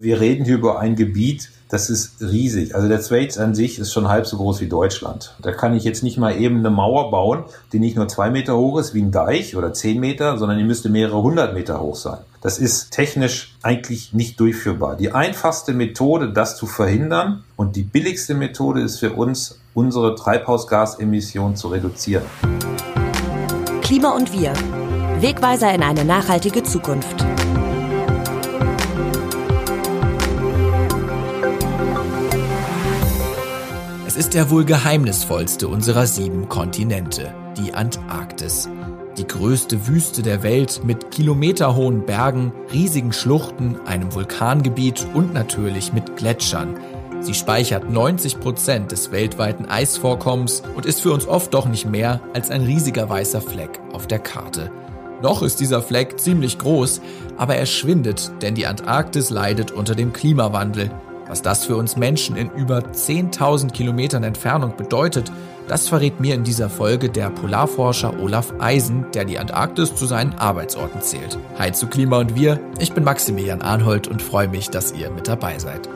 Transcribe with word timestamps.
Wir 0.00 0.20
reden 0.20 0.44
hier 0.44 0.54
über 0.54 0.78
ein 0.78 0.94
Gebiet, 0.94 1.50
das 1.68 1.90
ist 1.90 2.20
riesig. 2.20 2.76
Also 2.76 2.86
der 2.86 3.02
Schweiz 3.02 3.36
an 3.36 3.56
sich 3.56 3.80
ist 3.80 3.92
schon 3.92 4.06
halb 4.06 4.28
so 4.28 4.36
groß 4.36 4.60
wie 4.60 4.68
Deutschland. 4.68 5.34
Da 5.42 5.50
kann 5.50 5.74
ich 5.74 5.82
jetzt 5.82 6.04
nicht 6.04 6.18
mal 6.18 6.40
eben 6.40 6.60
eine 6.60 6.70
Mauer 6.70 7.10
bauen, 7.10 7.42
die 7.72 7.80
nicht 7.80 7.96
nur 7.96 8.06
zwei 8.06 8.30
Meter 8.30 8.56
hoch 8.56 8.78
ist 8.78 8.94
wie 8.94 9.02
ein 9.02 9.10
Deich 9.10 9.56
oder 9.56 9.72
zehn 9.72 9.98
Meter, 9.98 10.38
sondern 10.38 10.56
die 10.56 10.62
müsste 10.62 10.88
mehrere 10.88 11.20
hundert 11.20 11.52
Meter 11.52 11.80
hoch 11.80 11.96
sein. 11.96 12.18
Das 12.42 12.60
ist 12.60 12.92
technisch 12.92 13.56
eigentlich 13.60 14.12
nicht 14.12 14.38
durchführbar. 14.38 14.94
Die 14.94 15.10
einfachste 15.10 15.72
Methode, 15.72 16.32
das 16.32 16.56
zu 16.56 16.66
verhindern 16.66 17.42
und 17.56 17.74
die 17.74 17.82
billigste 17.82 18.34
Methode 18.34 18.82
ist 18.82 19.00
für 19.00 19.14
uns, 19.14 19.58
unsere 19.74 20.14
Treibhausgasemissionen 20.14 21.56
zu 21.56 21.66
reduzieren. 21.66 22.22
Klima 23.82 24.10
und 24.10 24.32
wir. 24.32 24.52
Wegweiser 25.18 25.74
in 25.74 25.82
eine 25.82 26.04
nachhaltige 26.04 26.62
Zukunft. 26.62 27.26
Ist 34.18 34.34
der 34.34 34.50
wohl 34.50 34.64
geheimnisvollste 34.64 35.68
unserer 35.68 36.04
sieben 36.08 36.48
Kontinente, 36.48 37.32
die 37.56 37.72
Antarktis. 37.72 38.68
Die 39.16 39.24
größte 39.24 39.86
Wüste 39.86 40.22
der 40.22 40.42
Welt 40.42 40.80
mit 40.82 41.12
kilometerhohen 41.12 42.04
Bergen, 42.04 42.52
riesigen 42.72 43.12
Schluchten, 43.12 43.78
einem 43.86 44.12
Vulkangebiet 44.12 45.06
und 45.14 45.34
natürlich 45.34 45.92
mit 45.92 46.16
Gletschern. 46.16 46.80
Sie 47.20 47.32
speichert 47.32 47.92
90 47.92 48.40
Prozent 48.40 48.90
des 48.90 49.12
weltweiten 49.12 49.66
Eisvorkommens 49.66 50.64
und 50.74 50.84
ist 50.84 51.00
für 51.00 51.12
uns 51.12 51.28
oft 51.28 51.54
doch 51.54 51.66
nicht 51.66 51.88
mehr 51.88 52.20
als 52.34 52.50
ein 52.50 52.62
riesiger 52.62 53.08
weißer 53.08 53.40
Fleck 53.40 53.78
auf 53.92 54.08
der 54.08 54.18
Karte. 54.18 54.72
Noch 55.22 55.42
ist 55.42 55.60
dieser 55.60 55.80
Fleck 55.80 56.18
ziemlich 56.18 56.58
groß, 56.58 57.02
aber 57.36 57.54
er 57.54 57.66
schwindet, 57.66 58.32
denn 58.42 58.56
die 58.56 58.66
Antarktis 58.66 59.30
leidet 59.30 59.70
unter 59.70 59.94
dem 59.94 60.12
Klimawandel 60.12 60.90
was 61.28 61.42
das 61.42 61.64
für 61.64 61.76
uns 61.76 61.96
Menschen 61.96 62.36
in 62.36 62.50
über 62.50 62.78
10.000 62.78 63.70
Kilometern 63.72 64.24
Entfernung 64.24 64.76
bedeutet, 64.76 65.30
das 65.68 65.86
verrät 65.86 66.18
mir 66.18 66.34
in 66.34 66.44
dieser 66.44 66.70
Folge 66.70 67.10
der 67.10 67.30
Polarforscher 67.30 68.18
Olaf 68.20 68.54
Eisen, 68.58 69.04
der 69.12 69.26
die 69.26 69.38
Antarktis 69.38 69.94
zu 69.94 70.06
seinen 70.06 70.34
Arbeitsorten 70.34 71.02
zählt. 71.02 71.38
Hi 71.58 71.72
zu 71.72 71.86
Klima 71.86 72.18
und 72.18 72.34
wir, 72.34 72.58
ich 72.78 72.92
bin 72.92 73.04
Maximilian 73.04 73.60
Arnhold 73.60 74.08
und 74.08 74.22
freue 74.22 74.48
mich, 74.48 74.70
dass 74.70 74.92
ihr 74.92 75.10
mit 75.10 75.28
dabei 75.28 75.58
seid. 75.58 75.88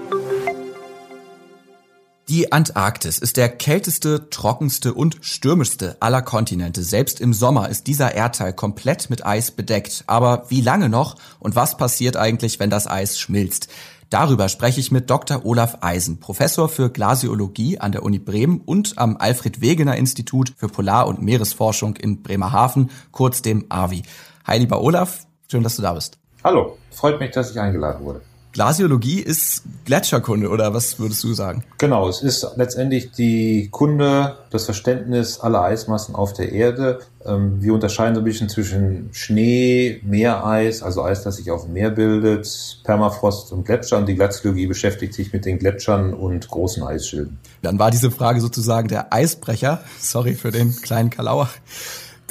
Die 2.28 2.52
Antarktis 2.52 3.18
ist 3.18 3.36
der 3.36 3.48
kälteste, 3.48 4.30
trockenste 4.30 4.94
und 4.94 5.18
stürmischste 5.20 5.96
aller 6.00 6.22
Kontinente. 6.22 6.82
Selbst 6.82 7.20
im 7.20 7.34
Sommer 7.34 7.68
ist 7.68 7.88
dieser 7.88 8.14
Erdteil 8.14 8.52
komplett 8.52 9.10
mit 9.10 9.26
Eis 9.26 9.50
bedeckt. 9.50 10.04
Aber 10.06 10.44
wie 10.48 10.60
lange 10.60 10.88
noch 10.88 11.16
und 11.40 11.56
was 11.56 11.76
passiert 11.76 12.16
eigentlich, 12.16 12.60
wenn 12.60 12.70
das 12.70 12.86
Eis 12.86 13.18
schmilzt? 13.18 13.68
Darüber 14.12 14.50
spreche 14.50 14.78
ich 14.78 14.92
mit 14.92 15.08
Dr. 15.08 15.46
Olaf 15.46 15.78
Eisen, 15.80 16.20
Professor 16.20 16.68
für 16.68 16.90
Glasiologie 16.90 17.78
an 17.78 17.92
der 17.92 18.02
Uni 18.02 18.18
Bremen 18.18 18.60
und 18.60 18.98
am 18.98 19.16
Alfred 19.16 19.62
Wegener 19.62 19.96
Institut 19.96 20.52
für 20.54 20.68
Polar- 20.68 21.06
und 21.06 21.22
Meeresforschung 21.22 21.96
in 21.96 22.22
Bremerhaven, 22.22 22.90
kurz 23.10 23.40
dem 23.40 23.64
AVI. 23.70 24.02
Hi, 24.46 24.58
lieber 24.58 24.82
Olaf, 24.82 25.26
schön, 25.50 25.62
dass 25.62 25.76
du 25.76 25.82
da 25.82 25.94
bist. 25.94 26.18
Hallo, 26.44 26.76
freut 26.90 27.20
mich, 27.20 27.30
dass 27.30 27.52
ich 27.52 27.58
eingeladen 27.58 28.04
wurde. 28.04 28.20
Glasiologie 28.52 29.20
ist 29.20 29.62
Gletscherkunde 29.86 30.50
oder 30.50 30.74
was 30.74 30.98
würdest 30.98 31.24
du 31.24 31.32
sagen? 31.32 31.64
Genau, 31.78 32.06
es 32.08 32.22
ist 32.22 32.46
letztendlich 32.56 33.10
die 33.10 33.68
Kunde, 33.70 34.36
das 34.50 34.66
Verständnis 34.66 35.40
aller 35.40 35.62
Eismassen 35.62 36.14
auf 36.14 36.34
der 36.34 36.52
Erde. 36.52 37.00
Ähm, 37.24 37.62
wir 37.62 37.72
unterscheiden 37.72 38.14
so 38.14 38.20
ein 38.20 38.24
bisschen 38.24 38.50
zwischen 38.50 39.08
Schnee, 39.12 40.02
Meereis, 40.04 40.82
also 40.82 41.02
Eis, 41.02 41.22
das 41.22 41.36
sich 41.36 41.50
auf 41.50 41.64
dem 41.64 41.72
Meer 41.72 41.90
bildet, 41.90 42.80
Permafrost 42.84 43.52
und 43.52 43.64
Gletscher. 43.64 43.96
Und 43.96 44.06
die 44.06 44.16
Glaziologie 44.16 44.66
beschäftigt 44.66 45.14
sich 45.14 45.32
mit 45.32 45.46
den 45.46 45.58
Gletschern 45.58 46.12
und 46.12 46.46
großen 46.48 46.82
Eisschilden. 46.82 47.38
Dann 47.62 47.78
war 47.78 47.90
diese 47.90 48.10
Frage 48.10 48.42
sozusagen 48.42 48.88
der 48.88 49.14
Eisbrecher. 49.14 49.80
Sorry 49.98 50.34
für 50.34 50.50
den 50.50 50.76
kleinen 50.76 51.08
Kalauer. 51.08 51.48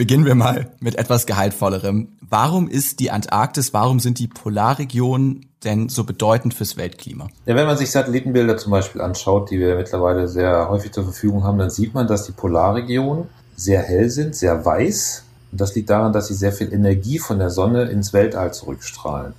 Beginnen 0.01 0.25
wir 0.25 0.33
mal 0.33 0.71
mit 0.79 0.95
etwas 0.95 1.27
Gehaltvollerem. 1.27 2.17
Warum 2.27 2.67
ist 2.67 2.99
die 2.99 3.11
Antarktis, 3.11 3.71
warum 3.71 3.99
sind 3.99 4.17
die 4.17 4.27
Polarregionen 4.27 5.45
denn 5.63 5.89
so 5.89 6.05
bedeutend 6.05 6.55
fürs 6.55 6.75
Weltklima? 6.75 7.27
Ja, 7.45 7.53
wenn 7.53 7.67
man 7.67 7.77
sich 7.77 7.91
Satellitenbilder 7.91 8.57
zum 8.57 8.71
Beispiel 8.71 8.99
anschaut, 8.99 9.51
die 9.51 9.59
wir 9.59 9.75
mittlerweile 9.75 10.27
sehr 10.27 10.69
häufig 10.69 10.91
zur 10.91 11.03
Verfügung 11.03 11.43
haben, 11.43 11.59
dann 11.59 11.69
sieht 11.69 11.93
man, 11.93 12.07
dass 12.07 12.25
die 12.25 12.31
Polarregionen 12.31 13.25
sehr 13.55 13.83
hell 13.83 14.09
sind, 14.09 14.35
sehr 14.35 14.65
weiß. 14.65 15.23
Und 15.51 15.61
das 15.61 15.75
liegt 15.75 15.91
daran, 15.91 16.13
dass 16.13 16.29
sie 16.29 16.33
sehr 16.33 16.51
viel 16.51 16.73
Energie 16.73 17.19
von 17.19 17.37
der 17.37 17.51
Sonne 17.51 17.83
ins 17.83 18.11
Weltall 18.11 18.55
zurückstrahlen. 18.55 19.35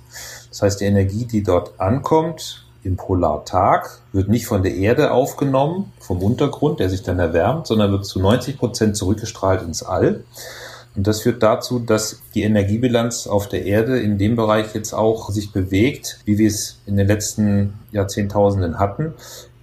Das 0.47 0.61
heißt, 0.61 0.79
die 0.79 0.85
Energie, 0.85 1.25
die 1.25 1.43
dort 1.43 1.77
ankommt, 1.77 2.62
im 2.83 2.97
Polartag 2.97 3.99
wird 4.11 4.29
nicht 4.29 4.45
von 4.45 4.63
der 4.63 4.75
Erde 4.75 5.11
aufgenommen, 5.11 5.91
vom 5.99 6.21
Untergrund, 6.21 6.79
der 6.79 6.89
sich 6.89 7.03
dann 7.03 7.19
erwärmt, 7.19 7.67
sondern 7.67 7.91
wird 7.91 8.05
zu 8.05 8.19
90 8.19 8.57
Prozent 8.57 8.97
zurückgestrahlt 8.97 9.61
ins 9.61 9.83
All. 9.83 10.23
Und 10.95 11.07
das 11.07 11.21
führt 11.21 11.41
dazu, 11.41 11.79
dass 11.79 12.21
die 12.35 12.43
Energiebilanz 12.43 13.25
auf 13.25 13.49
der 13.49 13.65
Erde 13.65 13.99
in 13.99 14.17
dem 14.17 14.35
Bereich 14.35 14.75
jetzt 14.75 14.93
auch 14.93 15.31
sich 15.31 15.51
bewegt, 15.51 16.19
wie 16.25 16.37
wir 16.37 16.47
es 16.47 16.77
in 16.85 16.97
den 16.97 17.07
letzten 17.07 17.73
Jahrzehntausenden 17.91 18.77
hatten 18.79 19.13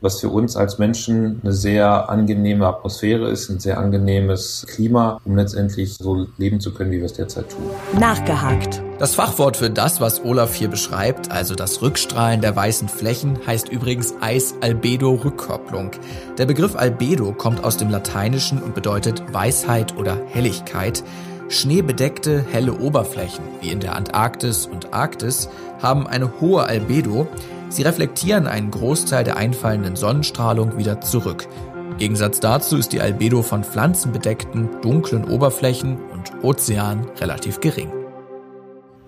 was 0.00 0.20
für 0.20 0.28
uns 0.28 0.56
als 0.56 0.78
Menschen 0.78 1.40
eine 1.42 1.52
sehr 1.52 2.08
angenehme 2.08 2.66
Atmosphäre 2.66 3.28
ist, 3.28 3.50
ein 3.50 3.60
sehr 3.60 3.78
angenehmes 3.78 4.66
Klima, 4.68 5.20
um 5.24 5.36
letztendlich 5.36 5.94
so 5.94 6.26
leben 6.38 6.60
zu 6.60 6.72
können, 6.72 6.90
wie 6.90 6.98
wir 6.98 7.04
es 7.04 7.12
derzeit 7.14 7.50
tun. 7.50 7.62
Nachgehakt. 7.98 8.82
Das 8.98 9.14
Fachwort 9.14 9.56
für 9.56 9.70
das, 9.70 10.00
was 10.00 10.24
Olaf 10.24 10.54
hier 10.54 10.68
beschreibt, 10.68 11.30
also 11.30 11.54
das 11.54 11.80
Rückstrahlen 11.80 12.40
der 12.40 12.54
weißen 12.54 12.88
Flächen, 12.88 13.38
heißt 13.46 13.68
übrigens 13.68 14.14
Eis-Albedo-Rückkopplung. 14.20 15.92
Der 16.36 16.46
Begriff 16.46 16.76
Albedo 16.76 17.32
kommt 17.32 17.64
aus 17.64 17.76
dem 17.76 17.90
Lateinischen 17.90 18.62
und 18.62 18.74
bedeutet 18.74 19.22
Weisheit 19.32 19.96
oder 19.96 20.18
Helligkeit. 20.28 21.02
Schneebedeckte, 21.50 22.44
helle 22.52 22.78
Oberflächen, 22.78 23.44
wie 23.60 23.70
in 23.70 23.80
der 23.80 23.96
Antarktis 23.96 24.66
und 24.66 24.94
Arktis, 24.94 25.48
haben 25.82 26.06
eine 26.06 26.40
hohe 26.40 26.62
Albedo, 26.62 27.26
Sie 27.70 27.82
reflektieren 27.82 28.48
einen 28.48 28.70
Großteil 28.72 29.22
der 29.22 29.36
einfallenden 29.36 29.94
Sonnenstrahlung 29.94 30.76
wieder 30.76 31.00
zurück. 31.00 31.46
Im 31.90 31.96
Gegensatz 31.98 32.40
dazu 32.40 32.76
ist 32.76 32.92
die 32.92 33.00
Albedo 33.00 33.42
von 33.42 33.62
pflanzenbedeckten, 33.62 34.80
dunklen 34.80 35.24
Oberflächen 35.24 35.98
und 36.12 36.44
Ozeanen 36.44 37.08
relativ 37.20 37.60
gering. 37.60 37.92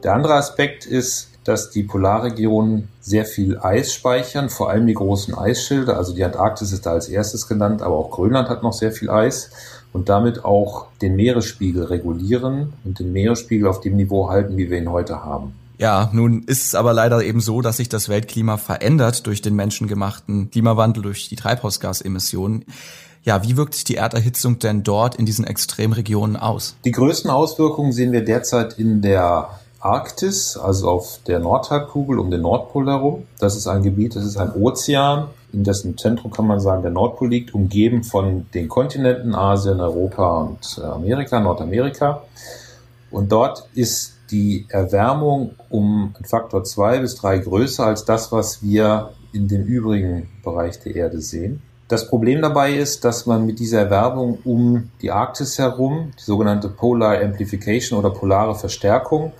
Der 0.05 0.15
andere 0.15 0.35
Aspekt 0.35 0.85
ist, 0.87 1.29
dass 1.45 1.71
die 1.71 1.83
Polarregionen 1.83 2.89
sehr 3.01 3.25
viel 3.25 3.59
Eis 3.59 3.93
speichern, 3.93 4.49
vor 4.49 4.71
allem 4.71 4.87
die 4.87 4.95
großen 4.95 5.37
Eisschilde. 5.37 5.97
Also 5.97 6.15
die 6.15 6.25
Antarktis 6.25 6.73
ist 6.73 6.87
da 6.87 6.93
als 6.93 7.09
erstes 7.09 7.49
genannt, 7.49 7.83
aber 7.83 7.97
auch 7.97 8.11
Grönland 8.11 8.49
hat 8.49 8.63
noch 8.63 8.73
sehr 8.73 8.93
viel 8.93 9.11
Eis 9.11 9.51
und 9.93 10.09
damit 10.09 10.45
auch 10.45 10.87
den 11.01 11.17
Meeresspiegel 11.17 11.85
regulieren 11.85 12.73
und 12.85 12.99
den 12.99 13.13
Meeresspiegel 13.13 13.69
auf 13.69 13.81
dem 13.81 13.97
Niveau 13.97 14.29
halten, 14.29 14.57
wie 14.57 14.71
wir 14.71 14.79
ihn 14.79 14.91
heute 14.91 15.25
haben. 15.25 15.55
Ja, 15.79 16.11
nun 16.13 16.45
ist 16.45 16.67
es 16.67 16.75
aber 16.75 16.93
leider 16.93 17.25
eben 17.25 17.41
so, 17.41 17.61
dass 17.61 17.79
sich 17.79 17.89
das 17.89 18.09
Weltklima 18.09 18.57
verändert 18.57 19.27
durch 19.27 19.43
den 19.43 19.57
menschengemachten 19.57 20.51
Klimawandel, 20.51 21.03
durch 21.03 21.29
die 21.29 21.37
Treibhausgasemissionen. 21.37 22.65
Ja, 23.25 23.43
wie 23.43 23.57
wirkt 23.57 23.75
sich 23.75 23.85
die 23.85 23.97
Erderhitzung 23.97 24.59
denn 24.59 24.83
dort 24.83 25.15
in 25.15 25.27
diesen 25.27 25.45
Extremregionen 25.45 26.37
aus? 26.37 26.77
Die 26.85 26.93
größten 26.93 27.31
Auswirkungen 27.31 27.93
sehen 27.93 28.13
wir 28.13 28.25
derzeit 28.25 28.79
in 28.79 29.01
der 29.01 29.51
Arktis, 29.81 30.57
also 30.57 30.89
auf 30.89 31.19
der 31.27 31.41
Nordhalbkugel 31.41 32.19
um 32.19 32.31
den 32.31 32.43
Nordpol 32.43 32.87
herum. 32.87 33.27
Das 33.41 33.57
ist 33.57 33.67
ein 33.67 33.83
Gebiet, 33.83 34.15
das 34.15 34.25
ist 34.25 34.37
ein 34.37 34.53
Ozean, 34.53 35.29
in 35.53 35.65
dessen 35.65 35.99
Zentrum 35.99 36.31
kann 36.31 36.47
man 36.47 36.61
sagen, 36.61 36.83
der 36.83 36.91
Nordpol 36.91 37.29
liegt, 37.29 37.55
umgeben 37.55 38.05
von 38.05 38.47
den 38.55 38.69
Kontinenten 38.69 39.35
Asien, 39.35 39.81
Europa 39.81 40.41
und 40.41 40.81
Amerika, 40.83 41.41
Nordamerika. 41.41 42.23
Und 43.11 43.31
dort 43.31 43.69
ist 43.75 44.15
die 44.31 44.67
Erwärmung 44.71 45.55
um 45.69 46.15
Faktor 46.25 46.65
zwei 46.65 46.99
bis 47.01 47.17
drei 47.17 47.39
größer 47.39 47.85
als 47.85 48.05
das, 48.05 48.33
was 48.33 48.63
wir 48.63 49.11
in 49.33 49.49
dem 49.49 49.65
übrigen 49.65 50.29
Bereich 50.43 50.81
der 50.81 50.97
Erde 50.97 51.21
sehen. 51.21 51.63
Das 51.89 52.09
Problem 52.09 52.41
dabei 52.41 52.73
ist, 52.73 53.05
dass 53.05 53.27
man 53.27 53.45
mit 53.45 53.59
dieser 53.59 53.81
Erwärmung 53.81 54.39
um 54.45 54.89
die 55.03 55.11
Arktis 55.11 55.59
herum, 55.59 56.13
die 56.19 56.25
sogenannte 56.25 56.71
Polar 56.71 57.21
Amplification 57.21 57.99
oder 57.99 58.09
polare 58.09 58.55
Verstärkung, 58.55 59.33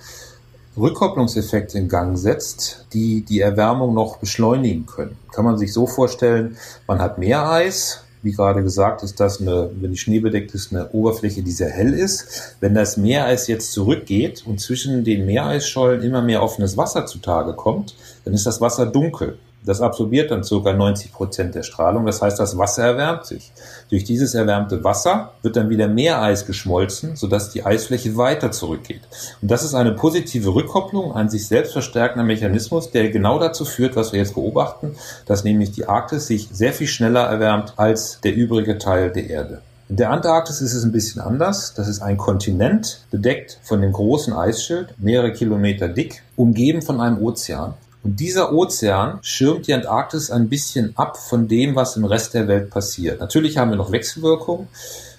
Rückkopplungseffekte 0.77 1.77
in 1.77 1.87
Gang 1.87 2.17
setzt, 2.17 2.87
die 2.93 3.21
die 3.21 3.41
Erwärmung 3.41 3.93
noch 3.93 4.17
beschleunigen 4.17 4.85
können. 4.85 5.17
Kann 5.31 5.45
man 5.45 5.57
sich 5.57 5.71
so 5.71 5.87
vorstellen, 5.87 6.57
man 6.87 6.99
hat 6.99 7.17
mehr 7.17 7.49
Eis, 7.49 8.03
wie 8.23 8.31
gerade 8.31 8.63
gesagt, 8.63 9.03
ist 9.03 9.19
das 9.19 9.41
eine, 9.41 9.69
wenn 9.79 9.91
die 9.91 9.97
Schnee 9.97 10.19
bedeckt 10.19 10.53
ist, 10.55 10.71
eine 10.71 10.89
Oberfläche, 10.91 11.43
die 11.43 11.51
sehr 11.51 11.69
hell 11.69 11.93
ist. 11.93 12.55
Wenn 12.61 12.73
das 12.73 12.97
Meereis 12.97 13.47
jetzt 13.47 13.73
zurückgeht 13.73 14.43
und 14.47 14.61
zwischen 14.61 15.03
den 15.03 15.25
Meereisschollen 15.25 16.01
immer 16.01 16.21
mehr 16.21 16.41
offenes 16.41 16.77
Wasser 16.77 17.05
zutage 17.05 17.53
kommt, 17.53 17.95
dann 18.23 18.33
ist 18.33 18.45
das 18.45 18.61
Wasser 18.61 18.85
dunkel. 18.85 19.37
Das 19.65 19.81
absorbiert 19.81 20.31
dann 20.31 20.41
ca. 20.41 20.73
90 20.73 21.13
Prozent 21.13 21.55
der 21.55 21.63
Strahlung. 21.63 22.05
Das 22.05 22.21
heißt, 22.21 22.39
das 22.39 22.57
Wasser 22.57 22.83
erwärmt 22.83 23.25
sich. 23.25 23.51
Durch 23.89 24.03
dieses 24.03 24.33
erwärmte 24.35 24.83
Wasser 24.83 25.33
wird 25.41 25.55
dann 25.55 25.69
wieder 25.69 25.87
mehr 25.87 26.21
Eis 26.21 26.45
geschmolzen, 26.45 27.15
sodass 27.15 27.49
die 27.49 27.65
Eisfläche 27.65 28.17
weiter 28.17 28.51
zurückgeht. 28.51 29.01
Und 29.41 29.51
das 29.51 29.63
ist 29.63 29.73
eine 29.73 29.93
positive 29.93 30.53
Rückkopplung, 30.53 31.13
ein 31.13 31.29
sich 31.29 31.47
selbst 31.47 31.73
verstärkender 31.73 32.25
Mechanismus, 32.25 32.91
der 32.91 33.09
genau 33.09 33.39
dazu 33.39 33.65
führt, 33.65 33.95
was 33.95 34.11
wir 34.11 34.19
jetzt 34.19 34.35
beobachten, 34.35 34.95
dass 35.25 35.43
nämlich 35.43 35.71
die 35.71 35.87
Arktis 35.87 36.27
sich 36.27 36.49
sehr 36.51 36.73
viel 36.73 36.87
schneller 36.87 37.21
erwärmt 37.21 37.73
als 37.77 38.19
der 38.21 38.35
übrige 38.35 38.77
Teil 38.77 39.11
der 39.11 39.29
Erde. 39.29 39.61
In 39.89 39.97
der 39.97 40.11
Antarktis 40.11 40.61
ist 40.61 40.73
es 40.73 40.83
ein 40.83 40.91
bisschen 40.91 41.21
anders. 41.21 41.73
Das 41.75 41.87
ist 41.87 42.01
ein 42.01 42.17
Kontinent, 42.17 43.01
bedeckt 43.11 43.59
von 43.63 43.81
dem 43.81 43.91
großen 43.91 44.33
Eisschild, 44.33 44.95
mehrere 44.97 45.33
Kilometer 45.33 45.87
dick, 45.87 46.23
umgeben 46.35 46.81
von 46.81 47.01
einem 47.01 47.21
Ozean. 47.21 47.73
Und 48.03 48.19
dieser 48.19 48.51
Ozean 48.51 49.19
schirmt 49.21 49.67
die 49.67 49.73
Antarktis 49.73 50.29
ein 50.29 50.49
bisschen 50.49 50.93
ab 50.97 51.17
von 51.17 51.47
dem, 51.47 51.75
was 51.75 51.95
im 51.95 52.03
Rest 52.03 52.33
der 52.33 52.47
Welt 52.47 52.69
passiert. 52.69 53.21
Natürlich 53.21 53.57
haben 53.57 53.71
wir 53.71 53.77
noch 53.77 53.91
Wechselwirkungen, 53.91 54.67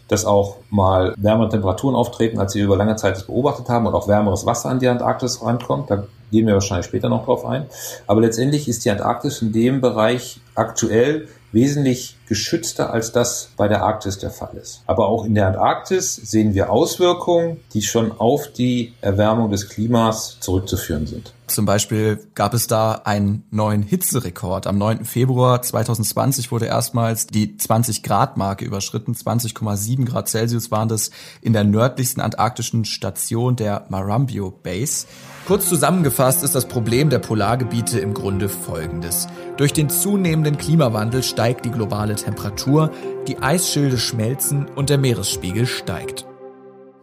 dass 0.09 0.27
auch 0.27 0.57
mal 0.69 1.15
wärmere 1.17 1.49
Temperaturen 1.49 1.95
auftreten, 1.95 2.39
als 2.39 2.55
wir 2.55 2.65
über 2.65 2.77
lange 2.77 2.97
Zeit 2.97 3.17
das 3.17 3.25
beobachtet 3.25 3.71
haben 3.71 3.87
und 3.87 3.95
auch 3.95 4.07
wärmeres 4.07 4.45
Wasser 4.45 4.69
an 4.69 4.81
die 4.81 4.89
Antarktis 4.89 5.43
rankommt. 5.43 5.91
Da 5.91 6.05
gehen 6.31 6.47
wir 6.47 6.55
wahrscheinlich 6.55 6.87
später 6.87 7.09
noch 7.09 7.25
drauf 7.25 7.47
ein. 7.47 7.67
Aber 8.07 8.21
letztendlich 8.21 8.69
ist 8.69 8.85
die 8.85 8.91
Antarktis 8.91 9.41
in 9.41 9.53
dem 9.53 9.81
Bereich 9.81 10.41
aktuell 10.55 11.29
wesentlich 11.55 12.17
geschützter 12.27 12.93
als 12.93 13.13
das 13.13 13.51
bei 13.57 13.69
der 13.69 13.83
Arktis 13.83 14.19
der 14.19 14.31
Fall 14.31 14.57
ist. 14.61 14.83
Aber 14.87 15.09
auch 15.09 15.25
in 15.25 15.35
der 15.35 15.47
Antarktis 15.47 16.17
sehen 16.17 16.53
wir 16.55 16.71
Auswirkungen, 16.71 17.61
die 17.73 17.83
schon 17.83 18.13
auf 18.13 18.53
die 18.53 18.93
Erwärmung 19.01 19.51
des 19.51 19.69
Klimas 19.69 20.39
zurückzuführen 20.41 21.07
sind. 21.07 21.33
Zum 21.47 21.67
Beispiel 21.67 22.27
gab 22.35 22.55
es 22.55 22.67
da 22.67 23.03
einen 23.05 23.45
neuen 23.51 23.83
Hitzerekord. 23.83 24.67
Am 24.67 24.79
9. 24.79 25.05
Februar 25.05 25.63
2020 25.63 26.51
wurde 26.51 26.67
erstmals 26.67 27.27
die 27.27 27.57
20-Grad-Marke 27.59 28.65
überschritten. 28.65 29.15
20,7 29.15 30.07
Grad 30.07 30.29
Celsius 30.29 30.71
waren 30.71 30.89
das 30.89 31.11
in 31.43 31.53
der 31.53 31.65
nördlichsten 31.65 32.23
antarktischen 32.23 32.85
Station 32.85 33.57
der 33.57 33.85
Marambio 33.91 34.51
Base. 34.51 35.07
Kurz 35.47 35.69
zusammengefasst 35.69 36.43
ist 36.43 36.55
das 36.55 36.67
Problem 36.67 37.11
der 37.11 37.19
Polargebiete 37.19 38.01
im 38.01 38.15
Grunde 38.15 38.49
folgendes. 38.49 39.29
Durch 39.59 39.75
den 39.75 39.91
zunehmenden 39.91 40.44
Klimawandel 40.53 41.23
steigt 41.23 41.65
die 41.65 41.71
globale 41.71 42.15
Temperatur, 42.15 42.93
die 43.27 43.39
Eisschilde 43.39 43.99
schmelzen 43.99 44.67
und 44.67 44.91
der 44.91 44.99
Meeresspiegel 44.99 45.67
steigt. 45.67 46.27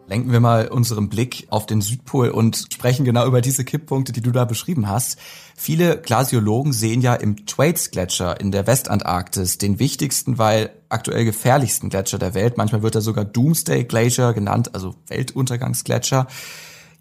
Lenken 0.06 0.32
wir 0.32 0.40
mal 0.40 0.68
unseren 0.68 1.08
Blick 1.08 1.46
auf 1.50 1.66
den 1.66 1.80
Südpol 1.80 2.30
und 2.30 2.66
sprechen 2.72 3.04
genau 3.04 3.26
über 3.26 3.40
diese 3.40 3.64
Kipppunkte, 3.64 4.12
die 4.12 4.20
du 4.20 4.30
da 4.30 4.44
beschrieben 4.44 4.88
hast. 4.88 5.18
Viele 5.56 6.00
Glasiologen 6.00 6.72
sehen 6.72 7.00
ja 7.00 7.14
im 7.14 7.46
Thwaites-Gletscher 7.46 8.40
in 8.40 8.52
der 8.52 8.66
Westantarktis 8.66 9.58
den 9.58 9.78
wichtigsten, 9.78 10.38
weil 10.38 10.70
aktuell 10.88 11.24
gefährlichsten 11.24 11.88
Gletscher 11.88 12.18
der 12.18 12.34
Welt. 12.34 12.56
Manchmal 12.58 12.82
wird 12.82 12.94
er 12.94 13.00
sogar 13.00 13.24
Doomsday 13.24 13.84
Glacier 13.84 14.32
genannt, 14.32 14.74
also 14.74 14.94
Weltuntergangsgletscher. 15.08 16.26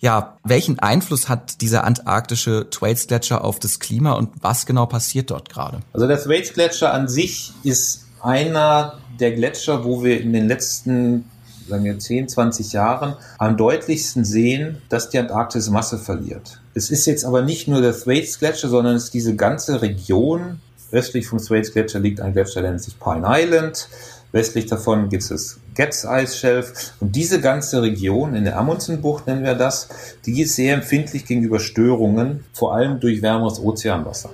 Ja, 0.01 0.38
welchen 0.44 0.80
Einfluss 0.80 1.30
hat 1.30 1.62
dieser 1.62 1.83
antarktische 1.83 2.68
Thwaites-Gletscher 2.71 3.44
auf 3.44 3.59
das 3.59 3.80
Klima 3.80 4.13
und 4.13 4.31
was 4.42 4.65
genau 4.65 4.88
passiert 4.88 5.30
dort 5.30 5.50
gerade? 5.50 5.81
Also 5.94 6.07
der 6.07 6.19
Thwaites-Gletscher 6.19 6.92
an 6.92 7.07
sich 7.07 7.53
ist 7.63 8.07
einer 8.19 8.98
der 9.19 9.31
Gletscher, 9.33 9.86
wo 9.86 10.03
wir 10.03 10.19
in 10.19 10.33
den 10.33 10.48
letzten 10.48 11.25
sagen 11.68 11.83
wir 11.86 12.00
10, 12.00 12.27
20 12.27 12.74
Jahren 12.74 13.15
am 13.38 13.56
deutlichsten 13.56 14.25
sehen, 14.25 14.81
dass 14.89 15.09
die 15.09 15.19
Antarktis 15.19 15.69
Masse 15.69 16.00
verliert. 16.00 16.59
Es 16.74 16.89
ist 16.89 17.06
jetzt 17.06 17.24
aber 17.24 17.44
nicht 17.44 17.68
nur 17.68 17.81
der 17.81 17.94
Thwaites 17.94 18.39
Gletscher, 18.39 18.69
sondern 18.69 18.95
es 18.95 19.06
ist 19.06 19.13
diese 19.13 19.36
ganze 19.36 19.81
Region. 19.81 20.59
Östlich 20.92 21.27
vom 21.27 21.39
Thwaites 21.39 21.71
Gletscher 21.71 22.00
liegt 22.00 22.19
ein 22.19 22.33
Gletscher, 22.33 22.62
der 22.62 22.71
nennt 22.71 22.83
sich 22.83 23.00
Pine 23.00 23.25
Island. 23.25 23.88
Westlich 24.31 24.66
davon 24.68 25.10
gibt 25.10 25.24
es 25.24 25.30
das 25.30 25.60
Getz 25.75 26.06
Eisschelf. 26.06 26.94
Und 27.00 27.16
diese 27.16 27.42
ganze 27.42 27.81
Region 27.81 28.33
in 28.33 28.45
der 28.45 28.57
Amundsenbucht 28.57 29.28
nennen 29.28 29.44
wir 29.44 29.56
das, 29.56 29.89
die 30.25 30.42
ist 30.42 30.56
sehr 30.56 30.74
empfindlich 30.74 31.25
gegenüber 31.25 31.60
Störungen, 31.60 32.45
vor 32.54 32.74
allem 32.74 33.00
durch 33.00 33.22
wärmeres 33.22 33.60
Ozeanwasser. 33.60 34.30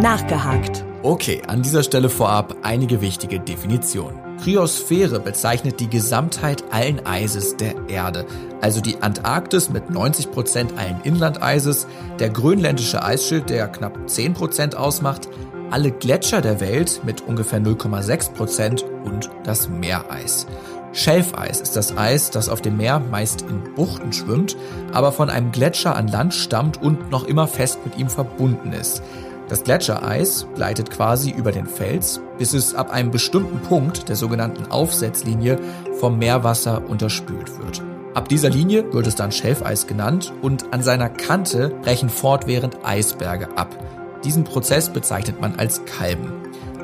Nachgehakt. 0.00 0.84
Okay, 1.02 1.42
an 1.46 1.62
dieser 1.62 1.82
Stelle 1.82 2.08
vorab 2.08 2.56
einige 2.62 3.00
wichtige 3.00 3.40
Definitionen. 3.40 4.18
Kryosphäre 4.42 5.20
bezeichnet 5.20 5.80
die 5.80 5.88
Gesamtheit 5.88 6.64
allen 6.70 7.04
Eises 7.06 7.56
der 7.56 7.74
Erde, 7.88 8.26
also 8.60 8.80
die 8.80 9.02
Antarktis 9.02 9.70
mit 9.70 9.90
90 9.90 10.30
Prozent 10.30 10.78
allen 10.78 11.00
Inlandeises, 11.04 11.86
der 12.18 12.30
grönländische 12.30 13.02
Eisschild, 13.02 13.50
der 13.50 13.68
knapp 13.68 13.98
10% 14.06 14.74
ausmacht, 14.74 15.28
alle 15.70 15.90
Gletscher 15.90 16.40
der 16.40 16.60
Welt 16.60 17.00
mit 17.04 17.22
ungefähr 17.22 17.60
0,6 17.60 18.32
Prozent 18.32 18.84
und 19.04 19.30
das 19.44 19.68
Meereis. 19.68 20.46
Schelfeis 20.92 21.60
ist 21.60 21.76
das 21.76 21.96
Eis, 21.96 22.30
das 22.30 22.48
auf 22.48 22.60
dem 22.60 22.76
Meer 22.76 22.98
meist 22.98 23.42
in 23.42 23.74
Buchten 23.74 24.12
schwimmt, 24.12 24.56
aber 24.92 25.12
von 25.12 25.30
einem 25.30 25.52
Gletscher 25.52 25.94
an 25.94 26.08
Land 26.08 26.34
stammt 26.34 26.82
und 26.82 27.10
noch 27.10 27.24
immer 27.24 27.46
fest 27.46 27.78
mit 27.84 27.96
ihm 27.96 28.08
verbunden 28.08 28.72
ist. 28.72 29.02
Das 29.48 29.64
Gletschereis 29.64 30.46
gleitet 30.54 30.90
quasi 30.90 31.30
über 31.30 31.50
den 31.50 31.66
Fels, 31.66 32.20
bis 32.38 32.54
es 32.54 32.74
ab 32.74 32.90
einem 32.90 33.10
bestimmten 33.10 33.60
Punkt 33.60 34.08
der 34.08 34.16
sogenannten 34.16 34.70
Aufsetzlinie 34.70 35.58
vom 35.98 36.18
Meerwasser 36.18 36.88
unterspült 36.88 37.58
wird. 37.58 37.82
Ab 38.14 38.28
dieser 38.28 38.50
Linie 38.50 38.92
wird 38.92 39.06
es 39.06 39.14
dann 39.14 39.32
Schelfeis 39.32 39.86
genannt 39.86 40.32
und 40.42 40.72
an 40.72 40.82
seiner 40.82 41.08
Kante 41.08 41.70
brechen 41.82 42.08
fortwährend 42.08 42.84
Eisberge 42.84 43.48
ab. 43.56 43.76
Diesen 44.24 44.44
Prozess 44.44 44.90
bezeichnet 44.90 45.40
man 45.40 45.56
als 45.56 45.84
Kalben. 45.86 46.32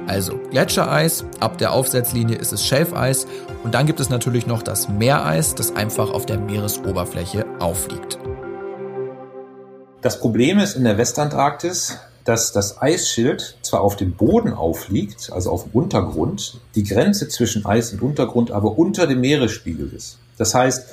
Also 0.07 0.39
Gletschereis, 0.51 1.25
ab 1.41 1.59
der 1.59 1.73
Aufsetzlinie 1.73 2.37
ist 2.37 2.53
es 2.53 2.65
Schelfeis 2.65 3.27
und 3.65 3.75
dann 3.75 3.87
gibt 3.87 4.01
es 4.01 4.09
natürlich 4.09 4.47
noch 4.47 4.63
das 4.63 4.89
Meereis, 4.89 5.55
das 5.55 5.75
einfach 5.75 6.11
auf 6.11 6.27
der 6.27 6.39
Meeresoberfläche 6.39 7.45
aufliegt. 7.59 8.19
Das 10.01 10.21
Problem 10.21 10.59
ist 10.61 10.77
in 10.77 10.85
der 10.85 10.97
Westantarktis, 10.97 11.99
dass 12.25 12.53
das 12.53 12.81
Eisschild 12.81 13.57
zwar 13.63 13.83
auf 13.83 13.97
dem 13.97 14.13
Boden 14.13 14.53
aufliegt, 14.53 15.31
also 15.33 15.51
auf 15.51 15.65
dem 15.65 15.73
Untergrund, 15.73 16.61
die 16.75 16.85
Grenze 16.85 17.29
zwischen 17.29 17.67
Eis 17.67 17.93
und 17.93 18.03
Untergrund 18.03 18.51
aber 18.51 18.79
unter 18.79 19.07
dem 19.07 19.21
Meeresspiegel 19.21 19.93
ist. 19.95 20.19
Das 20.39 20.55
heißt, 20.55 20.87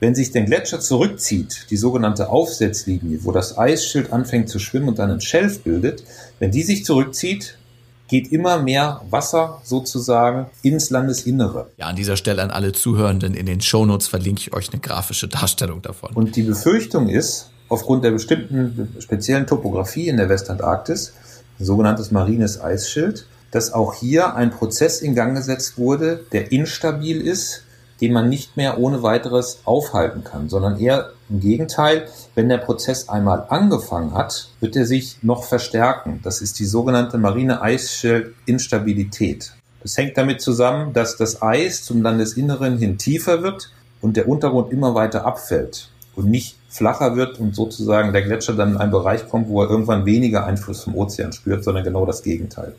wenn 0.00 0.14
sich 0.14 0.30
der 0.30 0.42
Gletscher 0.42 0.80
zurückzieht, 0.80 1.66
die 1.70 1.76
sogenannte 1.76 2.30
Aufsetzlinie, 2.30 3.20
wo 3.22 3.32
das 3.32 3.58
Eisschild 3.58 4.12
anfängt 4.12 4.48
zu 4.48 4.58
schwimmen 4.58 4.88
und 4.88 4.98
dann 4.98 5.10
ein 5.10 5.20
Schelf 5.20 5.62
bildet, 5.62 6.04
wenn 6.38 6.50
die 6.50 6.62
sich 6.62 6.84
zurückzieht, 6.84 7.58
geht 8.06 8.32
immer 8.32 8.62
mehr 8.62 9.02
Wasser 9.10 9.60
sozusagen 9.64 10.46
ins 10.62 10.90
Landesinnere. 10.90 11.70
Ja, 11.76 11.86
an 11.86 11.96
dieser 11.96 12.16
Stelle 12.16 12.42
an 12.42 12.50
alle 12.50 12.72
Zuhörenden 12.72 13.34
in 13.34 13.46
den 13.46 13.60
Shownotes 13.60 14.08
verlinke 14.08 14.40
ich 14.40 14.54
euch 14.54 14.72
eine 14.72 14.80
grafische 14.80 15.28
Darstellung 15.28 15.82
davon. 15.82 16.14
Und 16.14 16.36
die 16.36 16.42
Befürchtung 16.42 17.08
ist, 17.08 17.50
aufgrund 17.68 18.04
der 18.04 18.12
bestimmten 18.12 18.96
speziellen 18.98 19.46
Topografie 19.46 20.08
in 20.08 20.16
der 20.16 20.28
Westantarktis, 20.30 21.12
sogenanntes 21.58 22.10
marines 22.10 22.60
Eisschild, 22.60 23.26
dass 23.50 23.72
auch 23.72 23.94
hier 23.94 24.34
ein 24.34 24.50
Prozess 24.50 25.00
in 25.00 25.14
Gang 25.14 25.34
gesetzt 25.34 25.76
wurde, 25.76 26.24
der 26.32 26.52
instabil 26.52 27.20
ist, 27.20 27.64
den 28.00 28.12
man 28.12 28.28
nicht 28.28 28.56
mehr 28.56 28.78
ohne 28.78 29.02
weiteres 29.02 29.60
aufhalten 29.64 30.24
kann, 30.24 30.48
sondern 30.48 30.78
eher 30.78 31.10
im 31.28 31.40
Gegenteil, 31.40 32.08
wenn 32.34 32.48
der 32.48 32.58
Prozess 32.58 33.08
einmal 33.08 33.46
angefangen 33.48 34.14
hat, 34.14 34.48
wird 34.60 34.76
er 34.76 34.86
sich 34.86 35.18
noch 35.22 35.44
verstärken. 35.44 36.20
Das 36.22 36.40
ist 36.40 36.58
die 36.58 36.64
sogenannte 36.64 37.18
marine 37.18 37.60
Eisschild-Instabilität. 37.60 39.52
Das 39.82 39.96
hängt 39.96 40.16
damit 40.16 40.40
zusammen, 40.40 40.92
dass 40.92 41.16
das 41.16 41.42
Eis 41.42 41.84
zum 41.84 42.02
Landesinneren 42.02 42.78
hin 42.78 42.98
tiefer 42.98 43.42
wird 43.42 43.70
und 44.00 44.16
der 44.16 44.28
Untergrund 44.28 44.72
immer 44.72 44.94
weiter 44.94 45.24
abfällt 45.26 45.90
und 46.16 46.30
nicht 46.30 46.56
flacher 46.68 47.16
wird 47.16 47.38
und 47.38 47.54
sozusagen 47.54 48.12
der 48.12 48.22
Gletscher 48.22 48.54
dann 48.54 48.72
in 48.72 48.76
einen 48.76 48.90
Bereich 48.90 49.28
kommt, 49.28 49.48
wo 49.48 49.62
er 49.62 49.70
irgendwann 49.70 50.04
weniger 50.04 50.44
Einfluss 50.44 50.84
vom 50.84 50.96
Ozean 50.96 51.32
spürt, 51.32 51.64
sondern 51.64 51.84
genau 51.84 52.04
das 52.06 52.22
Gegenteil. 52.22 52.74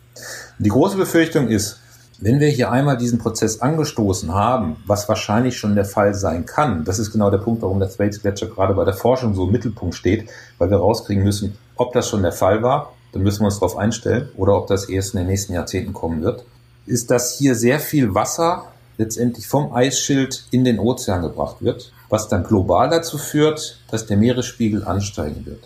Und 0.57 0.65
die 0.65 0.69
große 0.69 0.97
Befürchtung 0.97 1.47
ist, 1.47 1.79
wenn 2.21 2.39
wir 2.39 2.49
hier 2.49 2.71
einmal 2.71 2.97
diesen 2.97 3.19
Prozess 3.19 3.61
angestoßen 3.61 4.33
haben, 4.33 4.77
was 4.85 5.07
wahrscheinlich 5.07 5.57
schon 5.57 5.75
der 5.75 5.85
Fall 5.85 6.13
sein 6.13 6.45
kann, 6.45 6.83
das 6.83 6.99
ist 6.99 7.11
genau 7.11 7.29
der 7.29 7.37
Punkt, 7.37 7.61
warum 7.61 7.79
der 7.79 7.89
Thwaites 7.89 8.21
Gletscher 8.21 8.47
gerade 8.47 8.73
bei 8.73 8.83
der 8.83 8.93
Forschung 8.93 9.33
so 9.35 9.45
im 9.45 9.51
Mittelpunkt 9.51 9.95
steht, 9.95 10.29
weil 10.57 10.69
wir 10.69 10.77
rauskriegen 10.77 11.23
müssen, 11.23 11.57
ob 11.75 11.93
das 11.93 12.09
schon 12.09 12.21
der 12.21 12.33
Fall 12.33 12.61
war, 12.61 12.93
dann 13.13 13.23
müssen 13.23 13.41
wir 13.41 13.45
uns 13.45 13.55
darauf 13.55 13.77
einstellen, 13.77 14.29
oder 14.35 14.57
ob 14.57 14.67
das 14.67 14.89
erst 14.89 15.13
in 15.13 15.19
den 15.19 15.27
nächsten 15.27 15.53
Jahrzehnten 15.53 15.93
kommen 15.93 16.21
wird, 16.21 16.43
ist, 16.85 17.09
dass 17.09 17.37
hier 17.37 17.55
sehr 17.55 17.79
viel 17.79 18.13
Wasser 18.13 18.65
letztendlich 18.97 19.47
vom 19.47 19.73
Eisschild 19.73 20.45
in 20.51 20.65
den 20.65 20.77
Ozean 20.77 21.21
gebracht 21.21 21.57
wird, 21.61 21.93
was 22.09 22.27
dann 22.27 22.43
global 22.43 22.89
dazu 22.89 23.17
führt, 23.17 23.79
dass 23.89 24.07
der 24.07 24.17
Meeresspiegel 24.17 24.83
ansteigen 24.83 25.45
wird. 25.45 25.63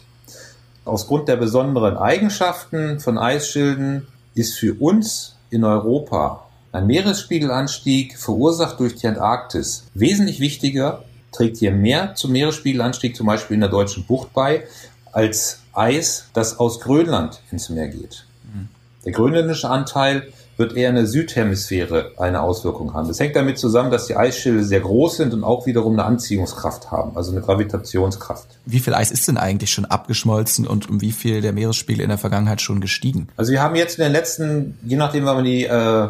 Aus 0.85 1.07
Grund 1.07 1.27
der 1.29 1.37
besonderen 1.37 1.97
Eigenschaften 1.97 2.99
von 2.99 3.17
Eisschilden 3.17 4.07
ist 4.35 4.57
für 4.59 4.75
uns 4.79 5.35
in 5.49 5.63
Europa 5.63 6.42
ein 6.73 6.87
Meeresspiegelanstieg 6.87 8.17
verursacht 8.17 8.79
durch 8.79 8.95
die 8.95 9.07
Antarktis 9.07 9.85
wesentlich 9.93 10.39
wichtiger, 10.39 11.05
trägt 11.31 11.57
hier 11.57 11.71
mehr 11.71 12.15
zum 12.15 12.31
Meeresspiegelanstieg 12.31 13.15
zum 13.15 13.27
Beispiel 13.27 13.55
in 13.55 13.61
der 13.61 13.69
deutschen 13.69 14.05
Bucht 14.05 14.33
bei, 14.33 14.65
als 15.11 15.59
Eis, 15.73 16.25
das 16.33 16.59
aus 16.59 16.79
Grönland 16.79 17.41
ins 17.51 17.69
Meer 17.69 17.87
geht. 17.87 18.25
Der 19.05 19.11
grönländische 19.11 19.69
Anteil 19.69 20.27
wird 20.55 20.77
eher 20.77 20.89
in 20.89 20.95
der 20.95 21.07
Südhemisphäre 21.07 22.11
eine 22.17 22.41
Auswirkung 22.41 22.93
haben. 22.93 23.07
Das 23.07 23.19
hängt 23.19 23.35
damit 23.35 23.57
zusammen, 23.57 23.89
dass 23.89 24.05
die 24.05 24.15
Eisschilde 24.15 24.63
sehr 24.63 24.81
groß 24.81 25.17
sind 25.17 25.33
und 25.33 25.43
auch 25.43 25.65
wiederum 25.65 25.93
eine 25.93 26.05
Anziehungskraft 26.05 26.91
haben, 26.91 27.17
also 27.17 27.31
eine 27.31 27.41
Gravitationskraft. 27.41 28.47
Wie 28.65 28.79
viel 28.79 28.93
Eis 28.93 29.09
ist 29.09 29.27
denn 29.27 29.37
eigentlich 29.37 29.71
schon 29.71 29.85
abgeschmolzen 29.85 30.67
und 30.67 30.89
um 30.89 31.01
wie 31.01 31.11
viel 31.11 31.41
der 31.41 31.53
Meeresspiegel 31.53 32.03
in 32.03 32.09
der 32.09 32.19
Vergangenheit 32.19 32.61
schon 32.61 32.81
gestiegen? 32.81 33.29
Also 33.35 33.51
wir 33.51 33.61
haben 33.63 33.75
jetzt 33.75 33.97
in 33.97 34.03
den 34.03 34.11
letzten, 34.11 34.77
je 34.83 34.95
nachdem, 34.95 35.25
wann 35.25 35.37
man 35.37 35.45
die, 35.45 35.65
äh, 35.65 36.09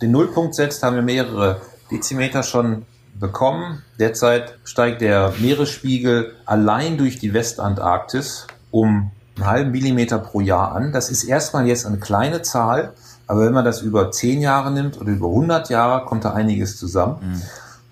den 0.00 0.10
Nullpunkt 0.10 0.54
setzt, 0.54 0.82
haben 0.82 0.96
wir 0.96 1.02
mehrere 1.02 1.60
Dezimeter 1.90 2.42
schon 2.42 2.86
bekommen. 3.18 3.82
Derzeit 3.98 4.58
steigt 4.64 5.00
der 5.00 5.32
Meeresspiegel 5.38 6.34
allein 6.46 6.96
durch 6.96 7.18
die 7.18 7.34
Westantarktis 7.34 8.46
um 8.70 9.10
einen 9.36 9.46
halben 9.46 9.70
Millimeter 9.70 10.18
pro 10.18 10.40
Jahr 10.40 10.72
an. 10.72 10.92
Das 10.92 11.10
ist 11.10 11.24
erstmal 11.24 11.66
jetzt 11.66 11.86
eine 11.86 11.98
kleine 11.98 12.42
Zahl, 12.42 12.92
aber 13.26 13.46
wenn 13.46 13.52
man 13.52 13.64
das 13.64 13.82
über 13.82 14.10
zehn 14.10 14.40
Jahre 14.40 14.70
nimmt 14.70 15.00
oder 15.00 15.10
über 15.10 15.28
100 15.28 15.70
Jahre, 15.70 16.04
kommt 16.04 16.24
da 16.24 16.32
einiges 16.32 16.78
zusammen. 16.78 17.18
Mhm. 17.20 17.42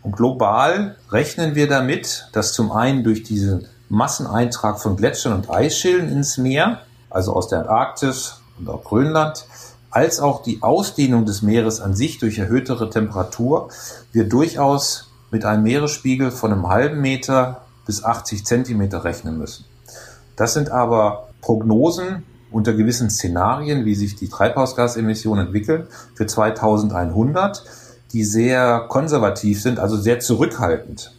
Und 0.02 0.16
global 0.16 0.96
rechnen 1.10 1.54
wir 1.54 1.68
damit, 1.68 2.28
dass 2.32 2.52
zum 2.52 2.72
einen 2.72 3.04
durch 3.04 3.22
diesen 3.22 3.66
Masseneintrag 3.88 4.80
von 4.80 4.96
Gletschern 4.96 5.32
und 5.32 5.50
Eisschilden 5.50 6.08
ins 6.10 6.38
Meer, 6.38 6.80
also 7.10 7.34
aus 7.34 7.48
der 7.48 7.60
Antarktis 7.60 8.40
und 8.58 8.68
auch 8.68 8.84
Grönland, 8.84 9.44
als 9.90 10.20
auch 10.20 10.42
die 10.42 10.62
Ausdehnung 10.62 11.24
des 11.24 11.42
Meeres 11.42 11.80
an 11.80 11.94
sich 11.94 12.18
durch 12.18 12.38
erhöhtere 12.38 12.90
Temperatur, 12.90 13.68
wir 14.12 14.28
durchaus 14.28 15.10
mit 15.30 15.44
einem 15.44 15.62
Meeresspiegel 15.62 16.30
von 16.30 16.52
einem 16.52 16.68
halben 16.68 17.00
Meter 17.00 17.62
bis 17.86 18.04
80 18.04 18.44
Zentimeter 18.44 19.04
rechnen 19.04 19.38
müssen. 19.38 19.64
Das 20.36 20.54
sind 20.54 20.70
aber 20.70 21.28
Prognosen 21.40 22.24
unter 22.50 22.72
gewissen 22.72 23.10
Szenarien, 23.10 23.84
wie 23.84 23.94
sich 23.94 24.16
die 24.16 24.28
Treibhausgasemissionen 24.28 25.46
entwickeln, 25.46 25.86
für 26.14 26.26
2100, 26.26 27.64
die 28.12 28.24
sehr 28.24 28.86
konservativ 28.88 29.60
sind, 29.60 29.78
also 29.78 29.96
sehr 29.96 30.20
zurückhaltend. 30.20 31.12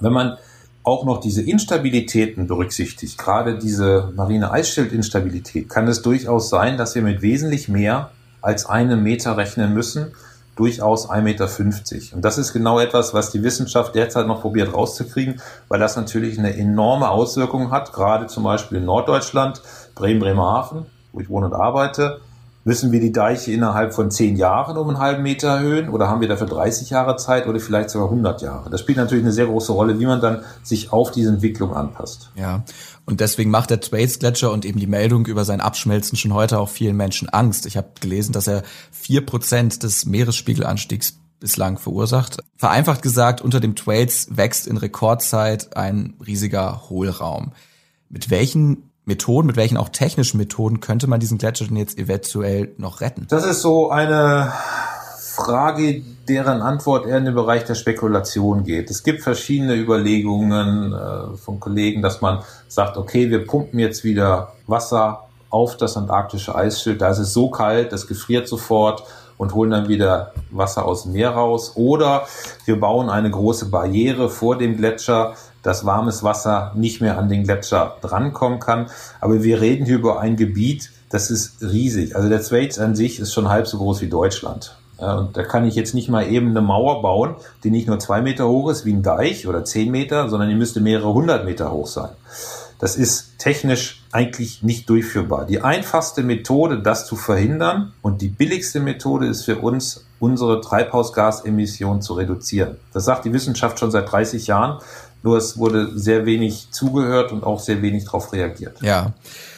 Wenn 0.00 0.12
man 0.12 0.36
auch 0.84 1.04
noch 1.04 1.18
diese 1.18 1.42
Instabilitäten 1.42 2.46
berücksichtigt, 2.46 3.18
gerade 3.18 3.58
diese 3.58 4.12
marine 4.14 4.52
Eisschildinstabilität, 4.52 5.68
kann 5.68 5.88
es 5.88 6.02
durchaus 6.02 6.48
sein, 6.48 6.76
dass 6.76 6.94
wir 6.94 7.02
mit 7.02 7.22
wesentlich 7.22 7.68
mehr 7.68 8.10
als 8.46 8.64
einem 8.66 9.02
Meter 9.02 9.36
rechnen 9.36 9.74
müssen, 9.74 10.12
durchaus 10.54 11.10
1,50 11.10 11.22
Meter. 11.22 12.14
Und 12.14 12.24
das 12.24 12.38
ist 12.38 12.52
genau 12.52 12.78
etwas, 12.78 13.12
was 13.12 13.32
die 13.32 13.42
Wissenschaft 13.42 13.96
derzeit 13.96 14.28
noch 14.28 14.40
probiert 14.40 14.72
rauszukriegen, 14.72 15.40
weil 15.68 15.80
das 15.80 15.96
natürlich 15.96 16.38
eine 16.38 16.56
enorme 16.56 17.10
Auswirkung 17.10 17.72
hat, 17.72 17.92
gerade 17.92 18.28
zum 18.28 18.44
Beispiel 18.44 18.78
in 18.78 18.84
Norddeutschland, 18.84 19.62
Bremen, 19.96 20.20
Bremerhaven, 20.20 20.86
wo 21.12 21.20
ich 21.20 21.28
wohne 21.28 21.46
und 21.46 21.54
arbeite. 21.54 22.20
Müssen 22.62 22.90
wir 22.92 23.00
die 23.00 23.12
Deiche 23.12 23.52
innerhalb 23.52 23.94
von 23.94 24.10
zehn 24.10 24.36
Jahren 24.36 24.76
um 24.76 24.88
einen 24.88 24.98
halben 24.98 25.22
Meter 25.24 25.48
erhöhen 25.48 25.88
oder 25.88 26.08
haben 26.08 26.20
wir 26.20 26.28
dafür 26.28 26.46
30 26.46 26.90
Jahre 26.90 27.16
Zeit 27.16 27.46
oder 27.46 27.58
vielleicht 27.58 27.90
sogar 27.90 28.08
100 28.08 28.42
Jahre? 28.42 28.70
Das 28.70 28.80
spielt 28.80 28.98
natürlich 28.98 29.24
eine 29.24 29.32
sehr 29.32 29.46
große 29.46 29.72
Rolle, 29.72 29.98
wie 29.98 30.06
man 30.06 30.20
dann 30.20 30.42
sich 30.62 30.92
auf 30.92 31.10
diese 31.10 31.30
Entwicklung 31.30 31.74
anpasst. 31.74 32.30
Ja, 32.34 32.62
und 33.06 33.20
deswegen 33.20 33.50
macht 33.50 33.70
der 33.70 33.80
Thwaites-Gletscher 33.80 34.50
und 34.50 34.64
eben 34.64 34.80
die 34.80 34.88
Meldung 34.88 35.26
über 35.26 35.44
sein 35.44 35.60
Abschmelzen 35.60 36.18
schon 36.18 36.34
heute 36.34 36.58
auch 36.58 36.68
vielen 36.68 36.96
Menschen 36.96 37.28
Angst. 37.28 37.64
Ich 37.64 37.76
habe 37.76 37.88
gelesen, 38.00 38.32
dass 38.32 38.48
er 38.48 38.64
vier 38.90 39.24
Prozent 39.24 39.84
des 39.84 40.06
Meeresspiegelanstiegs 40.06 41.20
bislang 41.38 41.78
verursacht. 41.78 42.38
Vereinfacht 42.56 43.02
gesagt, 43.02 43.40
unter 43.40 43.60
dem 43.60 43.76
Thwaites 43.76 44.36
wächst 44.36 44.66
in 44.66 44.76
Rekordzeit 44.76 45.76
ein 45.76 46.14
riesiger 46.26 46.88
Hohlraum. 46.90 47.52
Mit 48.08 48.30
welchen 48.30 48.90
Methoden, 49.04 49.46
mit 49.46 49.56
welchen 49.56 49.76
auch 49.76 49.88
technischen 49.88 50.38
Methoden 50.38 50.80
könnte 50.80 51.06
man 51.06 51.20
diesen 51.20 51.38
Gletscher 51.38 51.66
denn 51.66 51.76
jetzt 51.76 51.96
eventuell 51.98 52.74
noch 52.76 53.00
retten? 53.00 53.26
Das 53.28 53.44
ist 53.44 53.62
so 53.62 53.90
eine 53.90 54.52
Frage, 55.36 56.02
deren 56.28 56.62
Antwort 56.62 57.06
eher 57.06 57.18
in 57.18 57.26
den 57.26 57.34
Bereich 57.34 57.64
der 57.64 57.74
Spekulation 57.74 58.64
geht. 58.64 58.90
Es 58.90 59.02
gibt 59.02 59.22
verschiedene 59.22 59.74
Überlegungen 59.74 60.92
äh, 60.92 61.36
von 61.36 61.60
Kollegen, 61.60 62.00
dass 62.00 62.22
man 62.22 62.42
sagt, 62.68 62.96
okay, 62.96 63.30
wir 63.30 63.46
pumpen 63.46 63.78
jetzt 63.78 64.02
wieder 64.02 64.54
Wasser 64.66 65.26
auf 65.50 65.76
das 65.76 65.96
antarktische 65.96 66.54
Eisschild, 66.54 67.00
da 67.02 67.10
ist 67.10 67.18
es 67.18 67.32
so 67.32 67.50
kalt, 67.50 67.92
das 67.92 68.06
gefriert 68.06 68.48
sofort 68.48 69.04
und 69.36 69.54
holen 69.54 69.70
dann 69.70 69.88
wieder 69.88 70.32
Wasser 70.50 70.86
aus 70.86 71.02
dem 71.02 71.12
Meer 71.12 71.30
raus. 71.30 71.72
Oder 71.76 72.26
wir 72.64 72.80
bauen 72.80 73.10
eine 73.10 73.30
große 73.30 73.66
Barriere 73.66 74.30
vor 74.30 74.56
dem 74.56 74.78
Gletscher, 74.78 75.34
dass 75.62 75.84
warmes 75.84 76.22
Wasser 76.22 76.72
nicht 76.74 77.00
mehr 77.00 77.18
an 77.18 77.28
den 77.28 77.44
Gletscher 77.44 77.96
drankommen 78.00 78.58
kann. 78.58 78.86
Aber 79.20 79.42
wir 79.42 79.60
reden 79.60 79.84
hier 79.84 79.96
über 79.96 80.20
ein 80.20 80.36
Gebiet, 80.36 80.90
das 81.10 81.30
ist 81.30 81.62
riesig. 81.62 82.16
Also 82.16 82.28
der 82.28 82.42
Thwaites 82.42 82.78
an 82.78 82.96
sich 82.96 83.20
ist 83.20 83.34
schon 83.34 83.48
halb 83.48 83.66
so 83.66 83.76
groß 83.78 84.00
wie 84.00 84.08
Deutschland. 84.08 84.76
Und 84.98 85.36
da 85.36 85.42
kann 85.42 85.66
ich 85.66 85.74
jetzt 85.74 85.94
nicht 85.94 86.08
mal 86.08 86.26
eben 86.30 86.50
eine 86.50 86.62
Mauer 86.62 87.02
bauen, 87.02 87.34
die 87.64 87.70
nicht 87.70 87.86
nur 87.86 87.98
zwei 87.98 88.22
Meter 88.22 88.48
hoch 88.48 88.70
ist 88.70 88.84
wie 88.84 88.92
ein 88.92 89.02
Deich 89.02 89.46
oder 89.46 89.64
zehn 89.64 89.90
Meter, 89.90 90.28
sondern 90.28 90.48
die 90.48 90.54
müsste 90.54 90.80
mehrere 90.80 91.12
hundert 91.12 91.44
Meter 91.44 91.70
hoch 91.70 91.86
sein. 91.86 92.10
Das 92.78 92.96
ist 92.96 93.38
technisch 93.38 94.04
eigentlich 94.12 94.62
nicht 94.62 94.88
durchführbar. 94.88 95.46
Die 95.46 95.62
einfachste 95.62 96.22
Methode, 96.22 96.80
das 96.82 97.06
zu 97.06 97.16
verhindern 97.16 97.92
und 98.02 98.20
die 98.20 98.28
billigste 98.28 98.80
Methode 98.80 99.26
ist 99.26 99.44
für 99.44 99.58
uns, 99.58 100.06
unsere 100.18 100.60
Treibhausgasemissionen 100.60 102.02
zu 102.02 102.14
reduzieren. 102.14 102.76
Das 102.92 103.04
sagt 103.04 103.24
die 103.24 103.32
Wissenschaft 103.32 103.78
schon 103.78 103.90
seit 103.90 104.10
30 104.10 104.46
Jahren. 104.46 104.80
Nur 105.22 105.36
es 105.38 105.58
wurde 105.58 105.98
sehr 105.98 106.24
wenig 106.24 106.68
zugehört 106.70 107.32
und 107.32 107.44
auch 107.44 107.60
sehr 107.60 107.82
wenig 107.82 108.04
darauf 108.04 108.32
reagiert. 108.32 108.80
Ja 108.80 109.12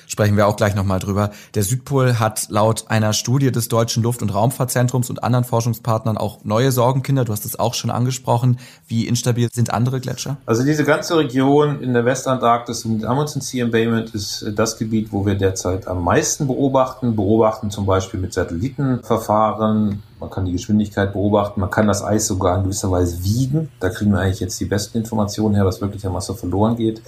sprechen 0.09 0.37
wir 0.37 0.49
auch 0.49 0.57
gleich 0.57 0.75
nochmal 0.75 0.99
drüber. 0.99 1.31
Der 1.55 1.63
Südpol 1.63 2.19
hat 2.19 2.49
laut 2.49 2.87
einer 2.89 3.13
Studie 3.13 3.53
des 3.53 3.69
Deutschen 3.69 4.03
Luft- 4.03 4.23
und 4.23 4.35
Raumfahrtzentrums 4.35 5.11
und 5.11 5.23
anderen 5.23 5.45
Forschungspartnern 5.45 6.17
auch 6.17 6.45
neue 6.45 6.73
Sorgenkinder. 6.73 7.25
Du 7.25 7.33
hast 7.33 7.45
es 7.45 7.59
auch 7.59 7.75
schon 7.75 7.91
angesprochen. 7.91 8.59
Wie 8.89 9.07
instabil 9.07 9.49
sind 9.53 9.73
andere 9.73 10.01
Gletscher? 10.01 10.39
Also 10.47 10.65
diese 10.65 10.85
ganze 10.85 11.17
Region 11.17 11.81
in 11.83 11.93
der 11.93 12.05
Westantarktis 12.05 12.85
und 12.85 13.05
Amundsen 13.05 13.43
Sea 13.43 13.65
Embayment 13.65 14.15
ist 14.15 14.47
das 14.57 14.79
Gebiet, 14.79 15.13
wo 15.13 15.27
wir 15.27 15.35
derzeit 15.35 15.87
am 15.87 16.03
meisten 16.03 16.47
beobachten. 16.47 17.15
Beobachten 17.15 17.71
zum 17.71 17.87
Beispiel 17.87 18.19
mit 18.19 18.33
Satellitenverfahren. 18.33 20.03
Man 20.21 20.31
kann 20.31 20.47
die 20.47 20.53
Geschwindigkeit 20.53 21.13
beobachten. 21.13 21.61
Man 21.61 21.71
kann 21.71 21.87
das 21.87 22.03
Eis 22.03 22.27
sogar 22.27 22.57
in 22.57 22.65
gewisser 22.65 22.91
Weise 22.91 23.23
wiegen. 23.23 23.69
Da 23.79 23.91
kriegen 23.91 24.11
wir 24.11 24.21
eigentlich 24.21 24.41
jetzt 24.41 24.59
die 24.59 24.65
besten 24.65 24.99
Informationen 24.99 25.55
her, 25.55 25.65
was 25.65 25.81
wirklich 25.81 26.05
an 26.07 26.13
Masse 26.13 26.35
verloren 26.35 26.77
geht. 26.77 27.03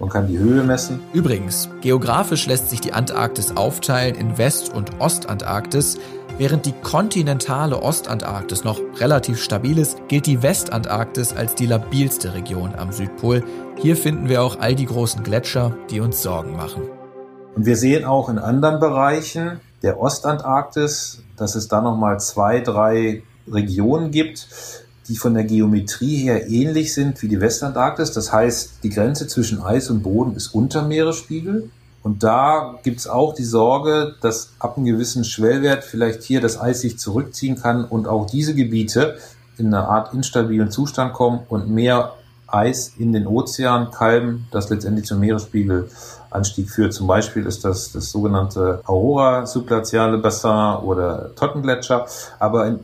Man 0.00 0.08
kann 0.08 0.26
die 0.26 0.38
Höhe 0.38 0.62
messen. 0.62 1.00
Übrigens, 1.12 1.68
geografisch 1.82 2.46
lässt 2.46 2.70
sich 2.70 2.80
die 2.80 2.94
Antarktis 2.94 3.54
aufteilen 3.54 4.14
in 4.14 4.38
West- 4.38 4.72
und 4.72 4.98
Ostantarktis. 4.98 5.98
Während 6.38 6.64
die 6.64 6.72
kontinentale 6.72 7.82
Ostantarktis 7.82 8.64
noch 8.64 8.80
relativ 8.98 9.42
stabil 9.42 9.76
ist, 9.76 9.98
gilt 10.08 10.24
die 10.24 10.42
Westantarktis 10.42 11.34
als 11.34 11.54
die 11.54 11.66
labilste 11.66 12.32
Region 12.32 12.74
am 12.74 12.92
Südpol. 12.92 13.44
Hier 13.76 13.94
finden 13.94 14.30
wir 14.30 14.42
auch 14.42 14.58
all 14.58 14.74
die 14.74 14.86
großen 14.86 15.22
Gletscher, 15.22 15.76
die 15.90 16.00
uns 16.00 16.22
Sorgen 16.22 16.56
machen. 16.56 16.84
Und 17.54 17.66
wir 17.66 17.76
sehen 17.76 18.06
auch 18.06 18.30
in 18.30 18.38
anderen 18.38 18.80
Bereichen 18.80 19.60
der 19.82 20.00
Ostantarktis, 20.00 21.22
dass 21.36 21.54
es 21.54 21.68
da 21.68 21.82
nochmal 21.82 22.18
zwei, 22.20 22.60
drei 22.60 23.22
Regionen 23.46 24.10
gibt, 24.10 24.48
die 25.10 25.16
von 25.16 25.34
der 25.34 25.42
Geometrie 25.42 26.16
her 26.18 26.48
ähnlich 26.48 26.94
sind 26.94 27.20
wie 27.20 27.26
die 27.26 27.40
Westantarktis. 27.40 28.12
Das 28.12 28.32
heißt, 28.32 28.84
die 28.84 28.90
Grenze 28.90 29.26
zwischen 29.26 29.60
Eis 29.60 29.90
und 29.90 30.04
Boden 30.04 30.36
ist 30.36 30.54
unter 30.54 30.82
Meeresspiegel. 30.82 31.68
Und 32.04 32.22
da 32.22 32.78
gibt 32.84 33.00
es 33.00 33.08
auch 33.08 33.34
die 33.34 33.44
Sorge, 33.44 34.14
dass 34.22 34.52
ab 34.60 34.76
einem 34.76 34.86
gewissen 34.86 35.24
Schwellwert 35.24 35.82
vielleicht 35.82 36.22
hier 36.22 36.40
das 36.40 36.60
Eis 36.60 36.80
sich 36.80 36.96
zurückziehen 36.98 37.60
kann 37.60 37.84
und 37.84 38.06
auch 38.06 38.24
diese 38.26 38.54
Gebiete 38.54 39.18
in 39.58 39.66
eine 39.66 39.88
Art 39.88 40.14
instabilen 40.14 40.70
Zustand 40.70 41.12
kommen 41.12 41.40
und 41.48 41.68
mehr 41.68 42.12
Eis 42.46 42.92
in 42.96 43.12
den 43.12 43.26
Ozean 43.26 43.90
kalben, 43.90 44.46
das 44.50 44.70
letztendlich 44.70 45.06
zum 45.06 45.20
Meeresspiegelanstieg 45.20 46.70
führt. 46.70 46.92
Zum 46.94 47.06
Beispiel 47.08 47.46
ist 47.46 47.64
das 47.64 47.92
das 47.92 48.10
sogenannte 48.10 48.80
Aurora 48.86 49.46
subglaziale 49.46 50.18
Bassin 50.18 50.76
oder 50.84 51.34
Tottengletscher. 51.34 52.06
Aber 52.38 52.66
in 52.66 52.80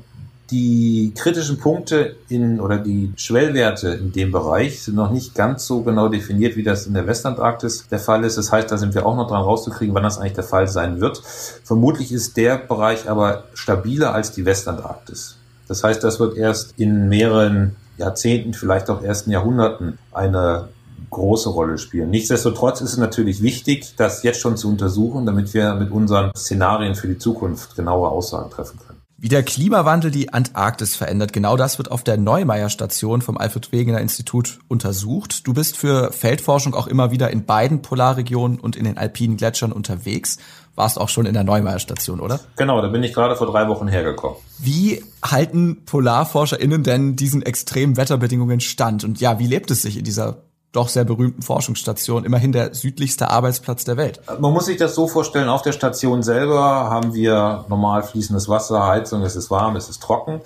die 0.50 1.12
kritischen 1.16 1.58
Punkte 1.58 2.16
in 2.28 2.60
oder 2.60 2.78
die 2.78 3.12
Schwellwerte 3.16 3.88
in 3.90 4.12
dem 4.12 4.30
Bereich 4.30 4.82
sind 4.82 4.94
noch 4.94 5.10
nicht 5.10 5.34
ganz 5.34 5.66
so 5.66 5.82
genau 5.82 6.08
definiert, 6.08 6.56
wie 6.56 6.62
das 6.62 6.86
in 6.86 6.94
der 6.94 7.06
Westantarktis 7.06 7.88
der 7.90 7.98
Fall 7.98 8.24
ist. 8.24 8.38
Das 8.38 8.52
heißt, 8.52 8.70
da 8.70 8.78
sind 8.78 8.94
wir 8.94 9.06
auch 9.06 9.16
noch 9.16 9.28
dran 9.28 9.42
rauszukriegen, 9.42 9.94
wann 9.94 10.04
das 10.04 10.18
eigentlich 10.18 10.34
der 10.34 10.44
Fall 10.44 10.68
sein 10.68 11.00
wird. 11.00 11.22
Vermutlich 11.64 12.12
ist 12.12 12.36
der 12.36 12.58
Bereich 12.58 13.08
aber 13.08 13.44
stabiler 13.54 14.14
als 14.14 14.32
die 14.32 14.44
Westantarktis. 14.44 15.36
Das 15.68 15.82
heißt, 15.82 16.04
das 16.04 16.20
wird 16.20 16.36
erst 16.36 16.74
in 16.76 17.08
mehreren 17.08 17.74
Jahrzehnten, 17.98 18.54
vielleicht 18.54 18.88
auch 18.88 19.02
ersten 19.02 19.30
Jahrhunderten 19.30 19.98
eine 20.12 20.68
große 21.10 21.48
Rolle 21.48 21.78
spielen. 21.78 22.10
Nichtsdestotrotz 22.10 22.80
ist 22.80 22.92
es 22.92 22.98
natürlich 22.98 23.42
wichtig, 23.42 23.94
das 23.96 24.22
jetzt 24.22 24.40
schon 24.40 24.56
zu 24.56 24.68
untersuchen, 24.68 25.26
damit 25.26 25.54
wir 25.54 25.74
mit 25.74 25.90
unseren 25.90 26.30
Szenarien 26.36 26.94
für 26.94 27.08
die 27.08 27.18
Zukunft 27.18 27.74
genaue 27.74 28.08
Aussagen 28.08 28.50
treffen 28.50 28.78
können. 28.78 28.85
Wie 29.26 29.28
der 29.28 29.42
Klimawandel 29.42 30.12
die 30.12 30.32
Antarktis 30.32 30.94
verändert, 30.94 31.32
genau 31.32 31.56
das 31.56 31.78
wird 31.78 31.90
auf 31.90 32.04
der 32.04 32.16
Neumeier-Station 32.16 33.22
vom 33.22 33.36
Alfred 33.36 33.72
Wegener 33.72 33.98
Institut 33.98 34.60
untersucht. 34.68 35.48
Du 35.48 35.52
bist 35.52 35.76
für 35.76 36.12
Feldforschung 36.12 36.76
auch 36.76 36.86
immer 36.86 37.10
wieder 37.10 37.28
in 37.32 37.44
beiden 37.44 37.82
Polarregionen 37.82 38.60
und 38.60 38.76
in 38.76 38.84
den 38.84 38.96
alpinen 38.96 39.36
Gletschern 39.36 39.72
unterwegs. 39.72 40.38
warst 40.76 41.00
auch 41.00 41.08
schon 41.08 41.26
in 41.26 41.34
der 41.34 41.42
Neumeier 41.42 41.80
Station, 41.80 42.20
oder? 42.20 42.38
Genau, 42.54 42.80
da 42.80 42.86
bin 42.86 43.02
ich 43.02 43.12
gerade 43.12 43.34
vor 43.34 43.48
drei 43.48 43.66
Wochen 43.66 43.88
hergekommen. 43.88 44.36
Wie 44.60 45.02
halten 45.24 45.84
PolarforscherInnen 45.86 46.84
denn 46.84 47.16
diesen 47.16 47.42
extremen 47.42 47.96
Wetterbedingungen 47.96 48.60
stand? 48.60 49.02
Und 49.02 49.20
ja, 49.20 49.40
wie 49.40 49.48
lebt 49.48 49.72
es 49.72 49.82
sich 49.82 49.96
in 49.96 50.04
dieser 50.04 50.36
doch 50.76 50.88
sehr 50.88 51.04
berühmten 51.04 51.42
Forschungsstation, 51.42 52.24
immerhin 52.24 52.52
der 52.52 52.74
südlichste 52.74 53.30
Arbeitsplatz 53.30 53.84
der 53.84 53.96
Welt. 53.96 54.20
Man 54.38 54.52
muss 54.52 54.66
sich 54.66 54.76
das 54.76 54.94
so 54.94 55.08
vorstellen, 55.08 55.48
auf 55.48 55.62
der 55.62 55.72
Station 55.72 56.22
selber 56.22 56.60
haben 56.60 57.14
wir 57.14 57.64
normal 57.68 58.02
fließendes 58.02 58.48
Wasser, 58.48 58.86
Heizung, 58.86 59.22
es 59.22 59.36
ist 59.36 59.50
warm, 59.50 59.76
es 59.76 59.88
ist 59.88 60.02
trocken. 60.02 60.40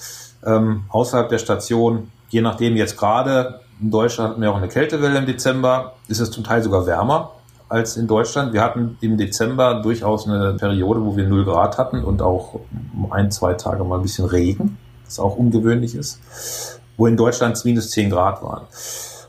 Ähm, 0.44 0.84
außerhalb 0.88 1.28
der 1.28 1.38
Station, 1.38 2.10
je 2.28 2.40
nachdem 2.40 2.76
jetzt 2.76 2.96
gerade, 2.96 3.60
in 3.80 3.90
Deutschland 3.90 4.30
hatten 4.30 4.42
wir 4.42 4.50
auch 4.50 4.56
eine 4.56 4.68
Kältewelle 4.68 5.18
im 5.18 5.26
Dezember, 5.26 5.94
ist 6.08 6.20
es 6.20 6.30
zum 6.30 6.44
Teil 6.44 6.62
sogar 6.62 6.86
wärmer 6.86 7.32
als 7.68 7.96
in 7.96 8.06
Deutschland. 8.06 8.52
Wir 8.52 8.62
hatten 8.62 8.98
im 9.00 9.16
Dezember 9.16 9.80
durchaus 9.80 10.26
eine 10.26 10.54
Periode, 10.54 11.04
wo 11.04 11.16
wir 11.16 11.26
0 11.26 11.44
Grad 11.44 11.78
hatten 11.78 12.04
und 12.04 12.20
auch 12.20 12.60
ein, 13.10 13.30
zwei 13.30 13.54
Tage 13.54 13.84
mal 13.84 13.96
ein 13.96 14.02
bisschen 14.02 14.26
Regen, 14.26 14.76
was 15.06 15.18
auch 15.18 15.36
ungewöhnlich 15.36 15.94
ist, 15.94 16.20
wo 16.96 17.06
in 17.06 17.16
Deutschland 17.16 17.64
minus 17.64 17.90
10 17.90 18.10
Grad 18.10 18.42
waren. 18.42 18.66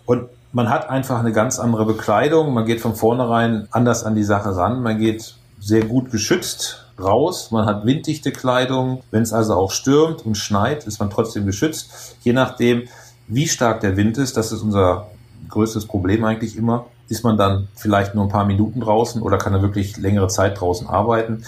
Und 0.05 0.27
man 0.53 0.69
hat 0.69 0.89
einfach 0.89 1.19
eine 1.19 1.31
ganz 1.31 1.59
andere 1.59 1.85
Bekleidung. 1.85 2.53
Man 2.53 2.65
geht 2.65 2.81
von 2.81 2.95
vornherein 2.95 3.67
anders 3.71 4.03
an 4.03 4.15
die 4.15 4.23
Sache 4.23 4.55
ran. 4.55 4.81
Man 4.81 4.97
geht 4.97 5.35
sehr 5.59 5.85
gut 5.85 6.11
geschützt 6.11 6.85
raus. 6.99 7.51
Man 7.51 7.65
hat 7.65 7.85
winddichte 7.85 8.31
Kleidung. 8.31 9.03
Wenn 9.11 9.23
es 9.23 9.33
also 9.33 9.55
auch 9.55 9.71
stürmt 9.71 10.25
und 10.25 10.35
schneit, 10.35 10.85
ist 10.85 10.99
man 10.99 11.09
trotzdem 11.09 11.45
geschützt. 11.45 12.15
Je 12.21 12.33
nachdem, 12.33 12.83
wie 13.27 13.47
stark 13.47 13.79
der 13.81 13.95
Wind 13.95 14.17
ist, 14.17 14.35
das 14.37 14.51
ist 14.51 14.61
unser 14.61 15.07
größtes 15.49 15.85
Problem 15.85 16.23
eigentlich 16.23 16.57
immer, 16.57 16.85
ist 17.07 17.23
man 17.23 17.37
dann 17.37 17.67
vielleicht 17.75 18.15
nur 18.15 18.25
ein 18.25 18.29
paar 18.29 18.45
Minuten 18.45 18.81
draußen 18.81 19.21
oder 19.21 19.37
kann 19.37 19.53
er 19.53 19.61
wirklich 19.61 19.97
längere 19.97 20.27
Zeit 20.27 20.59
draußen 20.59 20.87
arbeiten 20.87 21.43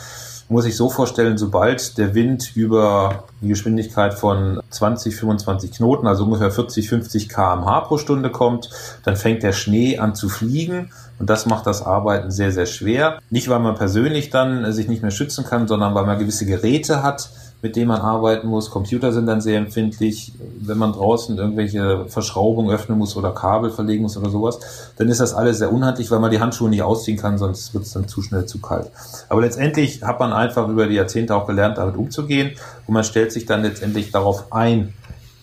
muss 0.49 0.65
sich 0.65 0.75
so 0.75 0.89
vorstellen, 0.89 1.37
sobald 1.37 1.97
der 1.97 2.15
Wind 2.15 2.55
über 2.55 3.25
die 3.41 3.47
Geschwindigkeit 3.47 4.13
von 4.13 4.61
20, 4.69 5.15
25 5.15 5.71
Knoten, 5.71 6.07
also 6.07 6.25
ungefähr 6.25 6.51
40, 6.51 6.89
50 6.89 7.29
kmh 7.29 7.81
pro 7.81 7.97
Stunde 7.97 8.29
kommt, 8.29 8.69
dann 9.03 9.15
fängt 9.15 9.43
der 9.43 9.53
Schnee 9.53 9.97
an 9.97 10.15
zu 10.15 10.29
fliegen 10.29 10.91
und 11.23 11.29
das 11.29 11.45
macht 11.45 11.65
das 11.67 11.85
Arbeiten 11.85 12.31
sehr, 12.31 12.51
sehr 12.51 12.65
schwer. 12.65 13.19
Nicht, 13.29 13.47
weil 13.47 13.59
man 13.59 13.75
persönlich 13.75 14.29
dann 14.29 14.69
sich 14.73 14.89
nicht 14.89 15.01
mehr 15.01 15.09
schützen 15.09 15.45
kann, 15.45 15.69
sondern 15.69 15.95
weil 15.95 16.05
man 16.05 16.19
gewisse 16.19 16.45
Geräte 16.45 17.01
hat, 17.01 17.29
mit 17.61 17.77
dem 17.77 17.87
man 17.87 18.01
arbeiten 18.01 18.49
muss. 18.49 18.69
Computer 18.69 19.13
sind 19.13 19.25
dann 19.25 19.39
sehr 19.39 19.57
empfindlich. 19.57 20.33
Wenn 20.59 20.77
man 20.77 20.91
draußen 20.91 21.37
irgendwelche 21.37 22.07
Verschraubungen 22.09 22.75
öffnen 22.75 22.97
muss 22.97 23.15
oder 23.15 23.31
Kabel 23.31 23.71
verlegen 23.71 24.03
muss 24.03 24.17
oder 24.17 24.29
sowas, 24.29 24.59
dann 24.97 25.07
ist 25.07 25.21
das 25.21 25.33
alles 25.33 25.59
sehr 25.59 25.71
unhandlich, 25.71 26.11
weil 26.11 26.19
man 26.19 26.29
die 26.29 26.41
Handschuhe 26.41 26.69
nicht 26.69 26.83
ausziehen 26.83 27.17
kann, 27.17 27.37
sonst 27.37 27.73
wird 27.73 27.85
es 27.85 27.93
dann 27.93 28.09
zu 28.09 28.21
schnell 28.21 28.45
zu 28.45 28.59
kalt. 28.59 28.91
Aber 29.29 29.39
letztendlich 29.39 30.03
hat 30.03 30.19
man 30.19 30.33
einfach 30.33 30.67
über 30.67 30.87
die 30.87 30.95
Jahrzehnte 30.95 31.37
auch 31.37 31.47
gelernt, 31.47 31.77
damit 31.77 31.95
umzugehen 31.95 32.51
und 32.85 32.93
man 32.93 33.05
stellt 33.05 33.31
sich 33.31 33.45
dann 33.45 33.61
letztendlich 33.61 34.11
darauf 34.11 34.51
ein, 34.51 34.93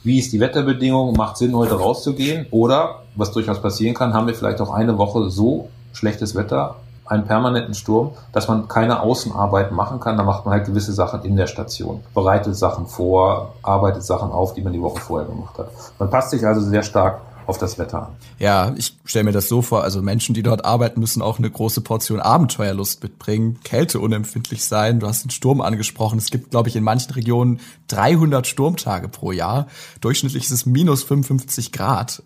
wie 0.02 0.18
ist 0.18 0.32
die 0.32 0.40
Wetterbedingung, 0.40 1.14
macht 1.14 1.36
Sinn, 1.36 1.54
heute 1.54 1.74
rauszugehen 1.74 2.46
oder, 2.50 3.02
was 3.20 3.32
durchaus 3.32 3.62
passieren 3.62 3.94
kann, 3.94 4.14
haben 4.14 4.26
wir 4.26 4.34
vielleicht 4.34 4.60
auch 4.60 4.72
eine 4.72 4.98
Woche 4.98 5.30
so 5.30 5.68
schlechtes 5.92 6.34
Wetter, 6.34 6.76
einen 7.04 7.26
permanenten 7.26 7.74
Sturm, 7.74 8.12
dass 8.32 8.46
man 8.46 8.68
keine 8.68 9.00
Außenarbeit 9.00 9.72
machen 9.72 9.98
kann. 9.98 10.16
Da 10.16 10.22
macht 10.22 10.44
man 10.46 10.54
halt 10.54 10.66
gewisse 10.66 10.92
Sachen 10.92 11.22
in 11.24 11.36
der 11.36 11.48
Station, 11.48 12.00
bereitet 12.14 12.56
Sachen 12.56 12.86
vor, 12.86 13.54
arbeitet 13.62 14.04
Sachen 14.04 14.30
auf, 14.30 14.54
die 14.54 14.62
man 14.62 14.72
die 14.72 14.80
Woche 14.80 15.00
vorher 15.00 15.28
gemacht 15.28 15.58
hat. 15.58 15.70
Man 15.98 16.08
passt 16.08 16.30
sich 16.30 16.46
also 16.46 16.60
sehr 16.60 16.84
stark 16.84 17.20
auf 17.46 17.58
das 17.58 17.78
Wetter 17.78 18.02
an. 18.02 18.08
Ja, 18.38 18.72
ich 18.76 18.96
stelle 19.04 19.24
mir 19.24 19.32
das 19.32 19.48
so 19.48 19.60
vor, 19.60 19.82
also 19.82 20.02
Menschen, 20.02 20.34
die 20.36 20.44
dort 20.44 20.64
arbeiten, 20.64 21.00
müssen 21.00 21.20
auch 21.20 21.38
eine 21.38 21.50
große 21.50 21.80
Portion 21.80 22.20
Abenteuerlust 22.20 23.02
mitbringen, 23.02 23.58
Kälte 23.64 23.98
unempfindlich 23.98 24.64
sein. 24.64 25.00
Du 25.00 25.08
hast 25.08 25.24
den 25.24 25.30
Sturm 25.30 25.60
angesprochen. 25.60 26.18
Es 26.18 26.30
gibt, 26.30 26.52
glaube 26.52 26.68
ich, 26.68 26.76
in 26.76 26.84
manchen 26.84 27.12
Regionen 27.12 27.58
300 27.88 28.46
Sturmtage 28.46 29.08
pro 29.08 29.32
Jahr. 29.32 29.66
Durchschnittlich 30.00 30.44
ist 30.44 30.52
es 30.52 30.64
minus 30.64 31.02
55 31.02 31.72
Grad. 31.72 32.22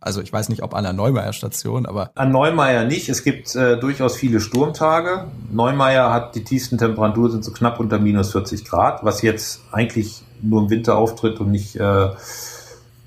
Also 0.00 0.22
ich 0.22 0.32
weiß 0.32 0.48
nicht, 0.48 0.62
ob 0.62 0.74
an 0.74 0.84
der 0.84 0.94
Neumeier 0.94 1.32
Station, 1.32 1.84
aber. 1.84 2.10
An 2.14 2.32
Neumeier 2.32 2.84
nicht. 2.84 3.08
Es 3.08 3.22
gibt 3.22 3.54
äh, 3.54 3.78
durchaus 3.78 4.16
viele 4.16 4.40
Sturmtage. 4.40 5.26
Neumeier 5.52 6.12
hat 6.12 6.34
die 6.34 6.42
tiefsten 6.42 6.78
Temperaturen 6.78 7.32
sind 7.32 7.44
so 7.44 7.52
knapp 7.52 7.78
unter 7.80 7.98
minus 7.98 8.32
40 8.32 8.64
Grad, 8.64 9.04
was 9.04 9.20
jetzt 9.22 9.60
eigentlich 9.72 10.22
nur 10.40 10.62
im 10.62 10.70
Winter 10.70 10.96
auftritt 10.96 11.38
und 11.40 11.50
nicht 11.50 11.76
äh, 11.76 12.08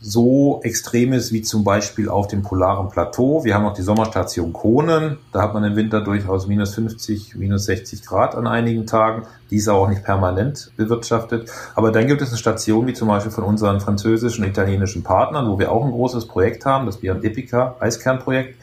so 0.06 0.60
extrem 0.64 1.14
ist 1.14 1.32
wie 1.32 1.42
zum 1.42 1.64
Beispiel 1.64 2.10
auf 2.10 2.28
dem 2.28 2.42
polaren 2.42 2.90
Plateau. 2.90 3.46
Wir 3.46 3.56
haben 3.56 3.66
auch 3.66 3.74
die 3.74 3.84
Sommerstation 3.84 4.52
Konen. 4.52 5.18
Da 5.32 5.42
hat 5.42 5.54
man 5.54 5.64
im 5.64 5.78
Winter 5.78 6.02
durchaus 6.02 6.46
minus 6.46 6.76
50, 6.76 7.36
minus 7.36 7.66
60 7.66 8.06
Grad 8.06 8.36
an 8.36 8.46
einigen 8.46 8.86
Tagen. 8.86 9.24
Die 9.50 9.56
ist 9.56 9.70
auch 9.70 9.88
nicht 9.88 10.04
permanent 10.04 10.72
bewirtschaftet. 10.76 11.50
Aber 11.74 11.94
dann 11.94 12.06
gibt 12.06 12.22
es 12.22 12.30
eine 12.30 12.38
Station 12.38 12.86
wie 12.86 12.94
zum 12.94 13.08
Beispiel 13.08 13.32
von 13.32 13.46
unseren 13.46 13.80
französischen 13.80 14.44
und 14.44 14.50
italienischen 14.50 15.04
Partnern, 15.04 15.50
wo 15.50 15.58
wir 15.58 15.72
auch 15.72 15.86
ein 15.86 15.92
großes 15.92 16.28
Projekt 16.28 16.66
haben, 16.66 16.86
das 16.86 16.98
Beyond 16.98 17.24
Epica 17.24 17.78
Eiskernprojekt, 17.80 18.58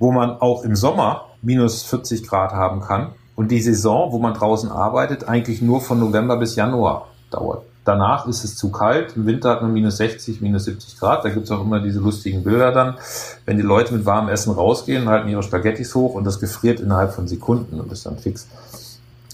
wo 0.00 0.10
man 0.10 0.30
auch 0.40 0.64
im 0.64 0.74
Sommer 0.74 1.26
minus 1.42 1.84
40 1.84 2.26
Grad 2.26 2.50
haben 2.50 2.80
kann. 2.80 3.12
Und 3.36 3.52
die 3.52 3.60
Saison, 3.60 4.10
wo 4.10 4.18
man 4.18 4.34
draußen 4.34 4.68
arbeitet, 4.68 5.28
eigentlich 5.28 5.62
nur 5.62 5.80
von 5.80 6.00
November 6.00 6.36
bis 6.38 6.56
Januar 6.56 7.06
dauert. 7.30 7.69
Danach 7.90 8.28
ist 8.28 8.44
es 8.44 8.54
zu 8.54 8.70
kalt. 8.70 9.16
Im 9.16 9.26
Winter 9.26 9.50
hat 9.50 9.62
man 9.62 9.72
minus 9.72 9.96
60, 9.96 10.40
minus 10.40 10.66
70 10.66 11.00
Grad. 11.00 11.24
Da 11.24 11.28
gibt 11.28 11.46
es 11.46 11.50
auch 11.50 11.60
immer 11.60 11.80
diese 11.80 11.98
lustigen 11.98 12.44
Bilder 12.44 12.70
dann, 12.70 12.98
wenn 13.46 13.56
die 13.56 13.64
Leute 13.64 13.92
mit 13.92 14.06
warmem 14.06 14.32
Essen 14.32 14.52
rausgehen, 14.52 15.08
halten 15.08 15.28
ihre 15.28 15.42
Spaghettis 15.42 15.92
hoch 15.96 16.14
und 16.14 16.22
das 16.22 16.38
gefriert 16.38 16.78
innerhalb 16.78 17.12
von 17.12 17.26
Sekunden 17.26 17.80
und 17.80 17.90
ist 17.90 18.06
dann 18.06 18.16
fix. 18.16 18.46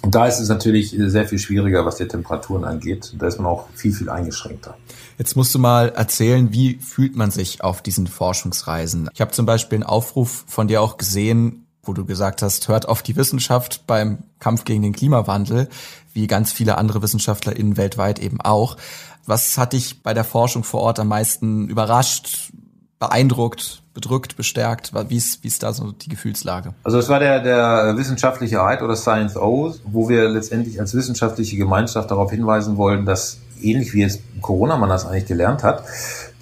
Und 0.00 0.14
da 0.14 0.26
ist 0.26 0.40
es 0.40 0.48
natürlich 0.48 0.96
sehr 0.98 1.26
viel 1.26 1.38
schwieriger, 1.38 1.84
was 1.84 1.96
die 1.96 2.08
Temperaturen 2.08 2.64
angeht. 2.64 3.12
Da 3.18 3.26
ist 3.26 3.36
man 3.36 3.46
auch 3.46 3.66
viel, 3.74 3.92
viel 3.92 4.08
eingeschränkter. 4.08 4.74
Jetzt 5.18 5.36
musst 5.36 5.54
du 5.54 5.58
mal 5.58 5.90
erzählen, 5.90 6.50
wie 6.50 6.78
fühlt 6.78 7.14
man 7.14 7.30
sich 7.30 7.62
auf 7.62 7.82
diesen 7.82 8.06
Forschungsreisen? 8.06 9.10
Ich 9.12 9.20
habe 9.20 9.32
zum 9.32 9.44
Beispiel 9.44 9.76
einen 9.76 9.82
Aufruf 9.84 10.44
von 10.46 10.66
dir 10.66 10.80
auch 10.80 10.96
gesehen, 10.96 11.66
wo 11.82 11.92
du 11.92 12.06
gesagt 12.06 12.40
hast, 12.40 12.68
hört 12.68 12.88
auf 12.88 13.02
die 13.02 13.16
Wissenschaft 13.16 13.86
beim 13.86 14.20
Kampf 14.38 14.64
gegen 14.64 14.80
den 14.80 14.94
Klimawandel, 14.94 15.68
wie 16.16 16.26
ganz 16.26 16.50
viele 16.50 16.78
andere 16.78 17.02
WissenschaftlerInnen 17.02 17.76
weltweit 17.76 18.18
eben 18.18 18.40
auch. 18.40 18.76
Was 19.24 19.58
hat 19.58 19.72
dich 19.72 20.02
bei 20.02 20.14
der 20.14 20.24
Forschung 20.24 20.64
vor 20.64 20.80
Ort 20.80 20.98
am 20.98 21.08
meisten 21.08 21.68
überrascht, 21.68 22.52
beeindruckt, 22.98 23.82
bedrückt, 23.94 24.36
bestärkt? 24.36 24.92
Wie 25.08 25.16
ist, 25.16 25.44
wie 25.44 25.48
ist 25.48 25.62
da 25.62 25.72
so 25.72 25.92
die 25.92 26.08
Gefühlslage? 26.08 26.74
Also 26.82 26.98
es 26.98 27.08
war 27.08 27.20
der, 27.20 27.40
der 27.40 27.96
wissenschaftliche 27.96 28.62
Eid 28.62 28.82
oder 28.82 28.96
Science 28.96 29.36
Oath, 29.36 29.80
wo 29.84 30.08
wir 30.08 30.28
letztendlich 30.28 30.80
als 30.80 30.94
wissenschaftliche 30.94 31.56
Gemeinschaft 31.56 32.10
darauf 32.10 32.30
hinweisen 32.30 32.76
wollen, 32.76 33.06
dass 33.06 33.38
ähnlich 33.60 33.94
wie 33.94 34.02
es 34.02 34.20
Corona 34.40 34.76
man 34.76 34.88
das 34.88 35.06
eigentlich 35.06 35.26
gelernt 35.26 35.62
hat, 35.62 35.84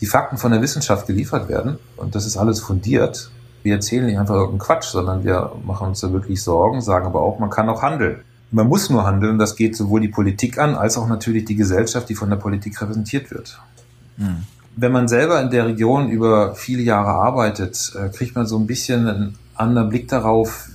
die 0.01 0.07
Fakten 0.07 0.39
von 0.39 0.53
der 0.53 0.63
Wissenschaft 0.63 1.07
geliefert 1.07 1.49
werden 1.49 1.79
und 1.97 2.15
das 2.15 2.27
ist 2.27 2.37
alles 2.37 2.61
fundiert 2.61 3.31
wir 3.65 3.75
erzählen 3.75 4.05
nicht 4.05 4.19
einfach 4.19 4.35
irgendeinen 4.35 4.59
Quatsch, 4.59 4.91
sondern 4.91 5.25
wir 5.25 5.53
machen 5.65 5.89
uns 5.89 6.01
da 6.01 6.13
wirklich 6.13 6.43
Sorgen, 6.43 6.83
sagen 6.83 7.07
aber 7.07 7.23
auch, 7.23 7.39
man 7.39 7.51
kann 7.51 7.69
auch 7.69 7.83
handeln. 7.83 8.23
Man 8.51 8.69
muss 8.69 8.91
nur 8.91 9.05
handeln, 9.05 9.39
das 9.39 9.57
geht 9.57 9.77
sowohl 9.77 10.01
die 10.01 10.09
Politik 10.09 10.59
an, 10.59 10.75
als 10.75 10.97
auch 10.97 11.09
natürlich 11.09 11.45
die 11.45 11.57
Gesellschaft, 11.57 12.09
die 12.09 12.15
von 12.15 12.31
der 12.31 12.37
Politik 12.37 12.81
repräsentiert 12.81 13.31
wird. 13.31 13.61
Hm. 14.17 14.45
Wenn 14.77 14.93
man 14.93 15.09
selber 15.09 15.41
in 15.41 15.51
der 15.51 15.67
Region 15.67 16.09
über 16.09 16.55
viele 16.55 16.83
Jahre 16.83 17.11
arbeitet, 17.11 17.93
äh, 17.97 18.09
kriegt 18.09 18.35
man 18.35 18.47
so 18.47 18.59
ein 18.59 18.67
bisschen 18.67 19.09
einen 19.09 19.39
anderen 19.55 19.89
Blick 19.89 20.09
darauf, 20.09 20.69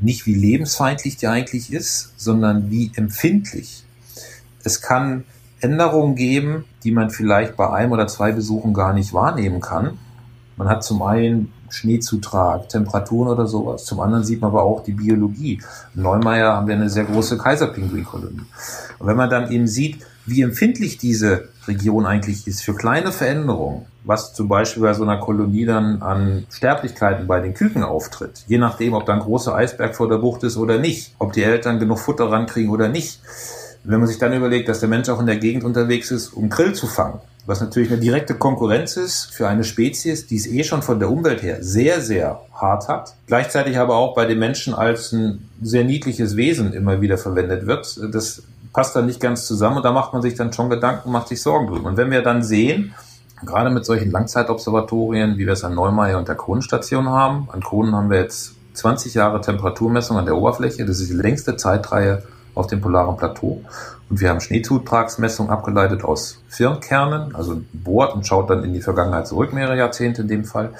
nicht 0.00 0.26
wie 0.26 0.34
lebensfeindlich 0.34 1.16
die 1.16 1.26
eigentlich 1.26 1.72
ist, 1.72 2.12
sondern 2.16 2.70
wie 2.70 2.90
empfindlich. 2.94 3.84
Es 4.64 4.80
kann 4.80 5.24
Änderungen 5.60 6.14
geben, 6.14 6.64
die 6.84 6.92
man 6.92 7.10
vielleicht 7.10 7.56
bei 7.56 7.70
einem 7.70 7.92
oder 7.92 8.06
zwei 8.06 8.32
Besuchen 8.32 8.72
gar 8.72 8.92
nicht 8.92 9.12
wahrnehmen 9.12 9.60
kann. 9.60 9.98
Man 10.56 10.68
hat 10.68 10.84
zum 10.84 11.02
einen 11.02 11.52
Schneezutrag, 11.74 12.68
Temperaturen 12.68 13.28
oder 13.28 13.46
sowas. 13.46 13.84
Zum 13.84 14.00
anderen 14.00 14.24
sieht 14.24 14.40
man 14.40 14.50
aber 14.50 14.62
auch 14.62 14.82
die 14.82 14.92
Biologie. 14.92 15.60
In 15.94 16.02
Neumeier 16.02 16.54
haben 16.54 16.66
wir 16.66 16.74
eine 16.74 16.90
sehr 16.90 17.04
große 17.04 17.38
Kaiserpinguinkolonie. 17.38 18.42
Und 18.98 19.06
wenn 19.06 19.16
man 19.16 19.30
dann 19.30 19.50
eben 19.50 19.66
sieht, 19.66 20.04
wie 20.26 20.42
empfindlich 20.42 20.98
diese 20.98 21.48
Region 21.66 22.06
eigentlich 22.06 22.46
ist 22.46 22.62
für 22.62 22.74
kleine 22.74 23.12
Veränderungen, 23.12 23.86
was 24.04 24.32
zum 24.32 24.48
Beispiel 24.48 24.82
bei 24.82 24.94
so 24.94 25.02
einer 25.02 25.18
Kolonie 25.18 25.66
dann 25.66 26.02
an 26.02 26.46
Sterblichkeiten 26.50 27.26
bei 27.26 27.40
den 27.40 27.54
Küken 27.54 27.82
auftritt, 27.82 28.44
je 28.46 28.58
nachdem, 28.58 28.94
ob 28.94 29.06
da 29.06 29.14
ein 29.14 29.20
großer 29.20 29.54
Eisberg 29.54 29.94
vor 29.94 30.08
der 30.08 30.18
Bucht 30.18 30.42
ist 30.44 30.56
oder 30.56 30.78
nicht, 30.78 31.14
ob 31.18 31.32
die 31.32 31.42
Eltern 31.42 31.78
genug 31.78 31.98
Futter 31.98 32.30
rankriegen 32.30 32.70
oder 32.70 32.88
nicht. 32.88 33.20
Wenn 33.82 33.98
man 33.98 34.08
sich 34.08 34.18
dann 34.18 34.32
überlegt, 34.32 34.68
dass 34.68 34.80
der 34.80 34.88
Mensch 34.88 35.08
auch 35.08 35.20
in 35.20 35.26
der 35.26 35.38
Gegend 35.38 35.64
unterwegs 35.64 36.10
ist, 36.10 36.28
um 36.28 36.50
Grill 36.50 36.74
zu 36.74 36.86
fangen, 36.86 37.20
was 37.46 37.60
natürlich 37.60 37.90
eine 37.90 38.00
direkte 38.00 38.34
Konkurrenz 38.34 38.96
ist 38.96 39.32
für 39.32 39.48
eine 39.48 39.64
Spezies, 39.64 40.26
die 40.26 40.36
es 40.36 40.46
eh 40.46 40.64
schon 40.64 40.82
von 40.82 40.98
der 40.98 41.10
Umwelt 41.10 41.42
her 41.42 41.58
sehr, 41.60 42.00
sehr 42.00 42.40
hart 42.54 42.88
hat. 42.88 43.14
Gleichzeitig 43.26 43.78
aber 43.78 43.96
auch 43.96 44.14
bei 44.14 44.26
den 44.26 44.38
Menschen 44.38 44.74
als 44.74 45.12
ein 45.12 45.48
sehr 45.62 45.84
niedliches 45.84 46.36
Wesen 46.36 46.72
immer 46.72 47.00
wieder 47.00 47.18
verwendet 47.18 47.66
wird. 47.66 48.00
Das 48.12 48.42
passt 48.72 48.94
dann 48.94 49.06
nicht 49.06 49.20
ganz 49.20 49.46
zusammen 49.46 49.78
und 49.78 49.84
da 49.84 49.92
macht 49.92 50.12
man 50.12 50.22
sich 50.22 50.34
dann 50.34 50.52
schon 50.52 50.70
Gedanken, 50.70 51.10
macht 51.10 51.28
sich 51.28 51.42
Sorgen 51.42 51.66
drüber. 51.66 51.88
Und 51.88 51.96
wenn 51.96 52.10
wir 52.10 52.22
dann 52.22 52.42
sehen, 52.42 52.94
gerade 53.44 53.70
mit 53.70 53.84
solchen 53.84 54.10
Langzeitobservatorien, 54.10 55.38
wie 55.38 55.46
wir 55.46 55.54
es 55.54 55.64
an 55.64 55.74
Neumeier 55.74 56.18
und 56.18 56.28
der 56.28 56.36
Kronenstation 56.36 57.08
haben, 57.08 57.48
an 57.50 57.60
Kronen 57.60 57.94
haben 57.94 58.10
wir 58.10 58.20
jetzt 58.20 58.52
20 58.74 59.14
Jahre 59.14 59.40
Temperaturmessung 59.40 60.16
an 60.16 60.26
der 60.26 60.36
Oberfläche. 60.36 60.84
Das 60.84 61.00
ist 61.00 61.10
die 61.10 61.14
längste 61.14 61.56
Zeitreihe 61.56 62.22
auf 62.54 62.66
dem 62.66 62.80
polaren 62.80 63.16
Plateau. 63.16 63.62
Und 64.10 64.20
wir 64.20 64.28
haben 64.28 64.40
Schneezutragsmessungen 64.40 65.52
abgeleitet 65.52 66.04
aus 66.04 66.42
Firnkernen, 66.48 67.34
also 67.34 67.62
bohrt 67.72 68.14
und 68.14 68.26
schaut 68.26 68.50
dann 68.50 68.64
in 68.64 68.72
die 68.72 68.82
Vergangenheit 68.82 69.28
zurück, 69.28 69.52
mehrere 69.52 69.78
Jahrzehnte 69.78 70.22
in 70.22 70.28
dem 70.28 70.44
Fall. 70.44 70.70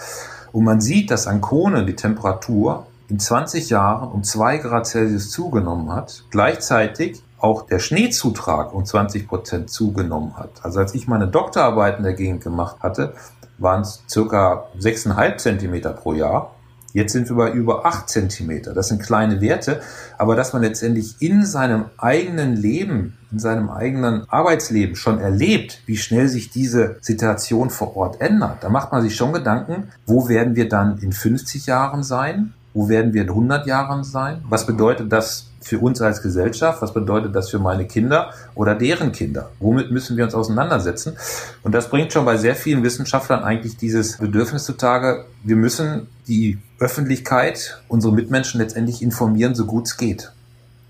Und 0.52 0.64
man 0.64 0.80
sieht, 0.80 1.12
dass 1.12 1.28
an 1.28 1.40
Kone 1.40 1.86
die 1.86 1.94
Temperatur 1.94 2.86
in 3.08 3.20
20 3.20 3.70
Jahren 3.70 4.10
um 4.10 4.24
zwei 4.24 4.58
Grad 4.58 4.86
Celsius 4.86 5.30
zugenommen 5.30 5.92
hat. 5.92 6.24
Gleichzeitig 6.30 7.22
auch 7.38 7.62
der 7.66 7.78
Schneezutrag 7.78 8.74
um 8.74 8.84
20 8.84 9.28
Prozent 9.28 9.70
zugenommen 9.70 10.36
hat. 10.36 10.50
Also 10.62 10.80
als 10.80 10.94
ich 10.94 11.06
meine 11.08 11.28
Doktorarbeit 11.28 11.98
in 11.98 12.04
der 12.04 12.14
Gegend 12.14 12.42
gemacht 12.42 12.76
hatte, 12.80 13.14
waren 13.58 13.82
es 13.82 14.02
circa 14.08 14.64
6,5 14.78 15.36
Zentimeter 15.36 15.92
pro 15.92 16.14
Jahr. 16.14 16.54
Jetzt 16.92 17.12
sind 17.12 17.28
wir 17.28 17.36
bei 17.36 17.50
über 17.52 17.86
8 17.86 18.08
Zentimeter. 18.08 18.74
Das 18.74 18.88
sind 18.88 19.02
kleine 19.02 19.40
Werte, 19.40 19.80
aber 20.18 20.34
dass 20.36 20.52
man 20.52 20.62
letztendlich 20.62 21.16
in 21.20 21.46
seinem 21.46 21.84
eigenen 21.98 22.56
Leben, 22.56 23.16
in 23.30 23.38
seinem 23.38 23.70
eigenen 23.70 24.24
Arbeitsleben 24.28 24.96
schon 24.96 25.20
erlebt, 25.20 25.82
wie 25.86 25.96
schnell 25.96 26.28
sich 26.28 26.50
diese 26.50 26.96
Situation 27.00 27.70
vor 27.70 27.96
Ort 27.96 28.20
ändert, 28.20 28.58
da 28.62 28.68
macht 28.68 28.92
man 28.92 29.02
sich 29.02 29.14
schon 29.14 29.32
Gedanken, 29.32 29.88
wo 30.06 30.28
werden 30.28 30.56
wir 30.56 30.68
dann 30.68 30.98
in 30.98 31.12
50 31.12 31.66
Jahren 31.66 32.02
sein? 32.02 32.54
Wo 32.72 32.88
werden 32.88 33.12
wir 33.12 33.22
in 33.22 33.28
100 33.30 33.66
Jahren 33.66 34.04
sein? 34.04 34.44
Was 34.48 34.64
bedeutet 34.64 35.10
das 35.10 35.50
für 35.60 35.80
uns 35.80 36.00
als 36.00 36.22
Gesellschaft? 36.22 36.80
Was 36.82 36.94
bedeutet 36.94 37.34
das 37.34 37.50
für 37.50 37.58
meine 37.58 37.84
Kinder 37.86 38.32
oder 38.54 38.76
deren 38.76 39.10
Kinder? 39.12 39.50
Womit 39.58 39.90
müssen 39.90 40.16
wir 40.16 40.24
uns 40.24 40.34
auseinandersetzen? 40.34 41.16
Und 41.62 41.74
das 41.74 41.90
bringt 41.90 42.12
schon 42.12 42.24
bei 42.24 42.36
sehr 42.36 42.54
vielen 42.54 42.84
Wissenschaftlern 42.84 43.42
eigentlich 43.42 43.76
dieses 43.76 44.18
Bedürfnis 44.18 44.64
zutage. 44.64 45.24
Wir 45.42 45.56
müssen 45.56 46.06
die 46.28 46.58
Öffentlichkeit, 46.80 47.80
unsere 47.88 48.12
Mitmenschen 48.12 48.60
letztendlich 48.60 49.02
informieren, 49.02 49.54
so 49.54 49.66
gut 49.66 49.86
es 49.86 49.96
geht 49.96 50.32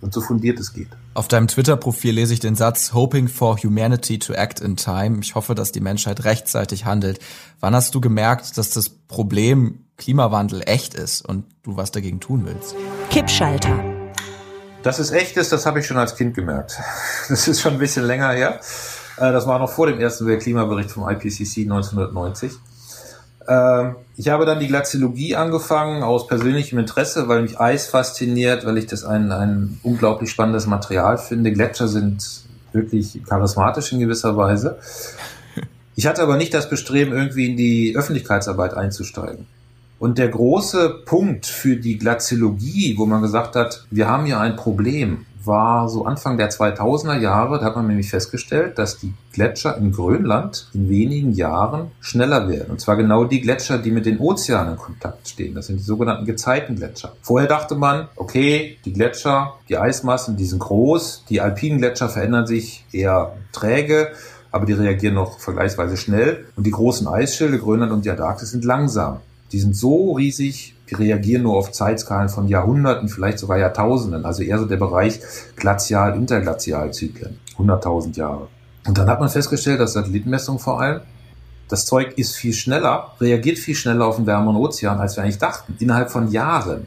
und 0.00 0.14
so 0.14 0.20
fundiert 0.20 0.58
es 0.58 0.72
geht. 0.72 0.88
Auf 1.14 1.28
deinem 1.28 1.48
Twitter-Profil 1.48 2.14
lese 2.14 2.32
ich 2.32 2.40
den 2.40 2.54
Satz 2.54 2.94
Hoping 2.94 3.28
for 3.28 3.58
humanity 3.58 4.18
to 4.18 4.32
act 4.32 4.60
in 4.60 4.76
time. 4.76 5.18
Ich 5.20 5.34
hoffe, 5.34 5.54
dass 5.54 5.72
die 5.72 5.80
Menschheit 5.80 6.24
rechtzeitig 6.24 6.84
handelt. 6.84 7.18
Wann 7.58 7.74
hast 7.74 7.94
du 7.94 8.00
gemerkt, 8.00 8.56
dass 8.56 8.70
das 8.70 8.88
Problem 8.88 9.84
Klimawandel 9.96 10.62
echt 10.64 10.94
ist 10.94 11.26
und 11.26 11.44
du 11.62 11.76
was 11.76 11.90
dagegen 11.90 12.20
tun 12.20 12.46
willst? 12.46 12.74
Kippschalter. 13.10 13.78
Dass 14.82 14.98
es 14.98 15.10
echt 15.10 15.36
ist, 15.36 15.52
das 15.52 15.66
habe 15.66 15.80
ich 15.80 15.86
schon 15.86 15.98
als 15.98 16.16
Kind 16.16 16.34
gemerkt. 16.34 16.78
Das 17.28 17.46
ist 17.46 17.60
schon 17.60 17.74
ein 17.74 17.78
bisschen 17.78 18.06
länger 18.06 18.30
her. 18.30 18.60
Äh, 19.16 19.32
das 19.32 19.46
war 19.46 19.58
noch 19.58 19.70
vor 19.70 19.86
dem 19.86 20.00
ersten 20.00 20.26
Weltklimabericht 20.26 20.90
vom 20.90 21.08
IPCC 21.08 21.62
1990. 21.62 22.52
Ähm, 23.48 23.96
ich 24.16 24.28
habe 24.28 24.46
dann 24.46 24.60
die 24.60 24.68
Glaziologie 24.68 25.36
angefangen 25.36 26.02
aus 26.02 26.26
persönlichem 26.26 26.78
Interesse, 26.78 27.28
weil 27.28 27.42
mich 27.42 27.58
Eis 27.58 27.86
fasziniert, 27.86 28.66
weil 28.66 28.78
ich 28.78 28.86
das 28.86 29.04
ein, 29.04 29.32
ein 29.32 29.80
unglaublich 29.82 30.30
spannendes 30.30 30.66
Material 30.66 31.18
finde. 31.18 31.52
Gletscher 31.52 31.88
sind 31.88 32.42
wirklich 32.72 33.20
charismatisch 33.28 33.92
in 33.92 34.00
gewisser 34.00 34.36
Weise. 34.36 34.78
Ich 35.96 36.06
hatte 36.06 36.22
aber 36.22 36.36
nicht 36.36 36.54
das 36.54 36.70
Bestreben, 36.70 37.12
irgendwie 37.12 37.50
in 37.50 37.56
die 37.56 37.94
Öffentlichkeitsarbeit 37.96 38.74
einzusteigen. 38.74 39.46
Und 39.98 40.16
der 40.16 40.28
große 40.28 41.02
Punkt 41.04 41.44
für 41.44 41.76
die 41.76 41.98
Glaziologie, 41.98 42.94
wo 42.96 43.04
man 43.04 43.20
gesagt 43.20 43.54
hat, 43.54 43.84
wir 43.90 44.08
haben 44.08 44.24
hier 44.24 44.40
ein 44.40 44.56
Problem, 44.56 45.26
war 45.44 45.88
so 45.88 46.04
Anfang 46.04 46.36
der 46.36 46.50
2000er 46.50 47.18
Jahre. 47.18 47.58
Da 47.58 47.66
hat 47.66 47.76
man 47.76 47.86
nämlich 47.86 48.10
festgestellt, 48.10 48.78
dass 48.78 48.98
die 48.98 49.14
Gletscher 49.32 49.76
in 49.76 49.92
Grönland 49.92 50.68
in 50.74 50.88
wenigen 50.88 51.32
Jahren 51.32 51.90
schneller 52.00 52.48
werden. 52.48 52.70
Und 52.70 52.80
zwar 52.80 52.96
genau 52.96 53.24
die 53.24 53.40
Gletscher, 53.40 53.78
die 53.78 53.90
mit 53.90 54.06
den 54.06 54.18
Ozeanen 54.18 54.74
in 54.74 54.78
Kontakt 54.78 55.28
stehen. 55.28 55.54
Das 55.54 55.66
sind 55.66 55.78
die 55.78 55.84
sogenannten 55.84 56.26
Gezeitengletscher. 56.26 57.12
Vorher 57.22 57.48
dachte 57.48 57.74
man, 57.74 58.08
okay, 58.16 58.78
die 58.84 58.92
Gletscher, 58.92 59.54
die 59.68 59.78
Eismassen, 59.78 60.36
die 60.36 60.46
sind 60.46 60.58
groß. 60.58 61.24
Die 61.28 61.40
alpinen 61.40 61.78
Gletscher 61.78 62.08
verändern 62.08 62.46
sich 62.46 62.84
eher 62.92 63.34
träge 63.52 64.12
aber 64.52 64.66
die 64.66 64.72
reagieren 64.72 65.14
noch 65.14 65.38
vergleichsweise 65.38 65.96
schnell. 65.96 66.46
Und 66.56 66.66
die 66.66 66.70
großen 66.70 67.06
Eisschilde, 67.06 67.58
Grönland 67.58 67.92
und 67.92 68.04
die 68.04 68.10
Antarktis, 68.10 68.50
sind 68.50 68.64
langsam. 68.64 69.20
Die 69.52 69.60
sind 69.60 69.76
so 69.76 70.12
riesig, 70.12 70.74
die 70.90 70.94
reagieren 70.94 71.44
nur 71.44 71.56
auf 71.56 71.72
Zeitskalen 71.72 72.28
von 72.28 72.48
Jahrhunderten, 72.48 73.08
vielleicht 73.08 73.38
sogar 73.38 73.58
Jahrtausenden. 73.58 74.24
Also 74.24 74.42
eher 74.42 74.58
so 74.58 74.66
der 74.66 74.76
Bereich 74.76 75.20
Glazial-Interglazialzyklen. 75.56 77.38
100.000 77.58 78.16
Jahre. 78.16 78.48
Und 78.86 78.98
dann 78.98 79.08
hat 79.08 79.20
man 79.20 79.28
festgestellt, 79.28 79.80
dass 79.80 79.92
Satellitenmessung 79.92 80.58
vor 80.58 80.80
allem, 80.80 81.00
das 81.68 81.86
Zeug 81.86 82.18
ist 82.18 82.36
viel 82.36 82.52
schneller, 82.52 83.12
reagiert 83.20 83.58
viel 83.58 83.74
schneller 83.74 84.06
auf 84.06 84.16
den 84.16 84.26
wärmeren 84.26 84.56
Ozean, 84.56 84.98
als 84.98 85.16
wir 85.16 85.22
eigentlich 85.22 85.38
dachten. 85.38 85.76
Innerhalb 85.78 86.10
von 86.10 86.30
Jahren. 86.30 86.86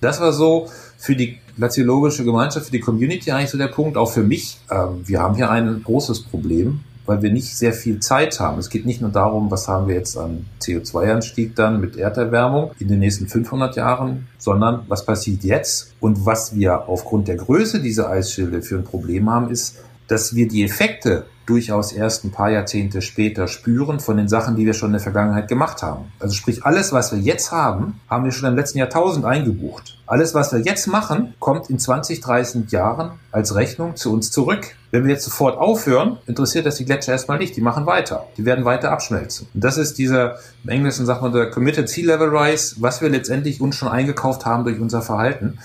Das 0.00 0.20
war 0.20 0.32
so 0.32 0.68
für 0.98 1.14
die 1.14 1.38
glaziologische 1.56 2.24
Gemeinschaft, 2.24 2.66
für 2.66 2.72
die 2.72 2.80
Community 2.80 3.30
eigentlich 3.30 3.50
so 3.50 3.58
der 3.58 3.68
Punkt, 3.68 3.96
auch 3.96 4.10
für 4.10 4.22
mich. 4.22 4.58
Ähm, 4.70 5.02
wir 5.06 5.20
haben 5.20 5.36
hier 5.36 5.50
ein 5.50 5.82
großes 5.84 6.24
Problem 6.24 6.80
weil 7.06 7.22
wir 7.22 7.30
nicht 7.30 7.56
sehr 7.56 7.72
viel 7.72 8.00
Zeit 8.00 8.40
haben. 8.40 8.58
Es 8.58 8.70
geht 8.70 8.86
nicht 8.86 9.00
nur 9.00 9.10
darum, 9.10 9.50
was 9.50 9.68
haben 9.68 9.88
wir 9.88 9.94
jetzt 9.94 10.16
an 10.16 10.46
CO2-Anstieg 10.60 11.54
dann 11.54 11.80
mit 11.80 11.96
Erderwärmung 11.96 12.72
in 12.78 12.88
den 12.88 13.00
nächsten 13.00 13.28
500 13.28 13.76
Jahren, 13.76 14.28
sondern 14.38 14.84
was 14.88 15.04
passiert 15.04 15.44
jetzt 15.44 15.94
und 16.00 16.26
was 16.26 16.54
wir 16.54 16.88
aufgrund 16.88 17.28
der 17.28 17.36
Größe 17.36 17.80
dieser 17.80 18.10
Eisschilde 18.10 18.62
für 18.62 18.76
ein 18.76 18.84
Problem 18.84 19.30
haben, 19.30 19.50
ist, 19.50 19.76
dass 20.08 20.34
wir 20.34 20.48
die 20.48 20.64
Effekte 20.64 21.26
durchaus 21.46 21.92
erst 21.92 22.24
ein 22.24 22.30
paar 22.30 22.50
Jahrzehnte 22.50 23.02
später 23.02 23.48
spüren 23.48 24.00
von 24.00 24.16
den 24.16 24.28
Sachen, 24.28 24.56
die 24.56 24.66
wir 24.66 24.74
schon 24.74 24.90
in 24.90 24.94
der 24.94 25.00
Vergangenheit 25.00 25.48
gemacht 25.48 25.82
haben. 25.82 26.12
Also 26.18 26.34
sprich, 26.34 26.64
alles, 26.64 26.92
was 26.92 27.12
wir 27.12 27.18
jetzt 27.18 27.52
haben, 27.52 28.00
haben 28.08 28.24
wir 28.24 28.32
schon 28.32 28.48
im 28.48 28.56
letzten 28.56 28.78
Jahrtausend 28.78 29.24
eingebucht. 29.24 29.98
Alles, 30.06 30.34
was 30.34 30.52
wir 30.52 30.60
jetzt 30.60 30.86
machen, 30.86 31.34
kommt 31.38 31.70
in 31.70 31.78
20, 31.78 32.20
30 32.20 32.70
Jahren 32.70 33.12
als 33.32 33.54
Rechnung 33.54 33.96
zu 33.96 34.12
uns 34.12 34.30
zurück. 34.30 34.76
Wenn 34.90 35.04
wir 35.04 35.12
jetzt 35.12 35.24
sofort 35.24 35.58
aufhören, 35.58 36.18
interessiert 36.26 36.66
das 36.66 36.76
die 36.76 36.84
Gletscher 36.84 37.12
erstmal 37.12 37.38
nicht. 37.38 37.56
Die 37.56 37.62
machen 37.62 37.86
weiter. 37.86 38.26
Die 38.36 38.44
werden 38.44 38.64
weiter 38.64 38.90
abschmelzen. 38.90 39.48
Und 39.54 39.64
das 39.64 39.78
ist 39.78 39.98
dieser, 39.98 40.36
im 40.62 40.70
Englischen 40.70 41.06
sagt 41.06 41.22
man 41.22 41.32
der 41.32 41.50
Committed 41.50 41.88
Sea 41.88 42.06
Level 42.06 42.36
Rise, 42.36 42.76
was 42.80 43.00
wir 43.00 43.08
letztendlich 43.08 43.60
uns 43.60 43.76
schon 43.76 43.88
eingekauft 43.88 44.44
haben 44.44 44.64
durch 44.64 44.78
unser 44.78 45.02
Verhalten. 45.02 45.58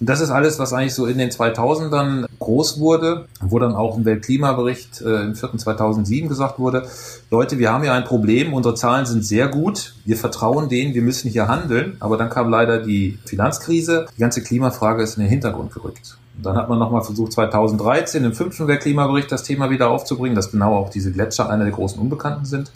Und 0.00 0.08
das 0.08 0.22
ist 0.22 0.30
alles, 0.30 0.58
was 0.58 0.72
eigentlich 0.72 0.94
so 0.94 1.04
in 1.04 1.18
den 1.18 1.30
2000ern 1.30 2.24
groß 2.38 2.80
wurde, 2.80 3.26
wo 3.42 3.58
dann 3.58 3.74
auch 3.74 3.98
im 3.98 4.06
Weltklimabericht 4.06 5.02
äh, 5.02 5.24
im 5.24 5.34
4. 5.34 5.58
2007 5.58 6.26
gesagt 6.26 6.58
wurde, 6.58 6.86
Leute, 7.30 7.58
wir 7.58 7.70
haben 7.70 7.82
hier 7.82 7.92
ein 7.92 8.04
Problem, 8.04 8.54
unsere 8.54 8.74
Zahlen 8.74 9.04
sind 9.04 9.26
sehr 9.26 9.48
gut, 9.48 9.94
wir 10.06 10.16
vertrauen 10.16 10.70
denen, 10.70 10.94
wir 10.94 11.02
müssen 11.02 11.30
hier 11.30 11.48
handeln, 11.48 11.98
aber 12.00 12.16
dann 12.16 12.30
kam 12.30 12.48
leider 12.48 12.78
die 12.78 13.18
Finanzkrise, 13.26 14.06
die 14.16 14.20
ganze 14.20 14.42
Klimafrage 14.42 15.02
ist 15.02 15.18
in 15.18 15.22
den 15.22 15.30
Hintergrund 15.30 15.74
gerückt. 15.74 16.16
Und 16.38 16.46
dann 16.46 16.56
hat 16.56 16.70
man 16.70 16.78
nochmal 16.78 17.02
versucht, 17.02 17.32
2013 17.32 18.24
im 18.24 18.32
fünften 18.32 18.66
Weltklimabericht 18.68 19.30
das 19.30 19.42
Thema 19.42 19.68
wieder 19.68 19.90
aufzubringen, 19.90 20.34
dass 20.34 20.50
genau 20.50 20.76
auch 20.76 20.88
diese 20.88 21.12
Gletscher 21.12 21.50
einer 21.50 21.64
der 21.64 21.74
großen 21.74 22.00
Unbekannten 22.00 22.46
sind. 22.46 22.72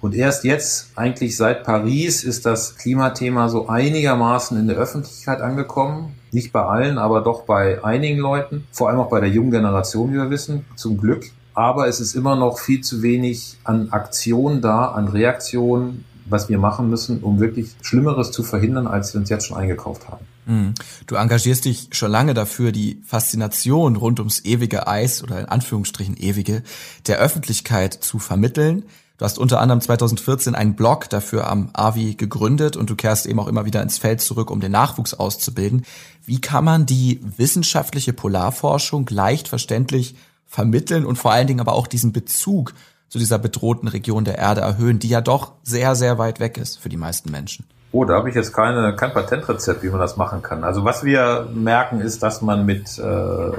Und 0.00 0.14
erst 0.14 0.44
jetzt, 0.44 0.90
eigentlich 0.94 1.36
seit 1.36 1.64
Paris, 1.64 2.22
ist 2.22 2.46
das 2.46 2.76
Klimathema 2.76 3.48
so 3.48 3.68
einigermaßen 3.68 4.58
in 4.58 4.68
der 4.68 4.76
Öffentlichkeit 4.76 5.40
angekommen. 5.40 6.14
Nicht 6.30 6.52
bei 6.52 6.62
allen, 6.62 6.98
aber 6.98 7.20
doch 7.22 7.42
bei 7.42 7.82
einigen 7.82 8.18
Leuten. 8.18 8.66
Vor 8.70 8.88
allem 8.88 9.00
auch 9.00 9.08
bei 9.08 9.20
der 9.20 9.30
jungen 9.30 9.50
Generation, 9.50 10.10
wie 10.12 10.16
wir 10.16 10.30
wissen, 10.30 10.64
zum 10.76 10.98
Glück. 10.98 11.24
Aber 11.54 11.88
es 11.88 11.98
ist 11.98 12.14
immer 12.14 12.36
noch 12.36 12.60
viel 12.60 12.82
zu 12.82 13.02
wenig 13.02 13.58
an 13.64 13.90
Aktion 13.90 14.60
da, 14.60 14.86
an 14.92 15.08
Reaktionen, 15.08 16.04
was 16.26 16.48
wir 16.48 16.58
machen 16.58 16.88
müssen, 16.88 17.20
um 17.20 17.40
wirklich 17.40 17.74
Schlimmeres 17.82 18.30
zu 18.30 18.44
verhindern, 18.44 18.86
als 18.86 19.14
wir 19.14 19.20
uns 19.20 19.30
jetzt 19.30 19.46
schon 19.46 19.56
eingekauft 19.56 20.08
haben. 20.08 20.24
Mhm. 20.46 20.74
Du 21.06 21.16
engagierst 21.16 21.64
dich 21.64 21.88
schon 21.92 22.10
lange 22.10 22.34
dafür, 22.34 22.70
die 22.70 23.00
Faszination 23.04 23.96
rund 23.96 24.20
ums 24.20 24.44
ewige 24.44 24.86
Eis 24.86 25.22
oder 25.22 25.40
in 25.40 25.46
Anführungsstrichen 25.46 26.16
ewige 26.16 26.62
der 27.06 27.18
Öffentlichkeit 27.18 27.94
zu 27.94 28.18
vermitteln. 28.18 28.84
Du 29.18 29.24
hast 29.24 29.36
unter 29.36 29.60
anderem 29.60 29.80
2014 29.80 30.54
einen 30.54 30.74
Blog 30.74 31.10
dafür 31.10 31.50
am 31.50 31.70
AVI 31.72 32.14
gegründet 32.14 32.76
und 32.76 32.88
du 32.88 32.94
kehrst 32.94 33.26
eben 33.26 33.40
auch 33.40 33.48
immer 33.48 33.66
wieder 33.66 33.82
ins 33.82 33.98
Feld 33.98 34.20
zurück, 34.20 34.48
um 34.48 34.60
den 34.60 34.70
Nachwuchs 34.70 35.12
auszubilden. 35.12 35.84
Wie 36.24 36.40
kann 36.40 36.64
man 36.64 36.86
die 36.86 37.20
wissenschaftliche 37.36 38.12
Polarforschung 38.12 39.08
leicht 39.10 39.48
verständlich 39.48 40.14
vermitteln 40.46 41.04
und 41.04 41.16
vor 41.16 41.32
allen 41.32 41.48
Dingen 41.48 41.58
aber 41.58 41.72
auch 41.72 41.88
diesen 41.88 42.12
Bezug 42.12 42.74
zu 43.08 43.18
dieser 43.18 43.40
bedrohten 43.40 43.88
Region 43.88 44.24
der 44.24 44.38
Erde 44.38 44.60
erhöhen, 44.60 45.00
die 45.00 45.08
ja 45.08 45.20
doch 45.20 45.52
sehr, 45.64 45.96
sehr 45.96 46.18
weit 46.18 46.38
weg 46.38 46.56
ist 46.56 46.78
für 46.78 46.88
die 46.88 46.96
meisten 46.96 47.32
Menschen? 47.32 47.64
Oh, 47.90 48.04
da 48.04 48.14
habe 48.14 48.28
ich 48.28 48.36
jetzt 48.36 48.52
keine, 48.52 48.94
kein 48.94 49.12
Patentrezept, 49.12 49.82
wie 49.82 49.88
man 49.88 49.98
das 49.98 50.16
machen 50.16 50.42
kann. 50.42 50.62
Also 50.62 50.84
was 50.84 51.02
wir 51.02 51.48
merken, 51.52 52.00
ist, 52.00 52.22
dass 52.22 52.40
man 52.40 52.64
mit 52.64 52.98
äh, 52.98 53.50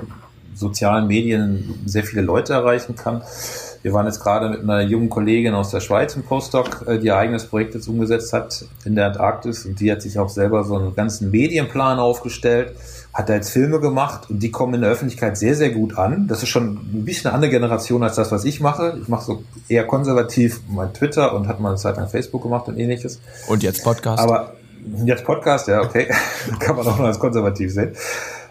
sozialen 0.53 1.07
Medien 1.07 1.81
sehr 1.85 2.05
viele 2.05 2.21
Leute 2.21 2.53
erreichen 2.53 2.95
kann. 2.95 3.23
Wir 3.81 3.93
waren 3.93 4.05
jetzt 4.05 4.19
gerade 4.19 4.49
mit 4.49 4.61
einer 4.61 4.81
jungen 4.81 5.09
Kollegin 5.09 5.53
aus 5.53 5.71
der 5.71 5.79
Schweiz 5.79 6.15
im 6.15 6.23
Postdoc, 6.23 6.85
äh, 6.87 6.99
die 6.99 7.07
ihr 7.07 7.17
eigenes 7.17 7.45
Projekt 7.45 7.75
jetzt 7.75 7.87
umgesetzt 7.87 8.33
hat 8.33 8.65
in 8.85 8.95
der 8.95 9.07
Antarktis 9.07 9.65
und 9.65 9.79
die 9.79 9.91
hat 9.91 10.01
sich 10.01 10.19
auch 10.19 10.29
selber 10.29 10.63
so 10.63 10.75
einen 10.75 10.95
ganzen 10.95 11.31
Medienplan 11.31 11.99
aufgestellt, 11.99 12.73
hat 13.13 13.29
da 13.29 13.35
jetzt 13.35 13.49
Filme 13.49 13.79
gemacht 13.79 14.29
und 14.29 14.43
die 14.43 14.51
kommen 14.51 14.75
in 14.75 14.81
der 14.81 14.89
Öffentlichkeit 14.91 15.37
sehr, 15.37 15.55
sehr 15.55 15.69
gut 15.69 15.97
an. 15.97 16.27
Das 16.27 16.43
ist 16.43 16.49
schon 16.49 16.73
ein 16.73 17.05
bisschen 17.05 17.27
eine 17.27 17.35
andere 17.35 17.51
Generation 17.51 18.03
als 18.03 18.15
das, 18.15 18.31
was 18.31 18.45
ich 18.45 18.59
mache. 18.59 18.97
Ich 19.01 19.07
mache 19.07 19.25
so 19.25 19.43
eher 19.67 19.85
konservativ 19.85 20.61
mein 20.69 20.93
Twitter 20.93 21.33
und 21.33 21.47
hat 21.47 21.59
mal 21.59 21.69
eine 21.69 21.77
Zeit 21.77 21.97
lang 21.97 22.07
Facebook 22.07 22.43
gemacht 22.43 22.67
und 22.67 22.77
ähnliches. 22.77 23.19
Und 23.47 23.63
jetzt 23.63 23.83
Podcast. 23.83 24.21
Aber 24.21 24.53
Jetzt 25.05 25.25
Podcast, 25.25 25.67
ja, 25.67 25.81
okay. 25.81 26.07
Kann 26.59 26.75
man 26.75 26.87
auch 26.87 26.97
noch 26.97 27.05
als 27.05 27.19
konservativ 27.19 27.71
sehen. 27.71 27.93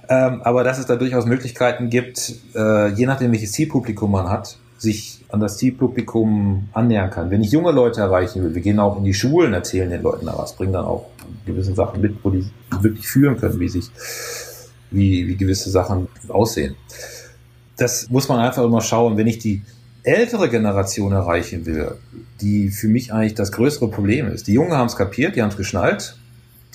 Ähm, 0.08 0.40
aber 0.42 0.64
dass 0.64 0.78
es 0.78 0.86
da 0.86 0.96
durchaus 0.96 1.26
Möglichkeiten 1.26 1.90
gibt, 1.90 2.34
äh, 2.54 2.88
je 2.88 3.06
nachdem, 3.06 3.32
welches 3.32 3.52
Zielpublikum 3.52 4.10
man 4.10 4.28
hat, 4.28 4.58
sich 4.78 5.17
an 5.28 5.40
das 5.40 5.58
Zielpublikum 5.58 6.68
annähern 6.72 7.10
kann. 7.10 7.30
Wenn 7.30 7.42
ich 7.42 7.52
junge 7.52 7.70
Leute 7.70 8.00
erreichen 8.00 8.42
will, 8.42 8.54
wir 8.54 8.62
gehen 8.62 8.78
auch 8.78 8.96
in 8.96 9.04
die 9.04 9.14
Schulen, 9.14 9.52
erzählen 9.52 9.90
den 9.90 10.02
Leuten 10.02 10.26
da 10.26 10.36
was, 10.38 10.56
bringen 10.56 10.72
dann 10.72 10.86
auch 10.86 11.06
gewisse 11.44 11.74
Sachen 11.74 12.00
mit, 12.00 12.16
wo 12.22 12.30
die 12.30 12.46
wirklich 12.80 13.06
führen 13.06 13.36
können, 13.36 13.60
wie 13.60 13.68
sich, 13.68 13.90
wie, 14.90 15.28
wie 15.28 15.36
gewisse 15.36 15.70
Sachen 15.70 16.08
aussehen. 16.28 16.76
Das 17.76 18.08
muss 18.08 18.28
man 18.28 18.40
einfach 18.40 18.64
immer 18.64 18.80
schauen. 18.80 19.16
Wenn 19.16 19.26
ich 19.26 19.38
die 19.38 19.62
ältere 20.02 20.48
Generation 20.48 21.12
erreichen 21.12 21.66
will, 21.66 21.92
die 22.40 22.70
für 22.70 22.88
mich 22.88 23.12
eigentlich 23.12 23.34
das 23.34 23.52
größere 23.52 23.90
Problem 23.90 24.28
ist. 24.28 24.46
Die 24.46 24.54
Jungen 24.54 24.72
haben 24.72 24.86
es 24.86 24.96
kapiert, 24.96 25.36
die 25.36 25.42
haben 25.42 25.50
es 25.50 25.56
geschnallt. 25.56 26.16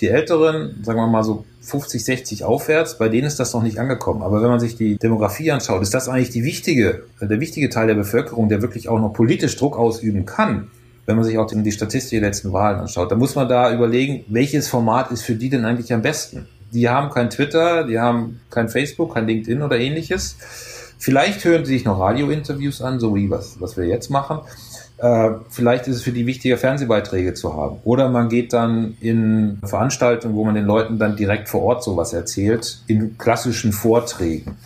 Die 0.04 0.10
Älteren, 0.10 0.84
sagen 0.84 1.00
wir 1.00 1.08
mal 1.08 1.24
so 1.24 1.46
50, 1.62 2.04
60 2.04 2.44
aufwärts, 2.44 2.98
bei 2.98 3.08
denen 3.08 3.26
ist 3.26 3.39
das 3.39 3.54
noch 3.54 3.63
nicht 3.63 3.80
angekommen. 3.80 4.22
Aber 4.22 4.42
wenn 4.42 4.50
man 4.50 4.60
sich 4.60 4.76
die 4.76 4.98
Demografie 4.98 5.50
anschaut, 5.50 5.82
ist 5.82 5.94
das 5.94 6.10
eigentlich 6.10 6.30
die 6.30 6.44
wichtige, 6.44 7.04
der 7.22 7.39
wichtige 7.39 7.70
Teil 7.70 7.88
der 7.88 7.94
Bevölkerung, 7.94 8.50
der 8.50 8.62
wirklich 8.62 8.89
auch 8.89 9.00
noch 9.00 9.13
politisch 9.13 9.56
Druck 9.56 9.78
ausüben 9.78 10.26
kann. 10.26 10.68
Wenn 11.06 11.16
man 11.16 11.24
sich 11.24 11.38
auch 11.38 11.48
die 11.50 11.72
Statistik 11.72 12.20
der 12.20 12.28
letzten 12.28 12.52
Wahlen 12.52 12.82
anschaut, 12.82 13.12
dann 13.12 13.20
muss 13.20 13.36
man 13.36 13.48
da 13.48 13.74
überlegen, 13.74 14.26
welches 14.28 14.68
Format 14.68 15.10
ist 15.10 15.24
für 15.24 15.36
die 15.36 15.50
denn 15.50 15.63
eigentlich 15.63 15.94
am 15.94 16.02
besten. 16.02 16.50
Die 16.74 16.89
haben 16.89 17.10
kein 17.10 17.30
Twitter, 17.30 17.88
die 17.88 17.98
haben 17.98 18.42
kein 18.50 18.68
Facebook, 18.68 19.13
kein 19.13 19.26
LinkedIn 19.26 19.62
oder 19.62 19.80
ähnliches 19.80 20.36
Vielleicht 20.97 21.43
hören 21.45 21.65
sie 21.65 21.73
sich 21.73 21.86
noch 21.86 21.99
Radiointerviews 21.99 22.82
an, 22.82 22.99
so 22.99 23.15
wie 23.15 23.29
was, 23.29 23.60
was 23.60 23.77
wir 23.77 23.86
jetzt 23.86 24.10
machen. 24.10 24.39
Äh, 24.97 25.32
vielleicht 25.49 25.88
ist 25.88 25.97
es 25.97 26.03
für 26.03 26.12
die 26.12 26.25
wichtiger, 26.25 26.58
Fernsehbeiträge 26.58 27.34
zu 27.34 27.56
haben. 27.56 27.77
Oder 27.84 28.10
man 28.10 28.29
geht 28.29 28.53
dann 28.53 28.95
in 29.01 29.60
Veranstaltungen, 29.65 30.36
wo 30.36 30.45
man 30.45 30.56
den 30.56 30.65
Leuten 30.65 30.97
dann 30.97 31.15
direkt 31.15 31.49
vor 31.49 31.62
Ort 31.63 31.84
sowas 31.84 32.13
erzählt, 32.13 32.79
in 32.88 33.17
klassischen 33.17 33.73
Vorträgen. 33.73 34.58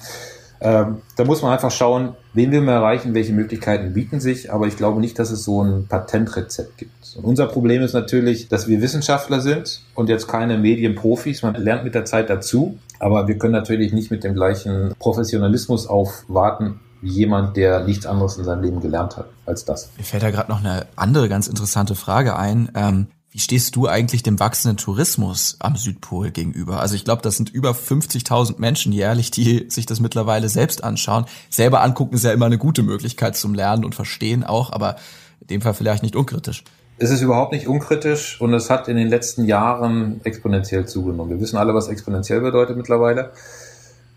Ähm, 0.59 1.01
da 1.15 1.23
muss 1.23 1.41
man 1.41 1.53
einfach 1.53 1.71
schauen, 1.71 2.15
wen 2.33 2.51
will 2.51 2.61
man 2.61 2.75
erreichen, 2.75 3.13
welche 3.13 3.33
Möglichkeiten 3.33 3.93
bieten 3.93 4.19
sich, 4.19 4.51
aber 4.51 4.67
ich 4.67 4.77
glaube 4.77 4.99
nicht, 4.99 5.19
dass 5.19 5.31
es 5.31 5.43
so 5.43 5.63
ein 5.63 5.87
Patentrezept 5.87 6.77
gibt. 6.77 6.91
Und 7.15 7.25
unser 7.25 7.47
Problem 7.47 7.81
ist 7.81 7.93
natürlich, 7.93 8.47
dass 8.47 8.67
wir 8.67 8.81
Wissenschaftler 8.81 9.41
sind 9.41 9.81
und 9.95 10.09
jetzt 10.09 10.27
keine 10.27 10.57
Medienprofis. 10.57 11.43
Man 11.43 11.55
lernt 11.55 11.83
mit 11.83 11.95
der 11.95 12.05
Zeit 12.05 12.29
dazu, 12.29 12.79
aber 12.99 13.27
wir 13.27 13.37
können 13.37 13.53
natürlich 13.53 13.93
nicht 13.93 14.11
mit 14.11 14.23
dem 14.23 14.33
gleichen 14.33 14.93
Professionalismus 14.99 15.87
aufwarten, 15.87 16.79
wie 17.01 17.09
jemand, 17.09 17.57
der 17.57 17.83
nichts 17.83 18.05
anderes 18.05 18.37
in 18.37 18.43
seinem 18.43 18.63
Leben 18.63 18.81
gelernt 18.81 19.17
hat 19.17 19.27
als 19.45 19.65
das. 19.65 19.91
Mir 19.97 20.03
fällt 20.03 20.23
da 20.23 20.31
gerade 20.31 20.51
noch 20.51 20.59
eine 20.59 20.87
andere 20.95 21.29
ganz 21.29 21.47
interessante 21.47 21.95
Frage 21.95 22.35
ein. 22.35 22.71
Ähm, 22.75 23.07
wie 23.37 23.41
stehst 23.41 23.75
du 23.75 23.87
eigentlich 23.87 24.23
dem 24.23 24.39
wachsenden 24.39 24.77
Tourismus 24.77 25.57
am 25.59 25.75
Südpol 25.75 26.31
gegenüber? 26.31 26.79
Also 26.79 26.95
ich 26.95 27.05
glaube, 27.05 27.21
das 27.21 27.37
sind 27.37 27.51
über 27.51 27.69
50.000 27.69 28.55
Menschen 28.57 28.91
jährlich, 28.91 29.29
die 29.29 29.67
sich 29.69 29.85
das 29.85 29.99
mittlerweile 29.99 30.49
selbst 30.49 30.83
anschauen. 30.83 31.25
Selber 31.51 31.83
angucken 31.83 32.15
ist 32.15 32.23
ja 32.23 32.31
immer 32.31 32.47
eine 32.47 32.57
gute 32.57 32.81
Möglichkeit 32.81 33.35
zum 33.35 33.53
Lernen 33.53 33.85
und 33.85 33.93
Verstehen 33.93 34.43
auch, 34.43 34.71
aber 34.71 34.95
in 35.41 35.47
dem 35.49 35.61
Fall 35.61 35.75
vielleicht 35.75 36.01
nicht 36.01 36.15
unkritisch. 36.15 36.63
Es 36.97 37.11
ist 37.11 37.21
überhaupt 37.21 37.51
nicht 37.51 37.67
unkritisch 37.67 38.41
und 38.41 38.55
es 38.55 38.71
hat 38.71 38.87
in 38.87 38.97
den 38.97 39.07
letzten 39.07 39.45
Jahren 39.45 40.19
exponentiell 40.23 40.87
zugenommen. 40.87 41.29
Wir 41.29 41.39
wissen 41.39 41.57
alle, 41.57 41.75
was 41.75 41.89
exponentiell 41.89 42.41
bedeutet 42.41 42.75
mittlerweile. 42.75 43.33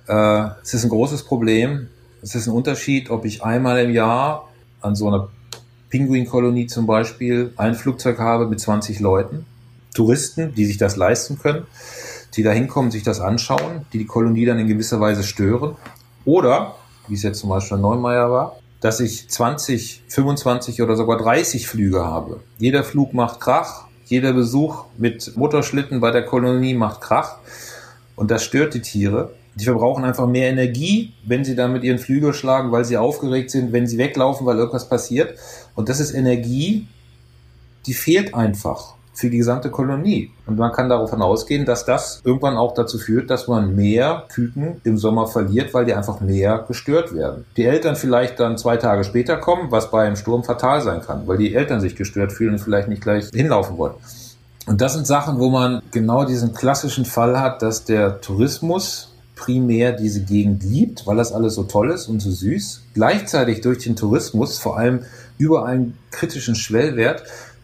Äh, 0.08 0.46
es 0.62 0.72
ist 0.72 0.84
ein 0.84 0.88
großes 0.88 1.24
Problem. 1.24 1.90
Es 2.22 2.34
ist 2.34 2.46
ein 2.46 2.54
Unterschied, 2.54 3.10
ob 3.10 3.26
ich 3.26 3.44
einmal 3.44 3.80
im 3.80 3.90
Jahr 3.90 4.48
an 4.80 4.94
so 4.96 5.08
einer 5.08 5.28
Pinguinkolonie 5.90 6.66
zum 6.66 6.86
Beispiel 6.86 7.52
ein 7.56 7.74
Flugzeug 7.74 8.18
habe 8.18 8.46
mit 8.46 8.60
20 8.60 9.00
Leuten, 9.00 9.44
Touristen, 9.94 10.54
die 10.54 10.64
sich 10.64 10.78
das 10.78 10.96
leisten 10.96 11.38
können, 11.38 11.66
die 12.34 12.42
da 12.42 12.52
hinkommen, 12.52 12.90
sich 12.90 13.02
das 13.02 13.20
anschauen, 13.20 13.84
die 13.92 13.98
die 13.98 14.06
Kolonie 14.06 14.46
dann 14.46 14.58
in 14.58 14.68
gewisser 14.68 15.00
Weise 15.00 15.24
stören. 15.24 15.76
Oder, 16.24 16.76
wie 17.08 17.14
es 17.14 17.22
jetzt 17.22 17.40
zum 17.40 17.50
Beispiel 17.50 17.76
in 17.76 17.82
Neumeier 17.82 18.30
war, 18.30 18.56
dass 18.80 19.00
ich 19.00 19.28
20, 19.28 20.04
25 20.08 20.80
oder 20.80 20.96
sogar 20.96 21.18
30 21.18 21.66
Flüge 21.66 22.04
habe. 22.04 22.40
Jeder 22.58 22.84
Flug 22.84 23.12
macht 23.12 23.40
Krach, 23.40 23.84
jeder 24.06 24.32
Besuch 24.32 24.84
mit 24.96 25.36
Motorschlitten 25.36 26.00
bei 26.00 26.10
der 26.10 26.24
Kolonie 26.24 26.74
macht 26.74 27.00
Krach 27.00 27.38
und 28.16 28.30
das 28.30 28.44
stört 28.44 28.74
die 28.74 28.80
Tiere. 28.80 29.32
Die 29.56 29.64
verbrauchen 29.64 30.04
einfach 30.04 30.26
mehr 30.26 30.50
Energie, 30.50 31.12
wenn 31.24 31.44
sie 31.44 31.56
dann 31.56 31.72
mit 31.72 31.82
ihren 31.82 31.98
Flügel 31.98 32.32
schlagen, 32.32 32.72
weil 32.72 32.84
sie 32.84 32.96
aufgeregt 32.96 33.50
sind, 33.50 33.72
wenn 33.72 33.86
sie 33.86 33.98
weglaufen, 33.98 34.46
weil 34.46 34.56
irgendwas 34.56 34.88
passiert. 34.88 35.38
Und 35.74 35.88
das 35.88 36.00
ist 36.00 36.14
Energie, 36.14 36.86
die 37.86 37.94
fehlt 37.94 38.34
einfach 38.34 38.94
für 39.12 39.28
die 39.28 39.38
gesamte 39.38 39.70
Kolonie. 39.70 40.30
Und 40.46 40.58
man 40.58 40.72
kann 40.72 40.88
davon 40.88 41.20
ausgehen, 41.20 41.66
dass 41.66 41.84
das 41.84 42.22
irgendwann 42.24 42.56
auch 42.56 42.74
dazu 42.74 42.98
führt, 42.98 43.28
dass 43.28 43.48
man 43.48 43.76
mehr 43.76 44.24
Küken 44.32 44.80
im 44.84 44.96
Sommer 44.96 45.26
verliert, 45.26 45.74
weil 45.74 45.84
die 45.84 45.94
einfach 45.94 46.20
mehr 46.20 46.64
gestört 46.66 47.14
werden. 47.14 47.44
Die 47.56 47.64
Eltern 47.64 47.96
vielleicht 47.96 48.40
dann 48.40 48.56
zwei 48.56 48.76
Tage 48.76 49.04
später 49.04 49.36
kommen, 49.36 49.70
was 49.70 49.90
bei 49.90 50.06
einem 50.06 50.16
Sturm 50.16 50.42
fatal 50.42 50.80
sein 50.80 51.02
kann, 51.02 51.26
weil 51.26 51.38
die 51.38 51.54
Eltern 51.54 51.80
sich 51.80 51.96
gestört 51.96 52.32
fühlen 52.32 52.52
und 52.52 52.60
vielleicht 52.60 52.88
nicht 52.88 53.02
gleich 53.02 53.26
hinlaufen 53.34 53.76
wollen. 53.76 53.94
Und 54.66 54.80
das 54.80 54.94
sind 54.94 55.06
Sachen, 55.06 55.38
wo 55.38 55.50
man 55.50 55.82
genau 55.90 56.24
diesen 56.24 56.54
klassischen 56.54 57.04
Fall 57.04 57.40
hat, 57.40 57.62
dass 57.62 57.84
der 57.84 58.20
Tourismus 58.20 59.09
primär 59.40 59.92
diese 59.92 60.22
Gegend 60.22 60.62
liebt, 60.62 61.06
weil 61.06 61.16
das 61.16 61.32
alles 61.32 61.54
so 61.54 61.62
toll 61.62 61.90
ist 61.90 62.08
und 62.08 62.20
so 62.20 62.30
süß. 62.30 62.82
Gleichzeitig 62.92 63.62
durch 63.62 63.78
den 63.78 63.96
Tourismus, 63.96 64.58
vor 64.58 64.76
allem 64.76 65.00
über 65.38 65.64
einen 65.64 65.96
kritischen 66.10 66.54
Schwellwert, 66.54 67.22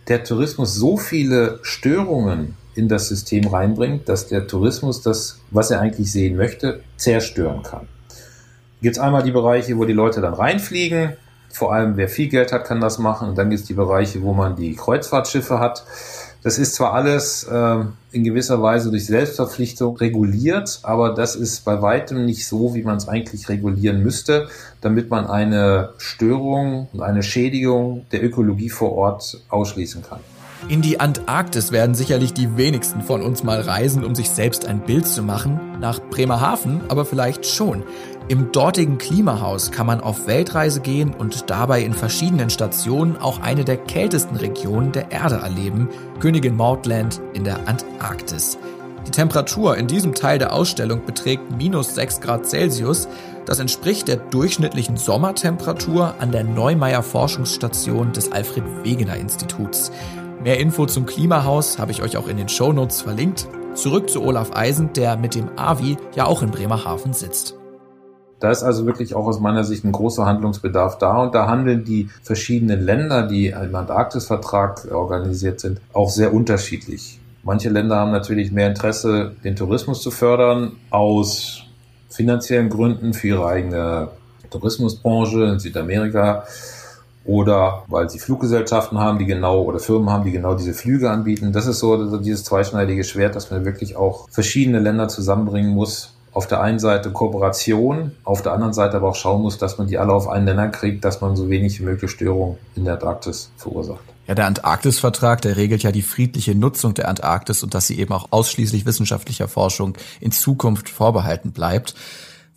der 0.08 0.24
Tourismus 0.24 0.74
so 0.74 0.96
viele 0.96 1.58
Störungen 1.62 2.56
in 2.74 2.88
das 2.88 3.08
System 3.08 3.46
reinbringt, 3.46 4.08
dass 4.08 4.26
der 4.26 4.46
Tourismus 4.46 5.02
das, 5.02 5.40
was 5.50 5.70
er 5.70 5.80
eigentlich 5.80 6.10
sehen 6.10 6.36
möchte, 6.36 6.80
zerstören 6.96 7.62
kann. 7.62 7.86
Gibt 8.80 8.96
es 8.96 9.02
einmal 9.02 9.22
die 9.22 9.32
Bereiche, 9.32 9.76
wo 9.76 9.84
die 9.84 9.92
Leute 9.92 10.22
dann 10.22 10.34
reinfliegen, 10.34 11.12
vor 11.50 11.74
allem 11.74 11.96
wer 11.96 12.08
viel 12.08 12.28
Geld 12.28 12.52
hat, 12.52 12.64
kann 12.64 12.80
das 12.80 12.98
machen. 12.98 13.28
Und 13.28 13.38
dann 13.38 13.50
gibt 13.50 13.62
es 13.62 13.66
die 13.66 13.74
Bereiche, 13.74 14.22
wo 14.22 14.32
man 14.32 14.56
die 14.56 14.74
Kreuzfahrtschiffe 14.74 15.58
hat. 15.58 15.84
Das 16.46 16.58
ist 16.58 16.76
zwar 16.76 16.92
alles 16.92 17.42
äh, 17.42 17.76
in 18.12 18.22
gewisser 18.22 18.62
Weise 18.62 18.90
durch 18.90 19.06
Selbstverpflichtung 19.06 19.96
reguliert, 19.96 20.78
aber 20.84 21.12
das 21.12 21.34
ist 21.34 21.64
bei 21.64 21.82
weitem 21.82 22.24
nicht 22.24 22.46
so, 22.46 22.72
wie 22.76 22.84
man 22.84 22.98
es 22.98 23.08
eigentlich 23.08 23.48
regulieren 23.48 24.00
müsste, 24.04 24.46
damit 24.80 25.10
man 25.10 25.26
eine 25.26 25.94
Störung 25.98 26.86
und 26.92 27.02
eine 27.02 27.24
Schädigung 27.24 28.06
der 28.12 28.22
Ökologie 28.22 28.70
vor 28.70 28.92
Ort 28.92 29.40
ausschließen 29.48 30.04
kann. 30.08 30.20
In 30.68 30.82
die 30.82 31.00
Antarktis 31.00 31.72
werden 31.72 31.96
sicherlich 31.96 32.32
die 32.32 32.56
wenigsten 32.56 33.02
von 33.02 33.22
uns 33.22 33.42
mal 33.42 33.60
reisen, 33.60 34.04
um 34.04 34.14
sich 34.14 34.30
selbst 34.30 34.66
ein 34.66 34.84
Bild 34.84 35.08
zu 35.08 35.24
machen. 35.24 35.60
Nach 35.80 36.00
Bremerhaven 36.00 36.80
aber 36.88 37.04
vielleicht 37.04 37.44
schon. 37.44 37.82
Im 38.28 38.50
dortigen 38.50 38.98
Klimahaus 38.98 39.70
kann 39.70 39.86
man 39.86 40.00
auf 40.00 40.26
Weltreise 40.26 40.80
gehen 40.80 41.14
und 41.14 41.48
dabei 41.48 41.82
in 41.82 41.92
verschiedenen 41.92 42.50
Stationen 42.50 43.16
auch 43.16 43.40
eine 43.40 43.64
der 43.64 43.76
kältesten 43.76 44.34
Regionen 44.34 44.90
der 44.90 45.12
Erde 45.12 45.36
erleben, 45.36 45.88
Königin 46.18 46.56
Maudland 46.56 47.20
in 47.34 47.44
der 47.44 47.68
Antarktis. 47.68 48.58
Die 49.06 49.12
Temperatur 49.12 49.76
in 49.76 49.86
diesem 49.86 50.12
Teil 50.12 50.40
der 50.40 50.52
Ausstellung 50.52 51.04
beträgt 51.06 51.56
minus 51.56 51.94
6 51.94 52.20
Grad 52.20 52.46
Celsius. 52.46 53.06
Das 53.44 53.60
entspricht 53.60 54.08
der 54.08 54.16
durchschnittlichen 54.16 54.96
Sommertemperatur 54.96 56.16
an 56.18 56.32
der 56.32 56.42
Neumeier 56.42 57.04
Forschungsstation 57.04 58.12
des 58.12 58.32
Alfred 58.32 58.64
Wegener 58.82 59.14
Instituts. 59.14 59.92
Mehr 60.42 60.58
Info 60.58 60.86
zum 60.86 61.06
Klimahaus 61.06 61.78
habe 61.78 61.92
ich 61.92 62.02
euch 62.02 62.16
auch 62.16 62.26
in 62.26 62.38
den 62.38 62.48
Shownotes 62.48 63.02
verlinkt. 63.02 63.46
Zurück 63.74 64.10
zu 64.10 64.24
Olaf 64.24 64.50
Eisen, 64.52 64.92
der 64.94 65.16
mit 65.16 65.36
dem 65.36 65.56
AVI 65.56 65.96
ja 66.16 66.26
auch 66.26 66.42
in 66.42 66.50
Bremerhaven 66.50 67.12
sitzt. 67.12 67.55
Da 68.38 68.50
ist 68.50 68.62
also 68.62 68.84
wirklich 68.84 69.14
auch 69.14 69.26
aus 69.26 69.40
meiner 69.40 69.64
Sicht 69.64 69.84
ein 69.84 69.92
großer 69.92 70.26
Handlungsbedarf 70.26 70.98
da 70.98 71.22
und 71.22 71.34
da 71.34 71.46
handeln 71.46 71.84
die 71.84 72.10
verschiedenen 72.22 72.84
Länder, 72.84 73.26
die 73.26 73.48
im 73.48 73.74
Antarktisvertrag 73.74 74.88
organisiert 74.92 75.60
sind, 75.60 75.80
auch 75.92 76.10
sehr 76.10 76.34
unterschiedlich. 76.34 77.18
Manche 77.42 77.70
Länder 77.70 77.96
haben 77.96 78.10
natürlich 78.10 78.52
mehr 78.52 78.68
Interesse, 78.68 79.36
den 79.44 79.56
Tourismus 79.56 80.02
zu 80.02 80.10
fördern, 80.10 80.72
aus 80.90 81.62
finanziellen 82.08 82.68
Gründen 82.68 83.14
für 83.14 83.28
ihre 83.28 83.46
eigene 83.46 84.08
Tourismusbranche 84.50 85.44
in 85.44 85.58
Südamerika 85.58 86.44
oder 87.24 87.84
weil 87.88 88.08
sie 88.08 88.18
Fluggesellschaften 88.18 88.98
haben, 88.98 89.18
die 89.18 89.26
genau 89.26 89.62
oder 89.62 89.78
Firmen 89.78 90.10
haben, 90.10 90.24
die 90.24 90.32
genau 90.32 90.54
diese 90.54 90.74
Flüge 90.74 91.10
anbieten. 91.10 91.52
Das 91.52 91.66
ist 91.66 91.80
so 91.80 92.18
dieses 92.18 92.44
zweischneidige 92.44 93.04
Schwert, 93.04 93.34
dass 93.34 93.50
man 93.50 93.64
wirklich 93.64 93.96
auch 93.96 94.28
verschiedene 94.30 94.78
Länder 94.78 95.08
zusammenbringen 95.08 95.72
muss, 95.72 96.15
auf 96.36 96.46
der 96.46 96.60
einen 96.60 96.78
Seite 96.78 97.12
Kooperation, 97.12 98.12
auf 98.22 98.42
der 98.42 98.52
anderen 98.52 98.74
Seite 98.74 98.98
aber 98.98 99.08
auch 99.08 99.14
schauen 99.14 99.40
muss, 99.40 99.56
dass 99.56 99.78
man 99.78 99.86
die 99.86 99.96
alle 99.96 100.12
auf 100.12 100.28
einen 100.28 100.44
Nenner 100.44 100.68
kriegt, 100.68 101.02
dass 101.02 101.22
man 101.22 101.34
so 101.34 101.48
wenig 101.48 101.80
wie 101.80 101.84
möglich 101.84 102.10
Störungen 102.10 102.58
in 102.74 102.84
der 102.84 102.94
Antarktis 102.94 103.50
verursacht. 103.56 104.04
Ja, 104.26 104.34
der 104.34 104.44
Antarktis-Vertrag, 104.44 105.40
der 105.40 105.56
regelt 105.56 105.82
ja 105.82 105.92
die 105.92 106.02
friedliche 106.02 106.54
Nutzung 106.54 106.92
der 106.92 107.08
Antarktis 107.08 107.62
und 107.62 107.72
dass 107.72 107.86
sie 107.86 107.98
eben 107.98 108.12
auch 108.12 108.26
ausschließlich 108.32 108.84
wissenschaftlicher 108.84 109.48
Forschung 109.48 109.96
in 110.20 110.30
Zukunft 110.30 110.90
vorbehalten 110.90 111.52
bleibt. 111.52 111.94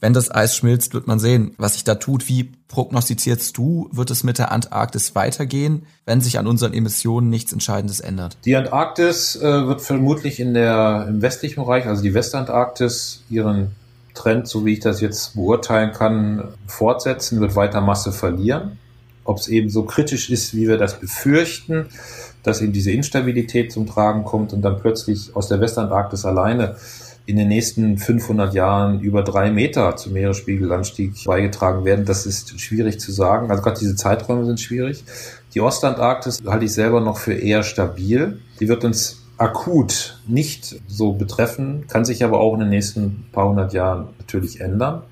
Wenn 0.01 0.13
das 0.13 0.31
Eis 0.31 0.55
schmilzt, 0.55 0.93
wird 0.93 1.07
man 1.07 1.19
sehen, 1.19 1.53
was 1.57 1.73
sich 1.73 1.83
da 1.83 1.95
tut. 1.95 2.29
Wie 2.29 2.51
prognostizierst 2.69 3.57
du, 3.57 3.89
wird 3.91 4.11
es 4.11 4.23
mit 4.23 4.37
der 4.37 4.51
Antarktis 4.51 5.13
weitergehen, 5.15 5.85
wenn 6.05 6.21
sich 6.21 6.39
an 6.39 6.47
unseren 6.47 6.73
Emissionen 6.73 7.29
nichts 7.29 7.51
Entscheidendes 7.51 7.99
ändert? 7.99 8.37
Die 8.45 8.55
Antarktis 8.55 9.35
äh, 9.35 9.67
wird 9.67 9.81
vermutlich 9.81 10.39
in 10.39 10.53
der, 10.53 11.07
im 11.09 11.21
westlichen 11.21 11.63
Bereich, 11.63 11.85
also 11.85 12.01
die 12.01 12.13
Westantarktis, 12.13 13.23
ihren 13.29 13.75
Trend, 14.13 14.47
so 14.47 14.65
wie 14.65 14.73
ich 14.73 14.79
das 14.79 15.01
jetzt 15.01 15.35
beurteilen 15.35 15.91
kann, 15.91 16.43
fortsetzen, 16.67 17.41
wird 17.41 17.55
weiter 17.55 17.81
Masse 17.81 18.11
verlieren. 18.11 18.77
Ob 19.23 19.37
es 19.37 19.47
eben 19.47 19.69
so 19.69 19.83
kritisch 19.83 20.29
ist, 20.29 20.55
wie 20.55 20.67
wir 20.67 20.77
das 20.77 20.99
befürchten, 20.99 21.87
dass 22.43 22.61
eben 22.61 22.73
diese 22.73 22.91
Instabilität 22.91 23.71
zum 23.71 23.85
Tragen 23.85 24.23
kommt 24.23 24.53
und 24.53 24.61
dann 24.61 24.79
plötzlich 24.79 25.35
aus 25.35 25.49
der 25.49 25.59
Westantarktis 25.59 26.25
alleine 26.25 26.77
in 27.29 27.35
den 27.35 27.47
nächsten 27.47 27.99
500 27.99 28.55
Jahren 28.55 29.01
über 29.01 29.21
drei 29.21 29.51
Meter 29.51 29.95
zum 29.95 30.13
Meeresspiegelanstieg 30.13 31.25
beigetragen 31.25 31.85
werden, 31.85 32.03
das 32.03 32.25
ist 32.25 32.59
schwierig 32.59 32.99
zu 32.99 33.11
sagen. 33.11 33.51
Also 33.51 33.61
gerade 33.61 33.79
diese 33.79 33.95
Zeiträume 33.95 34.45
sind 34.45 34.59
schwierig. 34.59 35.03
Die 35.53 35.61
Ostantarktis 35.61 36.39
halte 36.47 36.65
ich 36.65 36.73
selber 36.73 37.01
noch 37.01 37.17
für 37.17 37.35
eher 37.35 37.61
stabil. 37.61 38.39
Die 38.59 38.67
wird 38.67 38.83
uns 38.83 39.21
akut 39.37 40.19
nicht 40.27 40.81
so 40.87 41.13
betreffen, 41.13 41.85
kann 41.87 42.03
sich 42.03 42.23
aber 42.23 42.39
auch 42.39 42.55
in 42.55 42.61
den 42.61 42.69
nächsten 42.69 43.27
paar 43.31 43.47
hundert 43.47 43.73
Jahren 43.73 44.07
natürlich 44.17 44.59
ändern. 44.59 45.03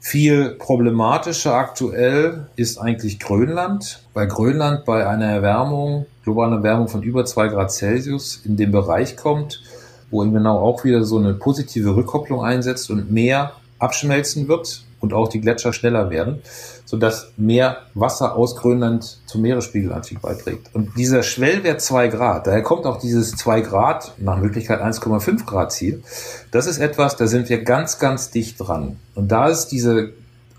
Viel 0.00 0.56
problematischer 0.56 1.54
aktuell 1.54 2.48
ist 2.56 2.78
eigentlich 2.78 3.20
Grönland. 3.20 4.02
Bei 4.12 4.26
Grönland 4.26 4.84
bei 4.84 5.06
einer 5.06 5.26
Erwärmung, 5.26 6.06
globalen 6.24 6.52
Erwärmung 6.52 6.88
von 6.88 7.02
über 7.02 7.24
zwei 7.24 7.46
Grad 7.46 7.70
Celsius 7.70 8.40
in 8.44 8.56
den 8.56 8.72
Bereich 8.72 9.16
kommt, 9.16 9.62
wo 10.10 10.22
eben 10.22 10.32
genau 10.32 10.58
auch 10.58 10.84
wieder 10.84 11.04
so 11.04 11.18
eine 11.18 11.34
positive 11.34 11.94
Rückkopplung 11.96 12.44
einsetzt 12.44 12.90
und 12.90 13.10
mehr 13.10 13.52
abschmelzen 13.78 14.48
wird 14.48 14.82
und 15.00 15.12
auch 15.12 15.28
die 15.28 15.40
Gletscher 15.40 15.72
schneller 15.72 16.10
werden, 16.10 16.40
sodass 16.84 17.32
mehr 17.36 17.78
Wasser 17.94 18.34
aus 18.34 18.56
Grönland 18.56 19.18
zum 19.26 19.42
Meeresspiegelanstieg 19.42 20.22
beiträgt. 20.22 20.74
Und 20.74 20.96
dieser 20.96 21.22
Schwellwert 21.22 21.80
2 21.80 22.08
Grad, 22.08 22.46
daher 22.46 22.62
kommt 22.62 22.86
auch 22.86 22.98
dieses 22.98 23.32
2 23.32 23.60
Grad, 23.60 24.14
nach 24.18 24.38
Möglichkeit 24.38 24.80
1,5 24.80 25.44
Grad 25.44 25.72
Ziel, 25.72 26.02
das 26.50 26.66
ist 26.66 26.78
etwas, 26.78 27.16
da 27.16 27.26
sind 27.26 27.48
wir 27.48 27.62
ganz, 27.62 27.98
ganz 27.98 28.30
dicht 28.30 28.56
dran. 28.58 28.96
Und 29.14 29.30
da 29.30 29.48
ist 29.48 29.68
diese 29.68 30.12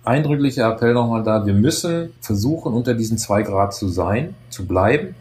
eindrückliche 0.04 0.62
Appell 0.64 0.94
nochmal 0.94 1.24
da, 1.24 1.46
wir 1.46 1.54
müssen 1.54 2.14
versuchen, 2.22 2.74
unter 2.74 2.94
diesen 2.94 3.18
2 3.18 3.42
Grad 3.42 3.74
zu 3.74 3.88
sein, 3.88 4.36
zu 4.50 4.68
bleiben, 4.68 5.16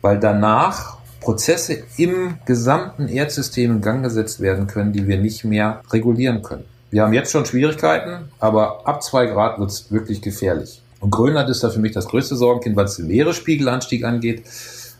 weil 0.00 0.18
danach 0.18 0.98
Prozesse 1.24 1.84
im 1.96 2.34
gesamten 2.44 3.08
Erdsystem 3.08 3.70
in 3.72 3.80
Gang 3.80 4.02
gesetzt 4.02 4.40
werden 4.40 4.66
können, 4.66 4.92
die 4.92 5.08
wir 5.08 5.18
nicht 5.18 5.42
mehr 5.42 5.80
regulieren 5.90 6.42
können. 6.42 6.64
Wir 6.90 7.02
haben 7.02 7.14
jetzt 7.14 7.32
schon 7.32 7.46
Schwierigkeiten, 7.46 8.28
aber 8.38 8.86
ab 8.86 9.02
zwei 9.02 9.26
Grad 9.26 9.58
wird 9.58 9.70
es 9.70 9.90
wirklich 9.90 10.20
gefährlich. 10.20 10.82
Und 11.00 11.10
Grönland 11.10 11.48
ist 11.48 11.64
da 11.64 11.70
für 11.70 11.80
mich 11.80 11.92
das 11.92 12.06
größte 12.06 12.36
Sorgenkind, 12.36 12.76
was 12.76 12.96
den 12.96 13.08
Meeresspiegelanstieg 13.08 14.04
angeht. 14.04 14.44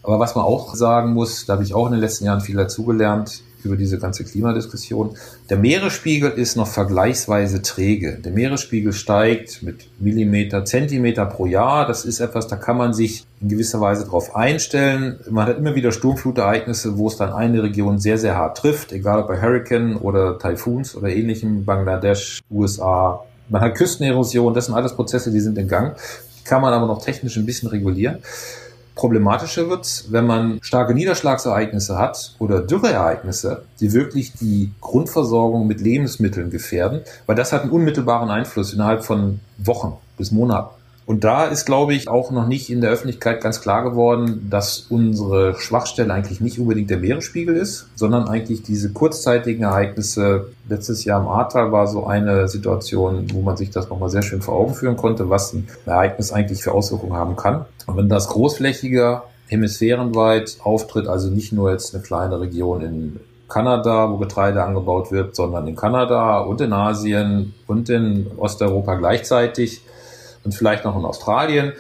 Aber 0.03 0.19
was 0.19 0.35
man 0.35 0.45
auch 0.45 0.75
sagen 0.75 1.13
muss, 1.13 1.47
da 1.47 1.53
habe 1.53 1.63
ich 1.63 1.75
auch 1.75 1.87
in 1.87 1.93
den 1.93 2.01
letzten 2.01 2.25
Jahren 2.25 2.41
viel 2.41 2.57
dazugelernt, 2.57 3.43
über 3.65 3.77
diese 3.77 3.99
ganze 3.99 4.25
Klimadiskussion. 4.25 5.17
Der 5.49 5.57
Meeresspiegel 5.57 6.31
ist 6.31 6.57
noch 6.57 6.69
vergleichsweise 6.69 7.63
träge. 7.63 8.19
Der 8.25 8.33
Meeresspiegel 8.33 8.93
steigt 8.93 9.63
mit 9.63 9.89
Millimeter, 10.01 10.65
Zentimeter 10.65 11.27
pro 11.27 11.47
Jahr. 11.47 11.87
Das 11.87 12.05
ist 12.05 12.21
etwas, 12.21 12.47
da 12.47 12.57
kann 12.57 12.77
man 12.77 12.95
sich 12.95 13.25
in 13.41 13.49
gewisser 13.49 13.81
Weise 13.81 14.05
darauf 14.05 14.37
einstellen. 14.37 15.21
Man 15.31 15.47
hat 15.47 15.59
immer 15.59 15.75
wieder 15.75 15.93
Sturmflutereignisse, 15.93 16.99
wo 16.99 17.09
es 17.09 17.17
dann 17.17 17.33
eine 17.33 17.63
Region 17.63 17.99
sehr, 17.99 18.19
sehr 18.19 18.37
hart 18.37 18.59
trifft, 18.59 18.93
egal 18.93 19.21
ob 19.21 19.29
bei 19.29 19.41
Hurricane 19.41 19.97
oder 19.97 20.39
Taifuns 20.39 20.97
oder 20.97 21.09
ähnlichem, 21.09 21.65
Bangladesch, 21.65 22.41
USA. 22.51 23.25
Man 23.49 23.61
hat 23.61 23.75
Küstenerosion, 23.75 24.55
das 24.55 24.67
sind 24.67 24.75
alles 24.75 24.95
Prozesse, 24.95 25.31
die 25.31 25.41
sind 25.41 25.59
in 25.59 25.69
Gang. 25.69 25.97
Kann 26.45 26.63
man 26.63 26.73
aber 26.73 26.87
noch 26.87 27.03
technisch 27.03 27.37
ein 27.37 27.47
bisschen 27.47 27.69
regulieren. 27.69 28.19
Problematischer 28.95 29.69
wird, 29.69 30.05
wenn 30.11 30.27
man 30.27 30.59
starke 30.63 30.95
Niederschlagsereignisse 30.95 31.99
hat 31.99 32.35
oder 32.39 32.61
Dürreereignisse, 32.61 33.65
die 33.81 33.93
wirklich 33.93 34.35
die 34.35 34.73
Grundversorgung 34.81 35.67
mit 35.67 35.81
Lebensmitteln 35.81 36.51
gefährden, 36.51 37.01
weil 37.27 37.35
das 37.35 37.53
hat 37.53 37.63
einen 37.63 37.73
unmittelbaren 37.73 38.31
Einfluss 38.31 38.73
innerhalb 38.73 39.05
von 39.05 39.41
Wochen 39.59 39.95
bis 40.17 40.31
Monaten. 40.31 40.75
Und 41.07 41.23
da 41.23 41.45
ist, 41.45 41.67
glaube 41.67 41.93
ich, 41.93 42.09
auch 42.09 42.31
noch 42.31 42.47
nicht 42.47 42.71
in 42.71 42.81
der 42.81 42.91
Öffentlichkeit 42.91 43.43
ganz 43.43 43.61
klar 43.61 43.85
geworden, 43.85 44.47
dass 44.49 44.87
unsere 44.89 45.55
Schwachstelle 45.59 46.13
eigentlich 46.13 46.41
nicht 46.41 46.59
unbedingt 46.59 46.89
der 46.89 46.97
Meeresspiegel 46.97 47.55
ist, 47.55 47.89
sondern 47.95 48.27
eigentlich 48.27 48.63
diese 48.63 48.91
kurzzeitigen 48.91 49.65
Ereignisse. 49.65 50.49
Letztes 50.67 51.05
Jahr 51.05 51.21
im 51.21 51.29
Ahrtal 51.29 51.73
war 51.73 51.87
so 51.89 52.07
eine 52.07 52.49
Situation, 52.49 53.27
wo 53.35 53.43
man 53.43 53.59
sich 53.59 53.69
das 53.69 53.91
nochmal 53.91 54.09
sehr 54.09 54.23
schön 54.23 54.41
vor 54.41 54.55
Augen 54.55 54.75
führen 54.75 54.97
konnte, 54.97 55.29
was 55.29 55.53
ein 55.53 55.69
Ereignis 55.85 56.33
eigentlich 56.33 56.63
für 56.63 56.73
Auswirkungen 56.73 57.15
haben 57.15 57.37
kann. 57.37 57.67
Und 57.87 57.99
wenn 57.99 58.09
das 58.09 58.29
großflächiger 58.29 59.25
hemisphärenweit 59.47 60.57
auftritt, 60.63 61.07
also 61.07 61.29
nicht 61.29 61.53
nur 61.53 61.71
jetzt 61.71 61.95
eine 61.95 62.03
kleine 62.03 62.41
Region 62.41 62.81
in 62.81 63.21
Kanada, 63.47 64.11
wo 64.11 64.17
Getreide 64.17 64.65
angebaut 64.65 65.13
wird, 65.13 65.37
sondern 65.37 65.69
in 65.69 65.77
Kanada 65.77 66.41
und 66.41 66.63
in 66.63 66.73
Asien 66.73 67.53
und 67.67 67.91
in 67.91 68.27
Osteuropa 68.39 68.95
gleichzeitig, 68.95 69.83
und 70.45 70.55
vielleicht 70.55 70.85
noch 70.85 70.97
in 70.97 71.05
Australien, 71.05 71.73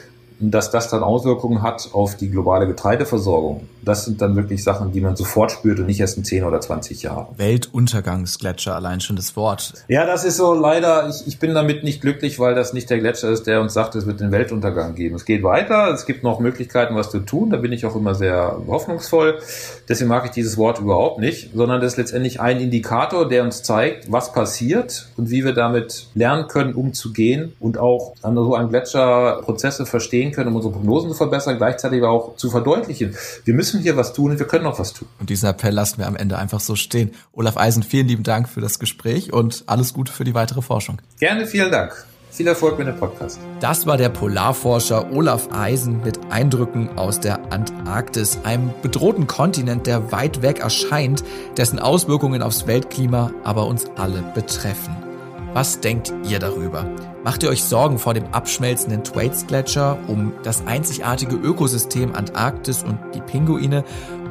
dass 0.51 0.71
das 0.71 0.89
dann 0.89 1.03
Auswirkungen 1.03 1.63
hat 1.63 1.91
auf 1.93 2.17
die 2.17 2.31
globale 2.31 2.67
Getreideversorgung. 2.67 3.69
Das 3.83 4.05
sind 4.05 4.21
dann 4.21 4.37
wirklich 4.37 4.65
Sachen, 4.65 4.93
die 4.93 5.01
man 5.01 5.17
sofort 5.17 5.53
spürt 5.53 5.79
und 5.79 5.87
nicht 5.87 6.01
erst 6.01 6.17
in 6.17 6.25
10 6.25 6.45
oder 6.45 6.61
20 6.61 7.03
Jahren. 7.03 7.27
Weltuntergangsgletscher, 7.37 8.75
allein 8.75 9.01
schon 9.01 9.17
das 9.17 9.37
Wort. 9.37 9.75
Ja, 9.89 10.07
das 10.07 10.25
ist 10.25 10.37
so 10.37 10.55
leider, 10.55 11.09
ich, 11.09 11.27
ich 11.27 11.39
bin 11.39 11.55
damit 11.55 11.85
nicht 11.85 12.01
glücklich, 12.01 12.39
weil 12.39 12.55
das 12.55 12.73
nicht 12.73 12.89
der 12.91 12.99
Gletscher 12.99 13.31
ist, 13.31 13.47
der 13.47 13.61
uns 13.61 13.75
sagt, 13.75 13.95
es 13.95 14.07
wird 14.07 14.21
den 14.21 14.33
Weltuntergang 14.33 14.95
geben. 14.95 15.15
Es 15.17 15.25
geht 15.25 15.43
weiter, 15.43 15.93
es 15.93 16.07
gibt 16.07 16.23
noch 16.23 16.41
Möglichkeiten, 16.41 16.95
was 16.95 17.11
zu 17.11 17.21
tun, 17.21 17.51
da 17.51 17.59
bin 17.59 17.73
ich 17.73 17.87
auch 17.87 17.95
immer 17.95 18.15
sehr 18.15 18.59
hoffnungsvoll. 18.67 19.39
Deswegen 19.89 20.09
mag 20.09 20.25
ich 20.25 20.31
dieses 20.31 20.57
Wort 20.57 20.81
überhaupt 20.81 21.19
nicht, 21.21 21.51
sondern 21.55 21.81
das 21.81 21.93
ist 21.93 21.99
letztendlich 21.99 22.41
ein 22.41 22.61
Indikator, 22.61 23.29
der 23.29 23.45
uns 23.45 23.63
zeigt, 23.63 24.11
was 24.11 24.33
passiert 24.33 25.09
und 25.17 25.31
wie 25.31 25.45
wir 25.45 25.53
damit 25.53 26.09
lernen 26.15 26.49
können, 26.49 26.75
umzugehen 26.75 27.53
und 27.61 27.79
auch 27.79 28.15
an 28.23 28.35
so 28.35 28.55
einem 28.55 28.71
Gletscher 28.71 29.43
Prozesse 29.43 29.87
verstehen 29.87 30.33
können, 30.35 30.49
um 30.49 30.57
unsere 30.57 30.73
Prognosen 30.73 31.11
zu 31.11 31.17
verbessern, 31.17 31.57
gleichzeitig 31.57 32.03
aber 32.03 32.11
auch 32.11 32.37
zu 32.37 32.51
verdeutlichen. 32.51 33.17
Wir 33.45 33.55
müssen 33.55 33.81
hier 33.81 33.97
was 33.97 34.13
tun 34.13 34.33
und 34.33 34.39
wir 34.39 34.47
können 34.47 34.67
auch 34.67 34.79
was 34.79 34.93
tun. 34.93 35.09
Und 35.21 35.31
diesen 35.31 35.49
Appell 35.49 35.73
lassen 35.73 35.99
wir 35.99 36.07
am 36.07 36.17
Ende 36.17 36.39
einfach 36.39 36.61
so 36.61 36.77
stehen. 36.77 37.13
Olaf 37.33 37.57
Eisen, 37.57 37.83
vielen 37.83 38.09
lieben 38.09 38.23
Dank 38.23 38.49
für 38.49 38.61
das 38.61 38.79
Gespräch 38.79 39.33
und 39.33 39.65
alles 39.67 39.95
Gute 39.95 40.13
für 40.13 40.25
die 40.25 40.35
weitere 40.35 40.63
Forschung. 40.63 41.01
Gerne, 41.19 41.47
vielen 41.47 41.71
Dank. 41.71 42.07
Viel 42.35 42.49
Erfolg 42.49 42.79
mit 42.79 42.89
dem 42.89 42.97
Podcast. 42.97 43.39
Das 43.61 43.87
war 43.87 43.97
der 43.97 44.09
Polarforscher 44.09 45.13
Olaf 45.13 45.51
Eisen 45.53 46.03
mit 46.03 46.19
Eindrücken 46.31 46.99
aus 46.99 47.21
der 47.21 47.53
Antarktis, 47.53 48.41
einem 48.43 48.75
bedrohten 48.83 49.29
Kontinent, 49.29 49.87
der 49.87 50.11
weit 50.11 50.43
weg 50.43 50.59
erscheint, 50.59 51.23
dessen 51.57 51.79
Auswirkungen 51.79 52.43
aufs 52.43 52.67
Weltklima 52.67 53.31
aber 53.45 53.69
uns 53.69 53.87
alle 53.95 54.25
betreffen. 54.35 54.97
Was 55.53 55.79
denkt 55.79 56.13
ihr 56.29 56.41
darüber? 56.41 57.14
Macht 57.25 57.43
ihr 57.43 57.49
euch 57.49 57.65
Sorgen 57.65 57.99
vor 57.99 58.13
dem 58.13 58.27
abschmelzenden 58.33 59.03
Thwaites-Gletscher, 59.03 59.97
um 60.09 60.35
das 60.43 60.67
einzigartige 60.67 61.37
Ökosystem 61.37 62.15
Antarktis 62.15 62.83
und 62.83 62.99
die 63.15 63.23
Pinguine? 63.23 63.83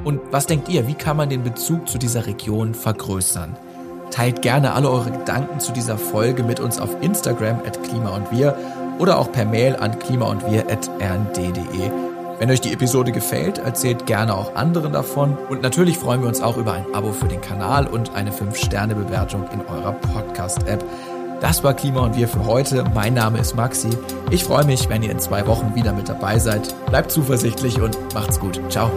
Und 0.04 0.22
was 0.30 0.46
denkt 0.46 0.70
ihr, 0.70 0.88
wie 0.88 0.94
kann 0.94 1.18
man 1.18 1.28
den 1.28 1.44
Bezug 1.44 1.90
zu 1.90 1.98
dieser 1.98 2.28
Region 2.28 2.76
vergrößern? 2.76 3.58
Teilt 4.12 4.44
gerne 4.44 4.74
alle 4.74 4.92
eure 4.92 5.10
Gedanken 5.10 5.60
zu 5.60 5.72
dieser 5.72 5.98
Folge 5.98 6.44
mit 6.44 6.60
uns 6.60 6.80
auf 6.80 7.02
Instagram 7.02 7.62
at 7.66 7.82
klima 7.82 8.10
und 8.10 8.32
wir 8.32 8.56
oder 9.00 9.18
auch 9.18 9.32
per 9.32 9.46
Mail 9.46 9.76
an 9.78 9.98
klima 9.98 10.28
und 10.28 10.46
wir 10.46 10.70
at 10.70 10.88
rnd.de. 11.02 11.90
Wenn 12.38 12.52
euch 12.52 12.62
die 12.62 12.74
Episode 12.74 13.12
gefällt, 13.12 13.58
erzählt 13.58 14.06
gerne 14.06 14.36
auch 14.36 14.56
anderen 14.56 14.94
davon. 14.94 15.36
Und 15.50 15.64
natürlich 15.64 15.98
freuen 15.98 16.22
wir 16.22 16.28
uns 16.28 16.42
auch 16.42 16.58
über 16.58 16.74
ein 16.74 16.86
Abo 16.94 17.12
für 17.12 17.28
den 17.28 17.42
Kanal 17.42 17.88
und 17.88 18.14
eine 18.14 18.32
5-Sterne-Bewertung 18.32 19.46
in 19.52 19.62
eurer 19.66 19.94
Podcast-App. 19.94 20.84
Das 21.44 21.62
war 21.62 21.74
Klima 21.74 22.00
und 22.00 22.16
wir 22.16 22.30
für 22.30 22.46
heute. 22.46 22.86
Mein 22.94 23.16
Name 23.16 23.38
ist 23.38 23.54
Maxi. 23.54 23.90
Ich 24.32 24.46
freue 24.46 24.64
mich, 24.64 24.88
wenn 24.88 25.04
ihr 25.04 25.12
in 25.12 25.20
zwei 25.20 25.46
Wochen 25.46 25.76
wieder 25.76 25.92
mit 25.92 26.08
dabei 26.08 26.40
seid. 26.40 26.74
Bleibt 26.86 27.12
zuversichtlich 27.12 27.82
und 27.82 27.98
macht's 28.14 28.40
gut. 28.40 28.62
Ciao. 28.70 28.90